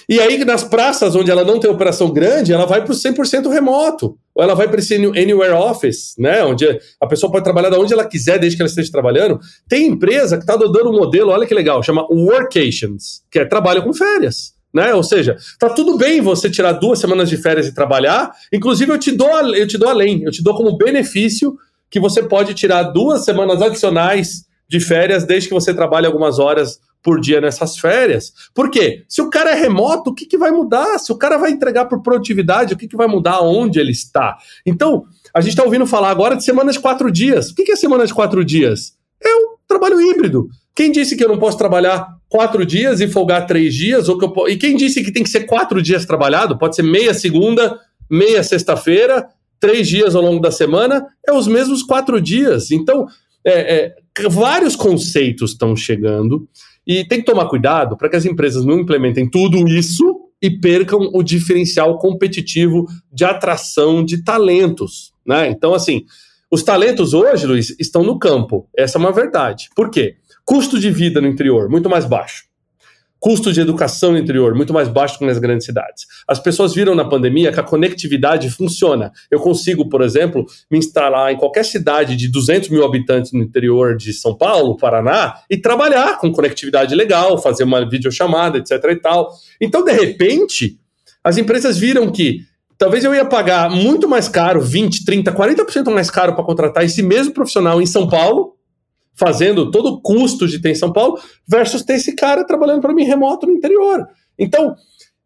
E 0.08 0.18
aí, 0.18 0.42
nas 0.44 0.64
praças 0.64 1.14
onde 1.14 1.30
ela 1.30 1.44
não 1.44 1.60
tem 1.60 1.70
operação 1.70 2.10
grande, 2.10 2.52
ela 2.52 2.64
vai 2.64 2.82
para 2.82 2.92
o 2.92 2.96
100% 2.96 3.50
remoto. 3.50 4.16
Ou 4.34 4.42
ela 4.42 4.54
vai 4.54 4.66
para 4.66 4.78
esse 4.78 4.94
Anywhere 4.94 5.52
Office, 5.52 6.14
né? 6.16 6.42
Onde 6.42 6.66
a 7.00 7.06
pessoa 7.06 7.30
pode 7.30 7.44
trabalhar 7.44 7.68
de 7.68 7.76
onde 7.76 7.92
ela 7.92 8.04
quiser, 8.06 8.38
desde 8.38 8.56
que 8.56 8.62
ela 8.62 8.68
esteja 8.68 8.90
trabalhando. 8.90 9.38
Tem 9.68 9.86
empresa 9.86 10.36
que 10.36 10.44
está 10.44 10.54
adotando 10.54 10.90
um 10.90 10.96
modelo, 10.96 11.32
olha 11.32 11.46
que 11.46 11.52
legal, 11.52 11.82
chama 11.82 12.06
Workations, 12.08 13.22
que 13.30 13.40
é 13.40 13.44
trabalho 13.44 13.82
com 13.82 13.92
férias. 13.92 14.54
Né? 14.72 14.94
Ou 14.94 15.02
seja, 15.02 15.36
tá 15.58 15.68
tudo 15.68 15.98
bem 15.98 16.20
você 16.20 16.48
tirar 16.48 16.72
duas 16.72 16.98
semanas 16.98 17.28
de 17.28 17.36
férias 17.36 17.66
e 17.66 17.74
trabalhar. 17.74 18.30
Inclusive, 18.52 18.92
eu 18.92 18.98
te 18.98 19.12
dou, 19.12 19.54
eu 19.54 19.66
te 19.66 19.76
dou 19.76 19.88
além, 19.88 20.22
eu 20.22 20.30
te 20.30 20.42
dou 20.42 20.54
como 20.54 20.78
benefício 20.78 21.56
que 21.90 22.00
você 22.00 22.22
pode 22.22 22.54
tirar 22.54 22.84
duas 22.84 23.24
semanas 23.24 23.60
adicionais 23.60 24.46
de 24.68 24.80
férias 24.80 25.24
desde 25.24 25.48
que 25.48 25.54
você 25.54 25.74
trabalhe 25.74 26.06
algumas 26.06 26.38
horas 26.38 26.80
por 27.06 27.20
dia 27.20 27.40
nessas 27.40 27.78
férias. 27.78 28.32
Por 28.52 28.68
quê? 28.68 29.04
Se 29.08 29.22
o 29.22 29.30
cara 29.30 29.52
é 29.52 29.54
remoto, 29.54 30.10
o 30.10 30.12
que, 30.12 30.26
que 30.26 30.36
vai 30.36 30.50
mudar? 30.50 30.98
Se 30.98 31.12
o 31.12 31.16
cara 31.16 31.38
vai 31.38 31.52
entregar 31.52 31.84
por 31.84 32.02
produtividade, 32.02 32.74
o 32.74 32.76
que, 32.76 32.88
que 32.88 32.96
vai 32.96 33.06
mudar 33.06 33.42
onde 33.42 33.78
ele 33.78 33.92
está? 33.92 34.36
Então, 34.66 35.04
a 35.32 35.40
gente 35.40 35.50
está 35.50 35.62
ouvindo 35.62 35.86
falar 35.86 36.10
agora 36.10 36.34
de 36.34 36.42
semana 36.42 36.72
de 36.72 36.80
quatro 36.80 37.08
dias. 37.08 37.50
O 37.50 37.54
que, 37.54 37.62
que 37.62 37.70
é 37.70 37.76
semana 37.76 38.04
de 38.04 38.12
quatro 38.12 38.44
dias? 38.44 38.94
É 39.22 39.32
um 39.36 39.54
trabalho 39.68 40.00
híbrido. 40.00 40.48
Quem 40.74 40.90
disse 40.90 41.16
que 41.16 41.22
eu 41.22 41.28
não 41.28 41.38
posso 41.38 41.56
trabalhar 41.56 42.08
quatro 42.28 42.66
dias 42.66 43.00
e 43.00 43.06
folgar 43.06 43.46
três 43.46 43.72
dias? 43.72 44.08
Ou 44.08 44.18
que 44.18 44.24
eu... 44.24 44.48
E 44.48 44.56
quem 44.56 44.76
disse 44.76 45.04
que 45.04 45.12
tem 45.12 45.22
que 45.22 45.30
ser 45.30 45.44
quatro 45.44 45.80
dias 45.80 46.04
trabalhado? 46.04 46.58
Pode 46.58 46.74
ser 46.74 46.82
meia 46.82 47.14
segunda, 47.14 47.78
meia 48.10 48.42
sexta-feira, 48.42 49.28
três 49.60 49.86
dias 49.86 50.16
ao 50.16 50.22
longo 50.22 50.40
da 50.40 50.50
semana, 50.50 51.06
é 51.24 51.32
os 51.32 51.46
mesmos 51.46 51.84
quatro 51.84 52.20
dias. 52.20 52.72
Então, 52.72 53.06
é, 53.44 53.76
é, 53.76 53.94
vários 54.28 54.74
conceitos 54.74 55.52
estão 55.52 55.76
chegando. 55.76 56.48
E 56.86 57.04
tem 57.04 57.18
que 57.18 57.26
tomar 57.26 57.46
cuidado 57.46 57.96
para 57.96 58.08
que 58.08 58.16
as 58.16 58.24
empresas 58.24 58.64
não 58.64 58.80
implementem 58.80 59.28
tudo 59.28 59.66
isso 59.68 60.20
e 60.40 60.50
percam 60.50 61.10
o 61.12 61.22
diferencial 61.22 61.98
competitivo 61.98 62.86
de 63.12 63.24
atração 63.24 64.04
de 64.04 64.22
talentos. 64.22 65.12
Né? 65.26 65.48
Então, 65.48 65.74
assim, 65.74 66.04
os 66.50 66.62
talentos 66.62 67.12
hoje, 67.12 67.46
Luiz, 67.46 67.74
estão 67.80 68.02
no 68.04 68.18
campo. 68.18 68.68
Essa 68.76 68.98
é 68.98 69.00
uma 69.00 69.12
verdade. 69.12 69.68
Por 69.74 69.90
quê? 69.90 70.16
Custo 70.44 70.78
de 70.78 70.90
vida 70.90 71.20
no 71.20 71.26
interior, 71.26 71.68
muito 71.68 71.90
mais 71.90 72.04
baixo 72.04 72.45
custo 73.18 73.52
de 73.52 73.60
educação 73.60 74.12
no 74.12 74.18
interior 74.18 74.54
muito 74.54 74.72
mais 74.72 74.88
baixo 74.88 75.18
que 75.18 75.26
nas 75.26 75.38
grandes 75.38 75.66
cidades. 75.66 76.04
As 76.28 76.38
pessoas 76.38 76.74
viram 76.74 76.94
na 76.94 77.04
pandemia 77.04 77.52
que 77.52 77.60
a 77.60 77.62
conectividade 77.62 78.50
funciona. 78.50 79.10
Eu 79.30 79.40
consigo, 79.40 79.88
por 79.88 80.02
exemplo, 80.02 80.44
me 80.70 80.78
instalar 80.78 81.32
em 81.32 81.36
qualquer 81.36 81.64
cidade 81.64 82.16
de 82.16 82.28
200 82.28 82.68
mil 82.68 82.84
habitantes 82.84 83.32
no 83.32 83.42
interior 83.42 83.96
de 83.96 84.12
São 84.12 84.36
Paulo, 84.36 84.76
Paraná, 84.76 85.34
e 85.50 85.56
trabalhar 85.56 86.18
com 86.18 86.32
conectividade 86.32 86.94
legal, 86.94 87.38
fazer 87.38 87.64
uma 87.64 87.88
videochamada, 87.88 88.58
etc. 88.58 88.72
e 88.90 88.96
tal. 88.96 89.30
Então, 89.60 89.84
de 89.84 89.92
repente, 89.92 90.78
as 91.22 91.38
empresas 91.38 91.78
viram 91.78 92.10
que 92.10 92.40
talvez 92.78 93.04
eu 93.04 93.14
ia 93.14 93.24
pagar 93.24 93.70
muito 93.70 94.08
mais 94.08 94.28
caro, 94.28 94.60
20, 94.60 95.04
30, 95.04 95.32
40% 95.32 95.90
mais 95.90 96.10
caro 96.10 96.34
para 96.34 96.44
contratar 96.44 96.84
esse 96.84 97.02
mesmo 97.02 97.32
profissional 97.32 97.80
em 97.80 97.86
São 97.86 98.08
Paulo 98.08 98.55
fazendo 99.16 99.70
todo 99.70 99.86
o 99.86 100.00
custo 100.00 100.46
de 100.46 100.60
ter 100.60 100.70
em 100.70 100.74
São 100.74 100.92
Paulo, 100.92 101.18
versus 101.46 101.82
ter 101.82 101.94
esse 101.94 102.14
cara 102.14 102.44
trabalhando 102.44 102.82
para 102.82 102.94
mim 102.94 103.04
remoto 103.04 103.46
no 103.46 103.52
interior. 103.52 104.06
Então, 104.38 104.76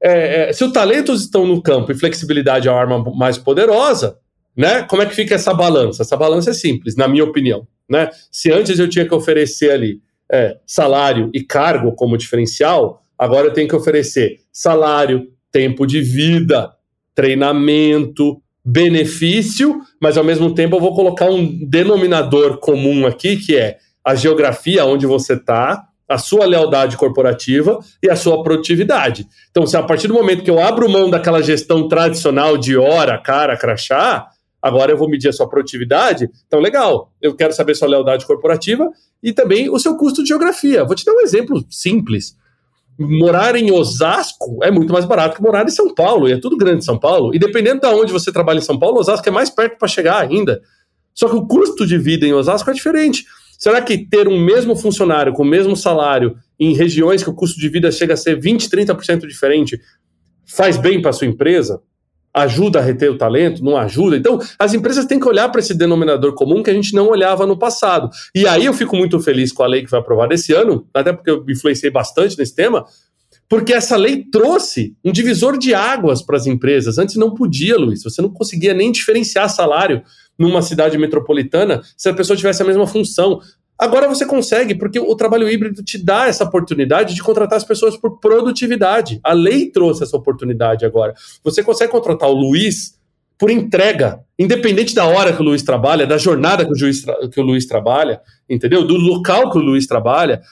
é, 0.02 0.48
é, 0.48 0.52
se 0.52 0.64
os 0.64 0.72
talentos 0.72 1.22
estão 1.22 1.46
no 1.46 1.60
campo 1.60 1.92
e 1.92 1.94
flexibilidade 1.94 2.68
é 2.68 2.70
a 2.70 2.74
arma 2.74 3.02
mais 3.14 3.36
poderosa, 3.36 4.16
né? 4.56 4.82
Como 4.82 5.02
é 5.02 5.06
que 5.06 5.14
fica 5.14 5.34
essa 5.34 5.52
balança? 5.52 6.02
Essa 6.02 6.16
balança 6.16 6.50
é 6.50 6.54
simples, 6.54 6.96
na 6.96 7.06
minha 7.06 7.24
opinião. 7.24 7.66
Né? 7.88 8.08
Se 8.30 8.50
antes 8.52 8.78
eu 8.78 8.88
tinha 8.88 9.06
que 9.06 9.14
oferecer 9.14 9.70
ali 9.70 10.00
é, 10.30 10.56
salário 10.66 11.30
e 11.34 11.42
cargo 11.42 11.92
como 11.92 12.16
diferencial, 12.16 13.02
agora 13.18 13.48
eu 13.48 13.52
tenho 13.52 13.68
que 13.68 13.76
oferecer 13.76 14.38
salário, 14.52 15.28
tempo 15.50 15.86
de 15.86 16.00
vida, 16.00 16.72
treinamento, 17.14 18.40
benefício, 18.64 19.80
mas 20.00 20.16
ao 20.16 20.24
mesmo 20.24 20.54
tempo 20.54 20.76
eu 20.76 20.80
vou 20.80 20.94
colocar 20.94 21.26
um 21.26 21.66
denominador 21.66 22.58
comum 22.58 23.06
aqui, 23.06 23.36
que 23.36 23.56
é 23.56 23.78
a 24.04 24.14
geografia 24.14 24.84
onde 24.84 25.06
você 25.06 25.34
está, 25.34 25.86
a 26.08 26.18
sua 26.18 26.44
lealdade 26.44 26.96
corporativa 26.96 27.78
e 28.02 28.10
a 28.10 28.16
sua 28.16 28.42
produtividade. 28.42 29.26
Então, 29.50 29.64
se 29.64 29.76
a 29.76 29.82
partir 29.82 30.08
do 30.08 30.14
momento 30.14 30.42
que 30.42 30.50
eu 30.50 30.60
abro 30.60 30.90
mão 30.90 31.08
daquela 31.08 31.40
gestão 31.40 31.86
tradicional 31.86 32.58
de 32.58 32.76
hora, 32.76 33.16
cara, 33.18 33.56
crachá, 33.56 34.26
agora 34.60 34.90
eu 34.90 34.96
vou 34.96 35.08
medir 35.08 35.28
a 35.28 35.32
sua 35.32 35.48
produtividade, 35.48 36.28
então 36.46 36.58
legal, 36.58 37.12
eu 37.22 37.34
quero 37.34 37.52
saber 37.52 37.76
sua 37.76 37.88
lealdade 37.88 38.26
corporativa 38.26 38.90
e 39.22 39.32
também 39.32 39.70
o 39.70 39.78
seu 39.78 39.96
custo 39.96 40.22
de 40.22 40.28
geografia. 40.28 40.84
Vou 40.84 40.96
te 40.96 41.04
dar 41.04 41.12
um 41.12 41.20
exemplo 41.20 41.64
simples 41.70 42.34
morar 43.00 43.56
em 43.56 43.72
Osasco 43.72 44.62
é 44.62 44.70
muito 44.70 44.92
mais 44.92 45.06
barato 45.06 45.36
que 45.36 45.42
morar 45.42 45.64
em 45.64 45.70
São 45.70 45.94
Paulo, 45.94 46.28
e 46.28 46.32
é 46.32 46.38
tudo 46.38 46.56
grande 46.56 46.84
São 46.84 46.98
Paulo. 46.98 47.34
E 47.34 47.38
dependendo 47.38 47.80
de 47.80 47.86
onde 47.86 48.12
você 48.12 48.30
trabalha 48.30 48.58
em 48.58 48.62
São 48.62 48.78
Paulo, 48.78 48.98
Osasco 48.98 49.26
é 49.26 49.32
mais 49.32 49.48
perto 49.48 49.78
para 49.78 49.88
chegar 49.88 50.20
ainda. 50.22 50.60
Só 51.14 51.28
que 51.28 51.36
o 51.36 51.46
custo 51.46 51.86
de 51.86 51.96
vida 51.96 52.26
em 52.26 52.32
Osasco 52.34 52.70
é 52.70 52.74
diferente. 52.74 53.24
Será 53.58 53.80
que 53.80 53.98
ter 53.98 54.28
um 54.28 54.38
mesmo 54.38 54.76
funcionário 54.76 55.32
com 55.32 55.42
o 55.42 55.46
mesmo 55.46 55.76
salário 55.76 56.36
em 56.58 56.74
regiões 56.74 57.22
que 57.22 57.30
o 57.30 57.34
custo 57.34 57.58
de 57.58 57.68
vida 57.68 57.90
chega 57.90 58.14
a 58.14 58.16
ser 58.16 58.38
20, 58.38 58.68
30% 58.68 59.26
diferente 59.26 59.80
faz 60.46 60.76
bem 60.76 61.00
para 61.00 61.12
sua 61.12 61.26
empresa? 61.26 61.80
Ajuda 62.32 62.78
a 62.78 62.82
reter 62.82 63.10
o 63.10 63.18
talento, 63.18 63.62
não 63.62 63.76
ajuda. 63.76 64.16
Então, 64.16 64.38
as 64.58 64.72
empresas 64.72 65.04
têm 65.04 65.18
que 65.18 65.28
olhar 65.28 65.48
para 65.48 65.60
esse 65.60 65.74
denominador 65.74 66.34
comum 66.34 66.62
que 66.62 66.70
a 66.70 66.74
gente 66.74 66.94
não 66.94 67.08
olhava 67.08 67.46
no 67.46 67.58
passado. 67.58 68.08
E 68.34 68.46
aí 68.46 68.64
eu 68.64 68.72
fico 68.72 68.96
muito 68.96 69.18
feliz 69.20 69.52
com 69.52 69.62
a 69.62 69.66
lei 69.66 69.82
que 69.82 69.90
foi 69.90 69.98
aprovada 69.98 70.34
esse 70.34 70.52
ano, 70.52 70.86
até 70.94 71.12
porque 71.12 71.30
eu 71.30 71.44
influenciei 71.48 71.90
bastante 71.90 72.38
nesse 72.38 72.54
tema, 72.54 72.84
porque 73.48 73.72
essa 73.72 73.96
lei 73.96 74.24
trouxe 74.30 74.94
um 75.04 75.10
divisor 75.10 75.58
de 75.58 75.74
águas 75.74 76.22
para 76.22 76.36
as 76.36 76.46
empresas. 76.46 76.98
Antes 76.98 77.16
não 77.16 77.34
podia, 77.34 77.76
Luiz, 77.76 78.00
você 78.00 78.22
não 78.22 78.30
conseguia 78.30 78.72
nem 78.72 78.92
diferenciar 78.92 79.50
salário 79.50 80.02
numa 80.38 80.62
cidade 80.62 80.96
metropolitana 80.96 81.82
se 81.96 82.08
a 82.08 82.14
pessoa 82.14 82.36
tivesse 82.36 82.62
a 82.62 82.64
mesma 82.64 82.86
função. 82.86 83.40
Agora 83.80 84.06
você 84.06 84.26
consegue, 84.26 84.74
porque 84.74 85.00
o 85.00 85.14
trabalho 85.16 85.48
híbrido 85.48 85.82
te 85.82 85.96
dá 85.96 86.26
essa 86.26 86.44
oportunidade 86.44 87.14
de 87.14 87.22
contratar 87.22 87.56
as 87.56 87.64
pessoas 87.64 87.96
por 87.96 88.20
produtividade. 88.20 89.18
A 89.24 89.32
lei 89.32 89.70
trouxe 89.70 90.02
essa 90.02 90.18
oportunidade 90.18 90.84
agora. 90.84 91.14
Você 91.42 91.62
consegue 91.62 91.90
contratar 91.90 92.28
o 92.28 92.34
Luiz 92.34 93.00
por 93.38 93.50
entrega, 93.50 94.20
independente 94.38 94.94
da 94.94 95.06
hora 95.06 95.32
que 95.32 95.40
o 95.40 95.44
Luiz 95.44 95.62
trabalha, 95.62 96.06
da 96.06 96.18
jornada 96.18 96.62
que 96.66 96.72
o, 96.72 96.76
juiz 96.76 97.02
que 97.32 97.40
o 97.40 97.42
Luiz 97.42 97.64
trabalha, 97.64 98.20
entendeu? 98.50 98.86
Do 98.86 98.98
local 98.98 99.50
que 99.50 99.56
o 99.56 99.62
Luiz 99.62 99.86
trabalha. 99.86 100.42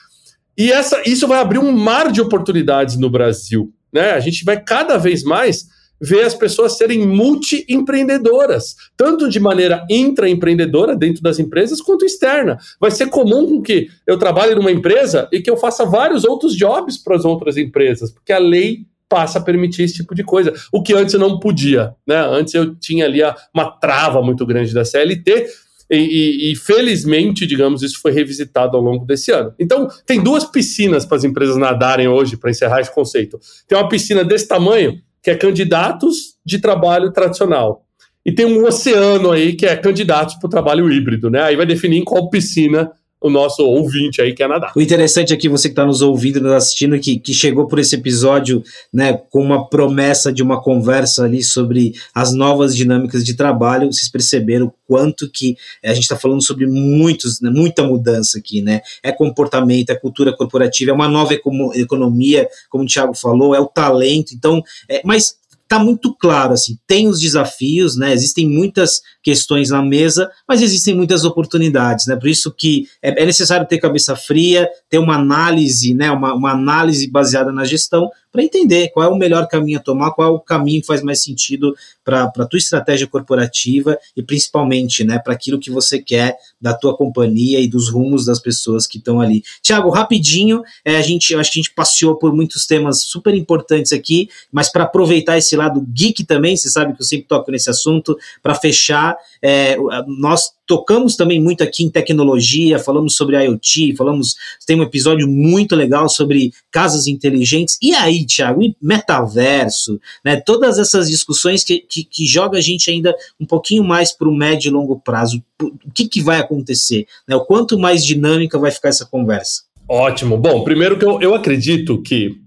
E 0.56 0.72
essa, 0.72 1.02
isso 1.04 1.28
vai 1.28 1.38
abrir 1.38 1.58
um 1.58 1.70
mar 1.70 2.10
de 2.10 2.22
oportunidades 2.22 2.96
no 2.96 3.10
Brasil. 3.10 3.70
Né? 3.92 4.12
A 4.12 4.20
gente 4.20 4.42
vai 4.42 4.58
cada 4.58 4.96
vez 4.96 5.22
mais 5.22 5.68
ver 6.00 6.24
as 6.24 6.34
pessoas 6.34 6.76
serem 6.76 7.06
multi-empreendedoras, 7.06 8.76
tanto 8.96 9.28
de 9.28 9.40
maneira 9.40 9.84
intraempreendedora 9.90 10.96
dentro 10.96 11.22
das 11.22 11.38
empresas, 11.38 11.80
quanto 11.80 12.04
externa. 12.04 12.58
Vai 12.80 12.90
ser 12.90 13.08
comum 13.08 13.60
que 13.60 13.88
eu 14.06 14.18
trabalhe 14.18 14.54
numa 14.54 14.72
empresa 14.72 15.28
e 15.32 15.40
que 15.40 15.50
eu 15.50 15.56
faça 15.56 15.84
vários 15.84 16.24
outros 16.24 16.54
jobs 16.54 16.96
para 16.98 17.16
as 17.16 17.24
outras 17.24 17.56
empresas, 17.56 18.10
porque 18.10 18.32
a 18.32 18.38
lei 18.38 18.86
passa 19.08 19.38
a 19.38 19.42
permitir 19.42 19.84
esse 19.84 19.94
tipo 19.94 20.14
de 20.14 20.22
coisa, 20.22 20.52
o 20.70 20.82
que 20.82 20.92
antes 20.92 21.14
eu 21.14 21.20
não 21.20 21.38
podia. 21.40 21.94
Né? 22.06 22.16
Antes 22.16 22.52
eu 22.52 22.74
tinha 22.76 23.06
ali 23.06 23.20
uma 23.54 23.70
trava 23.70 24.20
muito 24.22 24.44
grande 24.44 24.74
da 24.74 24.84
CLT, 24.84 25.46
e, 25.90 25.96
e, 25.96 26.52
e, 26.52 26.56
felizmente, 26.56 27.46
digamos, 27.46 27.82
isso 27.82 27.98
foi 28.02 28.12
revisitado 28.12 28.76
ao 28.76 28.82
longo 28.82 29.06
desse 29.06 29.32
ano. 29.32 29.54
Então, 29.58 29.88
tem 30.04 30.22
duas 30.22 30.44
piscinas 30.44 31.06
para 31.06 31.16
as 31.16 31.24
empresas 31.24 31.56
nadarem 31.56 32.06
hoje, 32.06 32.36
para 32.36 32.50
encerrar 32.50 32.80
esse 32.80 32.94
conceito. 32.94 33.40
Tem 33.66 33.78
uma 33.78 33.88
piscina 33.88 34.22
desse 34.22 34.46
tamanho, 34.46 35.00
que 35.28 35.32
é 35.32 35.36
candidatos 35.36 36.36
de 36.44 36.58
trabalho 36.58 37.12
tradicional. 37.12 37.84
E 38.24 38.32
tem 38.32 38.46
um 38.46 38.64
oceano 38.64 39.30
aí 39.30 39.54
que 39.54 39.66
é 39.66 39.76
candidatos 39.76 40.36
para 40.36 40.46
o 40.46 40.50
trabalho 40.50 40.90
híbrido, 40.90 41.28
né? 41.28 41.42
Aí 41.42 41.54
vai 41.54 41.66
definir 41.66 41.98
em 41.98 42.04
qual 42.04 42.30
piscina 42.30 42.90
o 43.20 43.28
nosso 43.28 43.64
ouvinte 43.64 44.22
aí 44.22 44.32
quer 44.32 44.48
nadar. 44.48 44.72
O 44.76 44.80
interessante 44.80 45.32
aqui, 45.32 45.48
você 45.48 45.68
que 45.68 45.72
está 45.72 45.84
nos 45.84 46.02
ouvindo, 46.02 46.40
nos 46.40 46.52
assistindo, 46.52 46.98
que, 46.98 47.18
que 47.18 47.34
chegou 47.34 47.66
por 47.66 47.78
esse 47.78 47.96
episódio 47.96 48.62
né, 48.92 49.12
com 49.30 49.42
uma 49.42 49.68
promessa 49.68 50.32
de 50.32 50.42
uma 50.42 50.60
conversa 50.60 51.24
ali 51.24 51.42
sobre 51.42 51.94
as 52.14 52.32
novas 52.32 52.76
dinâmicas 52.76 53.24
de 53.24 53.34
trabalho, 53.34 53.92
vocês 53.92 54.10
perceberam 54.10 54.72
quanto 54.86 55.28
que 55.30 55.56
a 55.84 55.92
gente 55.92 56.04
está 56.04 56.16
falando 56.16 56.42
sobre 56.42 56.66
muitos, 56.66 57.40
né, 57.40 57.50
muita 57.50 57.82
mudança 57.82 58.38
aqui, 58.38 58.62
né? 58.62 58.80
É 59.02 59.12
comportamento, 59.12 59.90
é 59.90 59.94
cultura 59.94 60.34
corporativa, 60.34 60.92
é 60.92 60.94
uma 60.94 61.08
nova 61.08 61.34
economia, 61.74 62.48
como 62.70 62.84
o 62.84 62.86
Thiago 62.86 63.14
falou, 63.14 63.54
é 63.54 63.60
o 63.60 63.66
talento. 63.66 64.32
Então, 64.34 64.62
é, 64.88 65.02
mas 65.04 65.36
tá 65.68 65.78
muito 65.78 66.14
claro, 66.14 66.54
assim, 66.54 66.78
tem 66.86 67.06
os 67.06 67.20
desafios, 67.20 67.94
né? 67.94 68.14
Existem 68.14 68.48
muitas 68.48 69.02
questões 69.22 69.68
na 69.68 69.82
mesa, 69.82 70.30
mas 70.48 70.62
existem 70.62 70.94
muitas 70.94 71.24
oportunidades, 71.24 72.06
né? 72.06 72.16
Por 72.16 72.28
isso 72.28 72.50
que 72.50 72.88
é, 73.02 73.22
é 73.22 73.26
necessário 73.26 73.66
ter 73.66 73.78
cabeça 73.78 74.16
fria, 74.16 74.66
ter 74.88 74.98
uma 74.98 75.16
análise, 75.16 75.92
né? 75.92 76.10
Uma, 76.10 76.34
uma 76.34 76.52
análise 76.52 77.10
baseada 77.10 77.52
na 77.52 77.66
gestão 77.66 78.10
para 78.32 78.42
entender 78.42 78.88
qual 78.90 79.06
é 79.06 79.08
o 79.08 79.16
melhor 79.16 79.46
caminho 79.48 79.78
a 79.78 79.82
tomar, 79.82 80.12
qual 80.12 80.28
é 80.28 80.30
o 80.30 80.40
caminho 80.40 80.80
que 80.80 80.86
faz 80.86 81.02
mais 81.02 81.22
sentido 81.22 81.74
para 82.04 82.24
a 82.24 82.46
tua 82.46 82.58
estratégia 82.58 83.06
corporativa 83.06 83.98
e 84.16 84.22
principalmente, 84.22 85.04
né? 85.04 85.18
Para 85.18 85.34
aquilo 85.34 85.58
que 85.58 85.70
você 85.70 86.00
quer 86.00 86.36
da 86.60 86.72
tua 86.72 86.96
companhia 86.96 87.60
e 87.60 87.68
dos 87.68 87.90
rumos 87.90 88.24
das 88.24 88.38
pessoas 88.38 88.86
que 88.86 88.98
estão 88.98 89.20
ali. 89.20 89.42
Tiago, 89.62 89.90
rapidinho, 89.90 90.62
é, 90.84 90.96
a 90.96 91.02
gente, 91.02 91.34
acho 91.34 91.52
que 91.52 91.58
a 91.58 91.62
gente 91.62 91.74
passeou 91.74 92.16
por 92.16 92.34
muitos 92.34 92.66
temas 92.66 93.02
super 93.02 93.34
importantes 93.34 93.92
aqui, 93.92 94.28
mas 94.50 94.70
para 94.70 94.84
aproveitar 94.84 95.36
esse 95.36 95.56
lado 95.58 95.84
geek 95.92 96.24
também, 96.24 96.56
você 96.56 96.68
sabe 96.68 96.94
que 96.94 97.02
eu 97.02 97.06
sempre 97.06 97.26
toco 97.26 97.50
nesse 97.50 97.68
assunto, 97.68 98.16
para 98.42 98.54
fechar, 98.54 99.16
é, 99.42 99.76
nós 100.06 100.50
tocamos 100.66 101.16
também 101.16 101.40
muito 101.40 101.62
aqui 101.64 101.82
em 101.82 101.90
tecnologia, 101.90 102.78
falamos 102.78 103.16
sobre 103.16 103.42
IoT, 103.42 103.96
falamos, 103.96 104.36
tem 104.66 104.78
um 104.78 104.82
episódio 104.82 105.26
muito 105.26 105.74
legal 105.74 106.08
sobre 106.08 106.52
casas 106.70 107.06
inteligentes, 107.06 107.78
e 107.82 107.94
aí, 107.94 108.24
Thiago, 108.26 108.62
e 108.62 108.76
metaverso, 108.80 109.98
né, 110.24 110.36
todas 110.36 110.78
essas 110.78 111.08
discussões 111.08 111.64
que, 111.64 111.78
que, 111.78 112.04
que 112.04 112.26
joga 112.26 112.58
a 112.58 112.60
gente 112.60 112.90
ainda 112.90 113.14
um 113.40 113.46
pouquinho 113.46 113.82
mais 113.82 114.12
para 114.12 114.28
o 114.28 114.34
médio 114.34 114.68
e 114.68 114.72
longo 114.72 115.00
prazo, 115.00 115.42
o 115.60 115.90
que, 115.92 116.06
que 116.06 116.20
vai 116.20 116.38
acontecer, 116.38 117.06
né, 117.26 117.34
o 117.34 117.44
quanto 117.44 117.78
mais 117.78 118.04
dinâmica 118.04 118.58
vai 118.58 118.70
ficar 118.70 118.90
essa 118.90 119.06
conversa? 119.06 119.62
Ótimo, 119.88 120.36
bom, 120.36 120.64
primeiro 120.64 120.98
que 120.98 121.04
eu, 121.04 121.20
eu 121.22 121.34
acredito 121.34 122.02
que 122.02 122.38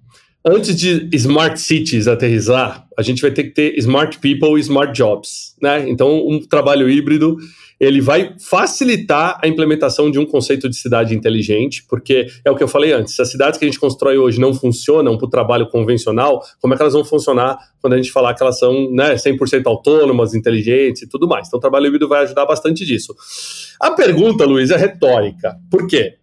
antes 0.45 0.75
de 0.75 1.09
smart 1.13 1.59
cities 1.59 2.07
aterrizar, 2.07 2.87
a 2.97 3.01
gente 3.01 3.21
vai 3.21 3.31
ter 3.31 3.45
que 3.45 3.51
ter 3.51 3.77
smart 3.77 4.19
people 4.19 4.57
e 4.57 4.61
smart 4.61 4.93
jobs, 4.93 5.55
né? 5.61 5.87
Então, 5.87 6.27
um 6.27 6.39
trabalho 6.39 6.89
híbrido 6.89 7.37
ele 7.81 7.99
vai 7.99 8.35
facilitar 8.39 9.39
a 9.41 9.47
implementação 9.47 10.11
de 10.11 10.19
um 10.19 10.25
conceito 10.25 10.69
de 10.69 10.75
cidade 10.75 11.15
inteligente, 11.15 11.83
porque 11.89 12.27
é 12.45 12.51
o 12.51 12.55
que 12.55 12.61
eu 12.61 12.67
falei 12.67 12.93
antes, 12.93 13.15
se 13.15 13.21
as 13.23 13.31
cidades 13.31 13.57
que 13.57 13.65
a 13.65 13.67
gente 13.67 13.79
constrói 13.79 14.19
hoje 14.19 14.39
não 14.39 14.53
funcionam 14.53 15.17
para 15.17 15.25
o 15.25 15.29
trabalho 15.29 15.67
convencional, 15.67 16.43
como 16.61 16.75
é 16.75 16.77
que 16.77 16.83
elas 16.83 16.93
vão 16.93 17.03
funcionar 17.03 17.57
quando 17.81 17.93
a 17.93 17.97
gente 17.97 18.11
falar 18.11 18.35
que 18.35 18.43
elas 18.43 18.59
são 18.59 18.91
né, 18.91 19.15
100% 19.15 19.65
autônomas, 19.65 20.35
inteligentes 20.35 21.01
e 21.01 21.09
tudo 21.09 21.27
mais? 21.27 21.47
Então, 21.47 21.57
o 21.57 21.59
trabalho 21.59 21.87
híbrido 21.87 22.07
vai 22.07 22.21
ajudar 22.21 22.45
bastante 22.45 22.85
disso. 22.85 23.15
A 23.79 23.89
pergunta, 23.89 24.45
Luiz, 24.45 24.69
é 24.69 24.77
retórica. 24.77 25.57
Por 25.71 25.87
quê? 25.87 26.17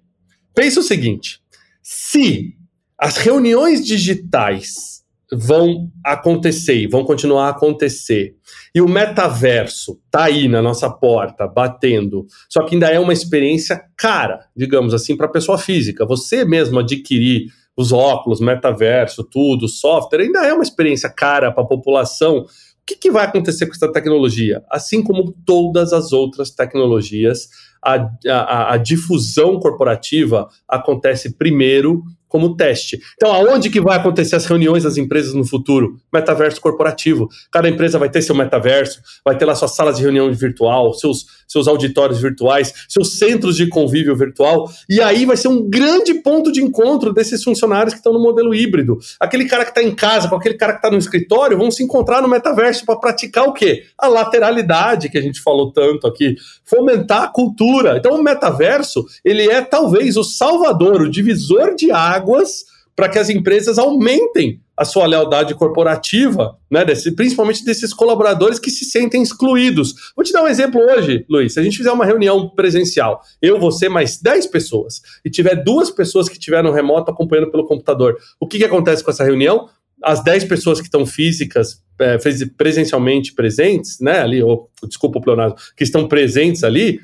Pensa 0.55 0.79
o 0.79 0.85
seguinte: 0.85 1.41
se 1.83 2.55
as 2.99 3.16
reuniões 3.16 3.84
digitais 3.84 4.99
vão 5.32 5.90
acontecer 6.05 6.76
e 6.76 6.86
vão 6.86 7.05
continuar 7.05 7.46
a 7.46 7.51
acontecer. 7.51 8.34
E 8.74 8.80
o 8.80 8.88
metaverso 8.88 10.01
tá 10.11 10.24
aí 10.24 10.49
na 10.49 10.62
nossa 10.62 10.88
porta, 10.90 11.46
batendo. 11.46 12.26
Só 12.49 12.64
que 12.64 12.74
ainda 12.74 12.88
é 12.88 12.99
uma 12.99 13.12
experiência 13.12 13.80
cara, 13.96 14.40
digamos 14.57 14.94
assim, 14.94 15.16
para 15.16 15.26
a 15.26 15.30
pessoa 15.30 15.59
física. 15.59 16.07
Você 16.07 16.44
mesmo 16.44 16.78
adquirir 16.78 17.46
os 17.76 17.92
óculos, 17.92 18.40
metaverso, 18.40 19.22
tudo, 19.22 19.68
software, 19.68 20.22
ainda 20.22 20.44
é 20.44 20.53
uma 20.53 20.64
experiência 20.64 21.09
cara 21.09 21.53
para 21.53 21.62
a 21.62 21.68
população. 21.68 22.38
O 22.38 22.46
que, 22.84 22.96
que 22.96 23.11
vai 23.11 23.26
acontecer 23.26 23.66
com 23.66 23.74
essa 23.74 23.92
tecnologia? 23.92 24.64
Assim 24.70 25.03
como 25.03 25.32
todas 25.44 25.92
as 25.92 26.12
outras 26.12 26.51
tecnologias, 26.51 27.49
a, 27.84 28.11
a, 28.26 28.72
a 28.72 28.76
difusão 28.78 29.61
corporativa 29.61 30.49
acontece 30.66 31.36
primeiro 31.36 32.03
como 32.29 32.57
teste. 32.57 33.01
Então, 33.14 33.33
aonde 33.33 33.70
que 33.70 33.81
vai 33.81 33.97
acontecer 33.97 34.37
as 34.37 34.45
reuniões 34.45 34.85
das 34.85 34.97
empresas 34.97 35.35
no 35.35 35.45
futuro? 35.45 35.99
Metaverso 36.12 36.61
corporativo. 36.61 37.29
Cada 37.51 37.68
empresa 37.68 37.99
vai 37.99 38.11
ter 38.11 38.22
seu 38.22 38.35
metaverso, 38.35 39.01
vai 39.24 39.37
ter 39.37 39.45
lá 39.45 39.55
suas 39.55 39.74
salas 39.74 39.97
de 39.97 40.03
reunião 40.03 40.33
virtual, 40.33 40.93
seus, 40.95 41.26
seus 41.47 41.66
auditórios 41.66 42.20
virtuais, 42.20 42.72
seus 42.89 43.18
centros 43.18 43.57
de 43.57 43.68
convívio 43.68 44.14
virtual, 44.14 44.70
e 44.89 45.01
aí 45.01 45.24
vai 45.24 45.37
ser 45.37 45.49
um 45.49 45.68
grande 45.68 46.14
ponto 46.14 46.53
de 46.53 46.62
encontro 46.62 47.12
desses 47.12 47.43
funcionários 47.43 47.95
que 47.95 48.01
estão 48.01 48.12
no 48.12 48.20
modelo 48.20 48.55
híbrido. 48.55 48.99
Aquele 49.18 49.47
cara 49.47 49.64
que 49.64 49.70
está 49.70 49.83
em 49.83 49.95
casa 49.95 50.29
com 50.29 50.37
aquele 50.37 50.55
cara 50.55 50.72
que 50.72 50.79
está 50.79 50.91
no 50.91 50.99
escritório 50.99 51.57
vão 51.57 51.70
se 51.70 51.83
encontrar 51.83 52.20
no 52.20 52.29
metaverso 52.29 52.85
para 52.85 52.97
praticar 52.97 53.47
o 53.47 53.53
quê? 53.53 53.85
A 53.97 54.09
lateralidade 54.09 55.09
que 55.09 55.18
a 55.18 55.22
gente 55.22 55.41
falou 55.41 55.72
tanto 55.72 56.07
aqui, 56.07 56.37
fomentar 56.64 57.22
a 57.22 57.29
cultura. 57.29 57.97
Então, 57.97 58.14
o 58.14 58.22
metaverso, 58.22 59.05
ele 59.24 59.49
é 59.49 59.62
talvez 59.62 60.16
o 60.16 60.24
salvador, 60.24 61.03
o 61.03 61.11
divisor 61.11 61.74
de 61.74 61.91
água 61.91 62.18
águas 62.19 62.64
para 62.99 63.09
que 63.09 63.19
as 63.19 63.31
empresas 63.31 63.79
aumentem 63.79 64.61
a 64.77 64.85
sua 64.85 65.07
lealdade 65.07 65.55
corporativa, 65.55 66.59
né, 66.69 66.85
desse, 66.85 67.12
principalmente 67.12 67.64
desses 67.64 67.95
colaboradores 67.95 68.59
que 68.59 68.73
se 68.73 68.85
sentem 68.85 69.23
excluídos. 69.23 69.95
Vou 70.16 70.25
te 70.25 70.33
dar 70.33 70.43
um 70.43 70.49
exemplo 70.49 70.81
hoje, 70.81 71.25
Luiz. 71.31 71.53
Se 71.53 71.61
a 71.61 71.62
gente 71.62 71.77
fizer 71.77 71.93
uma 71.93 72.05
reunião 72.05 72.49
presencial, 72.49 73.23
eu, 73.41 73.59
você, 73.59 73.89
mais 73.89 74.21
10 74.21 74.49
pessoas, 74.49 75.01
e 75.25 75.31
tiver 75.31 75.62
duas 75.62 75.93
pessoas 75.93 76.29
que 76.29 76.35
estiveram 76.35 76.73
remoto 76.73 77.11
acompanhando 77.11 77.53
pelo 77.53 77.66
computador, 77.66 78.16
o 78.41 78.49
que, 78.49 78.59
que 78.59 78.64
acontece 78.64 79.05
com 79.05 79.12
essa 79.12 79.23
reunião? 79.23 79.69
As 80.03 80.23
10 80.23 80.45
pessoas 80.45 80.81
que 80.81 80.87
estão 80.87 81.07
físicas, 81.07 81.81
é, 82.01 82.19
presencialmente 82.57 83.33
presentes, 83.33 84.01
né, 84.01 84.21
ali, 84.21 84.43
ou, 84.43 84.71
desculpa 84.89 85.21
o 85.21 85.23
pleonasmo, 85.23 85.57
que 85.77 85.85
estão 85.85 86.09
presentes 86.09 86.64
ali, 86.64 87.01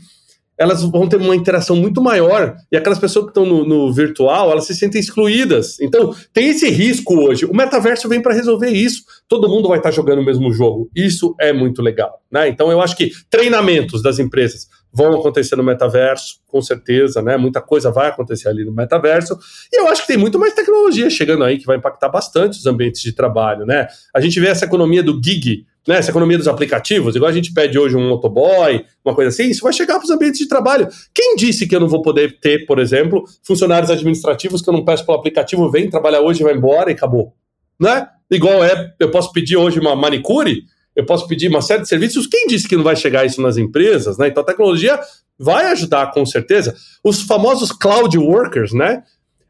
elas 0.56 0.82
vão 0.82 1.08
ter 1.08 1.16
uma 1.16 1.34
interação 1.34 1.76
muito 1.76 2.00
maior 2.00 2.56
e 2.70 2.76
aquelas 2.76 2.98
pessoas 2.98 3.26
que 3.26 3.30
estão 3.30 3.44
no, 3.44 3.66
no, 3.66 3.92
virtual, 3.92 4.50
elas 4.50 4.66
se 4.66 4.74
sentem 4.74 5.00
excluídas. 5.00 5.80
Então, 5.80 6.14
tem 6.32 6.48
esse 6.48 6.70
risco 6.70 7.14
hoje. 7.14 7.44
O 7.44 7.54
metaverso 7.54 8.08
vem 8.08 8.22
para 8.22 8.34
resolver 8.34 8.70
isso. 8.70 9.02
Todo 9.28 9.48
mundo 9.48 9.68
vai 9.68 9.78
estar 9.78 9.90
tá 9.90 9.94
jogando 9.94 10.20
o 10.20 10.24
mesmo 10.24 10.52
jogo. 10.52 10.88
Isso 10.94 11.34
é 11.40 11.52
muito 11.52 11.82
legal, 11.82 12.20
né? 12.30 12.48
Então, 12.48 12.70
eu 12.70 12.80
acho 12.80 12.96
que 12.96 13.10
treinamentos 13.28 14.02
das 14.02 14.18
empresas 14.18 14.68
vão 14.92 15.18
acontecer 15.18 15.56
no 15.56 15.64
metaverso, 15.64 16.36
com 16.46 16.62
certeza, 16.62 17.20
né? 17.20 17.36
Muita 17.36 17.60
coisa 17.60 17.90
vai 17.90 18.08
acontecer 18.08 18.48
ali 18.48 18.64
no 18.64 18.72
metaverso. 18.72 19.36
E 19.72 19.80
eu 19.80 19.88
acho 19.88 20.02
que 20.02 20.08
tem 20.08 20.16
muito 20.16 20.38
mais 20.38 20.54
tecnologia 20.54 21.10
chegando 21.10 21.42
aí 21.42 21.58
que 21.58 21.66
vai 21.66 21.76
impactar 21.76 22.08
bastante 22.08 22.58
os 22.58 22.66
ambientes 22.66 23.02
de 23.02 23.12
trabalho, 23.12 23.66
né? 23.66 23.88
A 24.14 24.20
gente 24.20 24.38
vê 24.38 24.46
essa 24.46 24.64
economia 24.64 25.02
do 25.02 25.20
gig, 25.22 25.66
né, 25.86 25.96
essa 25.96 26.10
economia 26.10 26.38
dos 26.38 26.48
aplicativos, 26.48 27.14
igual 27.14 27.30
a 27.30 27.34
gente 27.34 27.52
pede 27.52 27.78
hoje 27.78 27.96
um 27.96 28.08
motoboy, 28.08 28.84
uma 29.04 29.14
coisa 29.14 29.28
assim, 29.28 29.50
isso 29.50 29.62
vai 29.62 29.72
chegar 29.72 29.96
para 29.96 30.04
os 30.04 30.10
ambientes 30.10 30.38
de 30.38 30.48
trabalho. 30.48 30.88
Quem 31.14 31.36
disse 31.36 31.66
que 31.66 31.76
eu 31.76 31.80
não 31.80 31.88
vou 31.88 32.00
poder 32.00 32.38
ter, 32.40 32.66
por 32.66 32.78
exemplo, 32.78 33.24
funcionários 33.42 33.90
administrativos 33.90 34.62
que 34.62 34.68
eu 34.68 34.72
não 34.72 34.84
peço 34.84 35.04
pelo 35.04 35.18
aplicativo, 35.18 35.70
vem 35.70 35.90
trabalhar 35.90 36.20
hoje, 36.20 36.42
vai 36.42 36.54
embora 36.54 36.90
e 36.90 36.94
acabou? 36.94 37.34
Né? 37.78 38.08
Igual 38.30 38.64
é, 38.64 38.94
eu 38.98 39.10
posso 39.10 39.32
pedir 39.32 39.56
hoje 39.56 39.78
uma 39.78 39.94
manicure, 39.94 40.62
eu 40.96 41.04
posso 41.04 41.26
pedir 41.26 41.48
uma 41.48 41.60
série 41.60 41.82
de 41.82 41.88
serviços. 41.88 42.26
Quem 42.26 42.46
disse 42.46 42.68
que 42.68 42.76
não 42.76 42.84
vai 42.84 42.96
chegar 42.96 43.26
isso 43.26 43.42
nas 43.42 43.56
empresas, 43.56 44.16
né? 44.16 44.28
Então 44.28 44.42
a 44.42 44.46
tecnologia 44.46 44.98
vai 45.38 45.66
ajudar 45.72 46.12
com 46.12 46.24
certeza. 46.24 46.74
Os 47.02 47.22
famosos 47.22 47.72
cloud 47.72 48.16
workers, 48.16 48.72
né? 48.72 49.02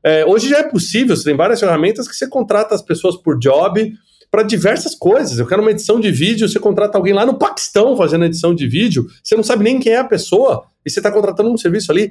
É, 0.02 0.24
hoje 0.24 0.48
já 0.48 0.58
é 0.58 0.62
possível, 0.62 1.16
você 1.16 1.24
tem 1.24 1.36
várias 1.36 1.60
ferramentas 1.60 2.08
que 2.08 2.14
você 2.14 2.28
contrata 2.28 2.74
as 2.74 2.82
pessoas 2.82 3.16
por 3.16 3.38
job, 3.38 3.92
para 4.34 4.42
diversas 4.42 4.96
coisas. 4.96 5.38
Eu 5.38 5.46
quero 5.46 5.62
uma 5.62 5.70
edição 5.70 6.00
de 6.00 6.10
vídeo, 6.10 6.48
você 6.48 6.58
contrata 6.58 6.98
alguém 6.98 7.12
lá 7.12 7.24
no 7.24 7.38
Paquistão 7.38 7.96
fazendo 7.96 8.24
edição 8.24 8.52
de 8.52 8.66
vídeo, 8.66 9.06
você 9.22 9.36
não 9.36 9.44
sabe 9.44 9.62
nem 9.62 9.78
quem 9.78 9.92
é 9.92 9.98
a 9.98 10.04
pessoa 10.04 10.64
e 10.84 10.90
você 10.90 10.98
está 10.98 11.12
contratando 11.12 11.52
um 11.52 11.56
serviço 11.56 11.92
ali. 11.92 12.10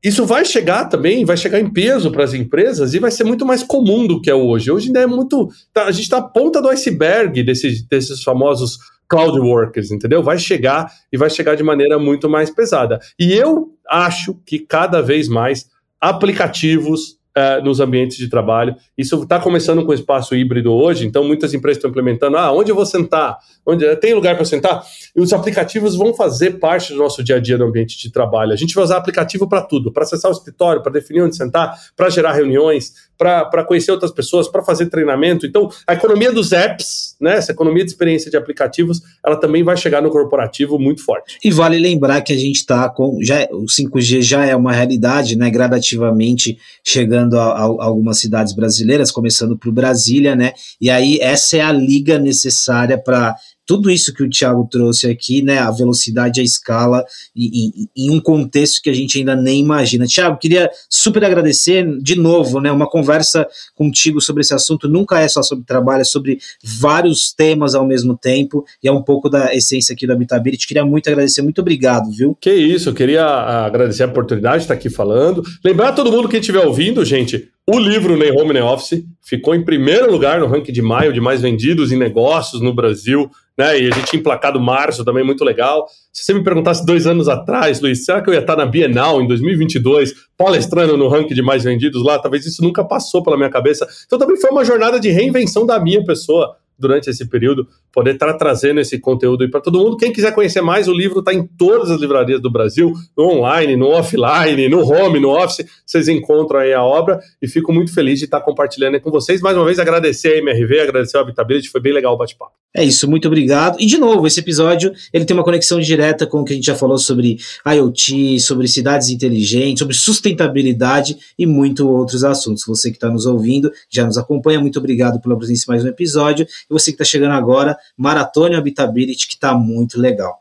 Isso 0.00 0.24
vai 0.24 0.44
chegar 0.44 0.84
também, 0.84 1.24
vai 1.24 1.36
chegar 1.36 1.58
em 1.58 1.68
peso 1.68 2.12
para 2.12 2.22
as 2.22 2.34
empresas 2.34 2.94
e 2.94 3.00
vai 3.00 3.10
ser 3.10 3.24
muito 3.24 3.44
mais 3.44 3.64
comum 3.64 4.06
do 4.06 4.22
que 4.22 4.30
é 4.30 4.34
hoje. 4.34 4.70
Hoje 4.70 4.86
ainda 4.86 5.00
é 5.00 5.06
muito. 5.08 5.48
Tá, 5.74 5.86
a 5.86 5.90
gente 5.90 6.04
está 6.04 6.18
à 6.18 6.22
ponta 6.22 6.62
do 6.62 6.68
iceberg 6.68 7.42
desses, 7.42 7.82
desses 7.82 8.22
famosos 8.22 8.78
cloud 9.08 9.40
workers, 9.40 9.90
entendeu? 9.90 10.22
Vai 10.22 10.38
chegar 10.38 10.88
e 11.12 11.18
vai 11.18 11.28
chegar 11.28 11.56
de 11.56 11.64
maneira 11.64 11.98
muito 11.98 12.30
mais 12.30 12.48
pesada. 12.48 13.00
E 13.18 13.32
eu 13.32 13.70
acho 13.88 14.40
que 14.46 14.60
cada 14.60 15.02
vez 15.02 15.26
mais 15.26 15.66
aplicativos 16.00 17.18
uh, 17.36 17.64
nos 17.64 17.80
ambientes 17.80 18.16
de 18.16 18.28
trabalho. 18.28 18.74
Isso 18.96 19.22
está 19.22 19.38
começando 19.38 19.84
com 19.84 19.90
o 19.90 19.94
espaço 19.94 20.34
híbrido 20.34 20.72
hoje, 20.72 21.06
então 21.06 21.24
muitas 21.24 21.54
empresas 21.54 21.78
estão 21.78 21.90
implementando, 21.90 22.36
ah, 22.36 22.52
onde 22.52 22.70
eu 22.70 22.74
vou 22.74 22.86
sentar? 22.86 23.38
Onde 23.66 23.96
tem 23.96 24.14
lugar 24.14 24.36
para 24.36 24.44
sentar? 24.44 24.82
E 25.14 25.20
os 25.20 25.32
aplicativos 25.32 25.96
vão 25.96 26.14
fazer 26.14 26.58
parte 26.58 26.92
do 26.92 26.98
nosso 26.98 27.22
dia 27.22 27.36
a 27.36 27.40
dia 27.40 27.58
no 27.58 27.66
ambiente 27.66 27.98
de 27.98 28.10
trabalho. 28.10 28.52
A 28.52 28.56
gente 28.56 28.74
vai 28.74 28.84
usar 28.84 28.96
aplicativo 28.96 29.48
para 29.48 29.62
tudo, 29.62 29.92
para 29.92 30.02
acessar 30.02 30.30
o 30.30 30.34
escritório, 30.34 30.82
para 30.82 30.92
definir 30.92 31.22
onde 31.22 31.36
sentar, 31.36 31.74
para 31.96 32.08
gerar 32.10 32.32
reuniões, 32.32 32.92
para 33.20 33.64
conhecer 33.64 33.92
outras 33.92 34.10
pessoas, 34.10 34.48
para 34.48 34.62
fazer 34.62 34.86
treinamento. 34.86 35.44
Então, 35.44 35.68
a 35.86 35.92
economia 35.92 36.32
dos 36.32 36.52
apps, 36.52 37.14
né, 37.20 37.36
essa 37.36 37.52
economia 37.52 37.84
de 37.84 37.90
experiência 37.90 38.30
de 38.30 38.36
aplicativos, 38.38 39.02
ela 39.22 39.36
também 39.36 39.62
vai 39.62 39.76
chegar 39.76 40.00
no 40.00 40.08
corporativo 40.08 40.78
muito 40.78 41.04
forte. 41.04 41.36
E 41.44 41.50
vale 41.50 41.78
lembrar 41.78 42.22
que 42.22 42.32
a 42.32 42.38
gente 42.38 42.56
está 42.56 42.88
com. 42.88 43.18
Já, 43.22 43.46
o 43.52 43.66
5G 43.66 44.22
já 44.22 44.46
é 44.46 44.56
uma 44.56 44.72
realidade, 44.72 45.36
né, 45.36 45.50
gradativamente 45.50 46.56
chegando 46.82 47.38
a, 47.38 47.52
a, 47.52 47.64
a 47.64 47.84
algumas 47.84 48.18
cidades 48.18 48.54
brasileiras, 48.54 49.10
começando 49.10 49.58
por 49.58 49.70
Brasília, 49.70 50.34
né? 50.34 50.54
E 50.80 50.88
aí 50.88 51.18
essa 51.20 51.58
é 51.58 51.60
a 51.60 51.72
liga 51.72 52.18
necessária 52.18 52.96
para 52.96 53.36
tudo 53.70 53.88
isso 53.88 54.12
que 54.12 54.24
o 54.24 54.28
Thiago 54.28 54.66
trouxe 54.68 55.06
aqui, 55.06 55.42
né, 55.42 55.60
a 55.60 55.70
velocidade, 55.70 56.40
a 56.40 56.42
escala, 56.42 57.04
em, 57.36 57.88
em, 57.96 58.10
um 58.10 58.18
contexto 58.18 58.82
que 58.82 58.90
a 58.90 58.92
gente 58.92 59.16
ainda 59.16 59.36
nem 59.36 59.60
imagina. 59.60 60.08
Thiago, 60.08 60.38
queria 60.38 60.68
super 60.88 61.24
agradecer 61.24 61.86
de 62.02 62.16
novo, 62.16 62.60
né, 62.60 62.72
uma 62.72 62.90
conversa 62.90 63.46
contigo 63.76 64.20
sobre 64.20 64.40
esse 64.40 64.52
assunto 64.52 64.88
nunca 64.88 65.20
é 65.20 65.28
só 65.28 65.40
sobre 65.40 65.64
trabalho, 65.64 66.00
é 66.00 66.04
sobre 66.04 66.40
vários 66.64 67.32
temas 67.32 67.76
ao 67.76 67.86
mesmo 67.86 68.18
tempo, 68.18 68.64
e 68.82 68.88
é 68.88 68.92
um 68.92 69.02
pouco 69.02 69.30
da 69.30 69.54
essência 69.54 69.92
aqui 69.92 70.04
do 70.04 70.14
Habitability. 70.14 70.66
Queria 70.66 70.84
muito 70.84 71.08
agradecer, 71.08 71.40
muito 71.40 71.60
obrigado, 71.60 72.10
viu? 72.10 72.36
Que 72.40 72.52
isso, 72.52 72.88
eu 72.88 72.94
queria 72.94 73.24
agradecer 73.24 74.02
a 74.02 74.06
oportunidade 74.06 74.56
de 74.56 74.62
estar 74.64 74.74
aqui 74.74 74.90
falando. 74.90 75.44
Lembrar 75.64 75.92
todo 75.92 76.10
mundo 76.10 76.28
que 76.28 76.38
estiver 76.38 76.66
ouvindo, 76.66 77.04
gente, 77.04 77.48
o 77.72 77.78
livro 77.78 78.16
Nem 78.16 78.32
Home 78.32 78.52
Nem 78.52 78.62
Office 78.62 79.04
ficou 79.22 79.54
em 79.54 79.64
primeiro 79.64 80.10
lugar 80.10 80.40
no 80.40 80.48
ranking 80.48 80.72
de 80.72 80.82
maio 80.82 81.12
de 81.12 81.20
mais 81.20 81.40
vendidos 81.40 81.92
em 81.92 81.96
negócios 81.96 82.60
no 82.60 82.74
Brasil 82.74 83.30
né? 83.60 83.78
E 83.78 83.88
a 83.88 83.94
gente 83.94 84.06
tinha 84.06 84.20
emplacado 84.20 84.58
março 84.58 85.04
também, 85.04 85.22
muito 85.22 85.44
legal. 85.44 85.86
Se 86.10 86.24
você 86.24 86.32
me 86.32 86.42
perguntasse 86.42 86.84
dois 86.84 87.06
anos 87.06 87.28
atrás, 87.28 87.78
Luiz, 87.80 88.06
será 88.06 88.22
que 88.22 88.30
eu 88.30 88.34
ia 88.34 88.40
estar 88.40 88.56
na 88.56 88.64
Bienal 88.64 89.20
em 89.20 89.28
2022, 89.28 90.14
palestrando 90.36 90.96
no 90.96 91.08
ranking 91.08 91.34
de 91.34 91.42
mais 91.42 91.62
vendidos 91.62 92.02
lá? 92.02 92.18
Talvez 92.18 92.46
isso 92.46 92.62
nunca 92.62 92.82
passou 92.82 93.22
pela 93.22 93.36
minha 93.36 93.50
cabeça. 93.50 93.86
Então 94.06 94.18
também 94.18 94.40
foi 94.40 94.50
uma 94.50 94.64
jornada 94.64 94.98
de 94.98 95.10
reinvenção 95.10 95.66
da 95.66 95.78
minha 95.78 96.02
pessoa 96.02 96.56
durante 96.80 97.10
esse 97.10 97.28
período 97.28 97.66
poder 97.92 98.14
estar 98.14 98.32
trazendo 98.34 98.80
esse 98.80 98.98
conteúdo 98.98 99.44
aí 99.44 99.50
para 99.50 99.60
todo 99.60 99.78
mundo. 99.78 99.96
Quem 99.96 100.12
quiser 100.12 100.34
conhecer 100.34 100.60
mais, 100.60 100.88
o 100.88 100.92
livro 100.92 101.20
está 101.20 101.32
em 101.32 101.46
todas 101.46 101.90
as 101.90 102.00
livrarias 102.00 102.40
do 102.40 102.50
Brasil, 102.50 102.92
no 103.16 103.24
online, 103.24 103.76
no 103.76 103.88
offline, 103.88 104.68
no 104.68 104.80
home, 104.80 105.20
no 105.20 105.30
office, 105.30 105.66
vocês 105.86 106.08
encontram 106.08 106.60
aí 106.60 106.72
a 106.72 106.82
obra 106.82 107.20
e 107.40 107.48
fico 107.48 107.72
muito 107.72 107.92
feliz 107.92 108.18
de 108.18 108.24
estar 108.24 108.40
compartilhando 108.40 108.94
aí 108.94 109.00
com 109.00 109.10
vocês. 109.10 109.40
Mais 109.40 109.56
uma 109.56 109.64
vez, 109.64 109.78
agradecer 109.78 110.34
a 110.34 110.38
MRV, 110.38 110.80
agradecer 110.80 111.18
a 111.18 111.20
Habitability, 111.20 111.68
foi 111.68 111.80
bem 111.80 111.92
legal 111.92 112.14
o 112.14 112.16
bate-papo. 112.16 112.52
É 112.72 112.84
isso, 112.84 113.10
muito 113.10 113.26
obrigado. 113.26 113.76
E 113.80 113.86
de 113.86 113.98
novo, 113.98 114.28
esse 114.28 114.38
episódio 114.38 114.92
ele 115.12 115.24
tem 115.24 115.36
uma 115.36 115.42
conexão 115.42 115.80
direta 115.80 116.24
com 116.24 116.40
o 116.40 116.44
que 116.44 116.52
a 116.52 116.56
gente 116.56 116.66
já 116.66 116.76
falou 116.76 116.98
sobre 116.98 117.36
IoT, 117.66 118.38
sobre 118.38 118.68
cidades 118.68 119.08
inteligentes, 119.08 119.80
sobre 119.80 119.96
sustentabilidade 119.96 121.18
e 121.36 121.46
muito 121.46 121.88
outros 121.88 122.22
assuntos. 122.22 122.64
Você 122.64 122.90
que 122.90 122.96
está 122.96 123.10
nos 123.10 123.26
ouvindo, 123.26 123.72
já 123.90 124.06
nos 124.06 124.16
acompanha, 124.16 124.60
muito 124.60 124.78
obrigado 124.78 125.20
pela 125.20 125.36
presença 125.36 125.64
em 125.64 125.68
mais 125.68 125.84
um 125.84 125.88
episódio. 125.88 126.46
E 126.70 126.72
você 126.72 126.92
que 126.92 126.94
está 126.94 127.04
chegando 127.04 127.32
agora, 127.32 127.76
Maratona 127.96 128.56
Habitability, 128.58 129.26
que 129.26 129.34
está 129.34 129.54
muito 129.54 130.00
legal. 130.00 130.38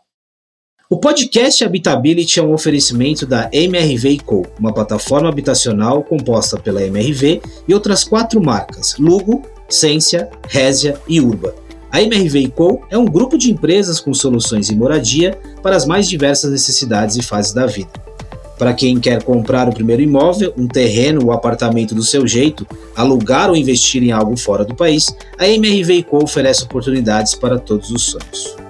O 0.89 0.99
podcast 0.99 1.63
Habitability 1.63 2.39
é 2.39 2.43
um 2.43 2.53
oferecimento 2.53 3.25
da 3.25 3.49
MRV 3.51 4.19
Co., 4.25 4.45
uma 4.59 4.73
plataforma 4.73 5.29
habitacional 5.29 6.03
composta 6.03 6.57
pela 6.57 6.83
MRV 6.83 7.41
e 7.67 7.73
outras 7.73 8.03
quatro 8.03 8.41
marcas: 8.41 8.95
Lugo, 8.97 9.43
Sensia, 9.69 10.29
Résia 10.47 10.99
e 11.07 11.21
Urba. 11.21 11.53
A 11.91 12.01
MRV 12.01 12.49
Co. 12.49 12.83
é 12.89 12.97
um 12.97 13.05
grupo 13.05 13.37
de 13.37 13.51
empresas 13.51 13.99
com 13.99 14.13
soluções 14.13 14.69
em 14.69 14.75
moradia 14.75 15.39
para 15.61 15.75
as 15.75 15.85
mais 15.85 16.07
diversas 16.07 16.51
necessidades 16.51 17.17
e 17.17 17.23
fases 17.23 17.53
da 17.53 17.65
vida. 17.65 18.08
Para 18.59 18.73
quem 18.73 18.99
quer 18.99 19.23
comprar 19.23 19.69
o 19.69 19.73
primeiro 19.73 20.01
imóvel, 20.01 20.53
um 20.57 20.67
terreno 20.67 21.23
ou 21.23 21.31
apartamento 21.31 21.95
do 21.95 22.03
seu 22.03 22.27
jeito, 22.27 22.67
alugar 22.93 23.49
ou 23.49 23.55
investir 23.55 24.03
em 24.03 24.11
algo 24.11 24.35
fora 24.35 24.65
do 24.65 24.75
país, 24.75 25.07
a 25.37 25.47
MRV 25.47 26.03
Co. 26.03 26.21
oferece 26.21 26.65
oportunidades 26.65 27.33
para 27.33 27.57
todos 27.57 27.89
os 27.89 28.03
sonhos. 28.03 28.68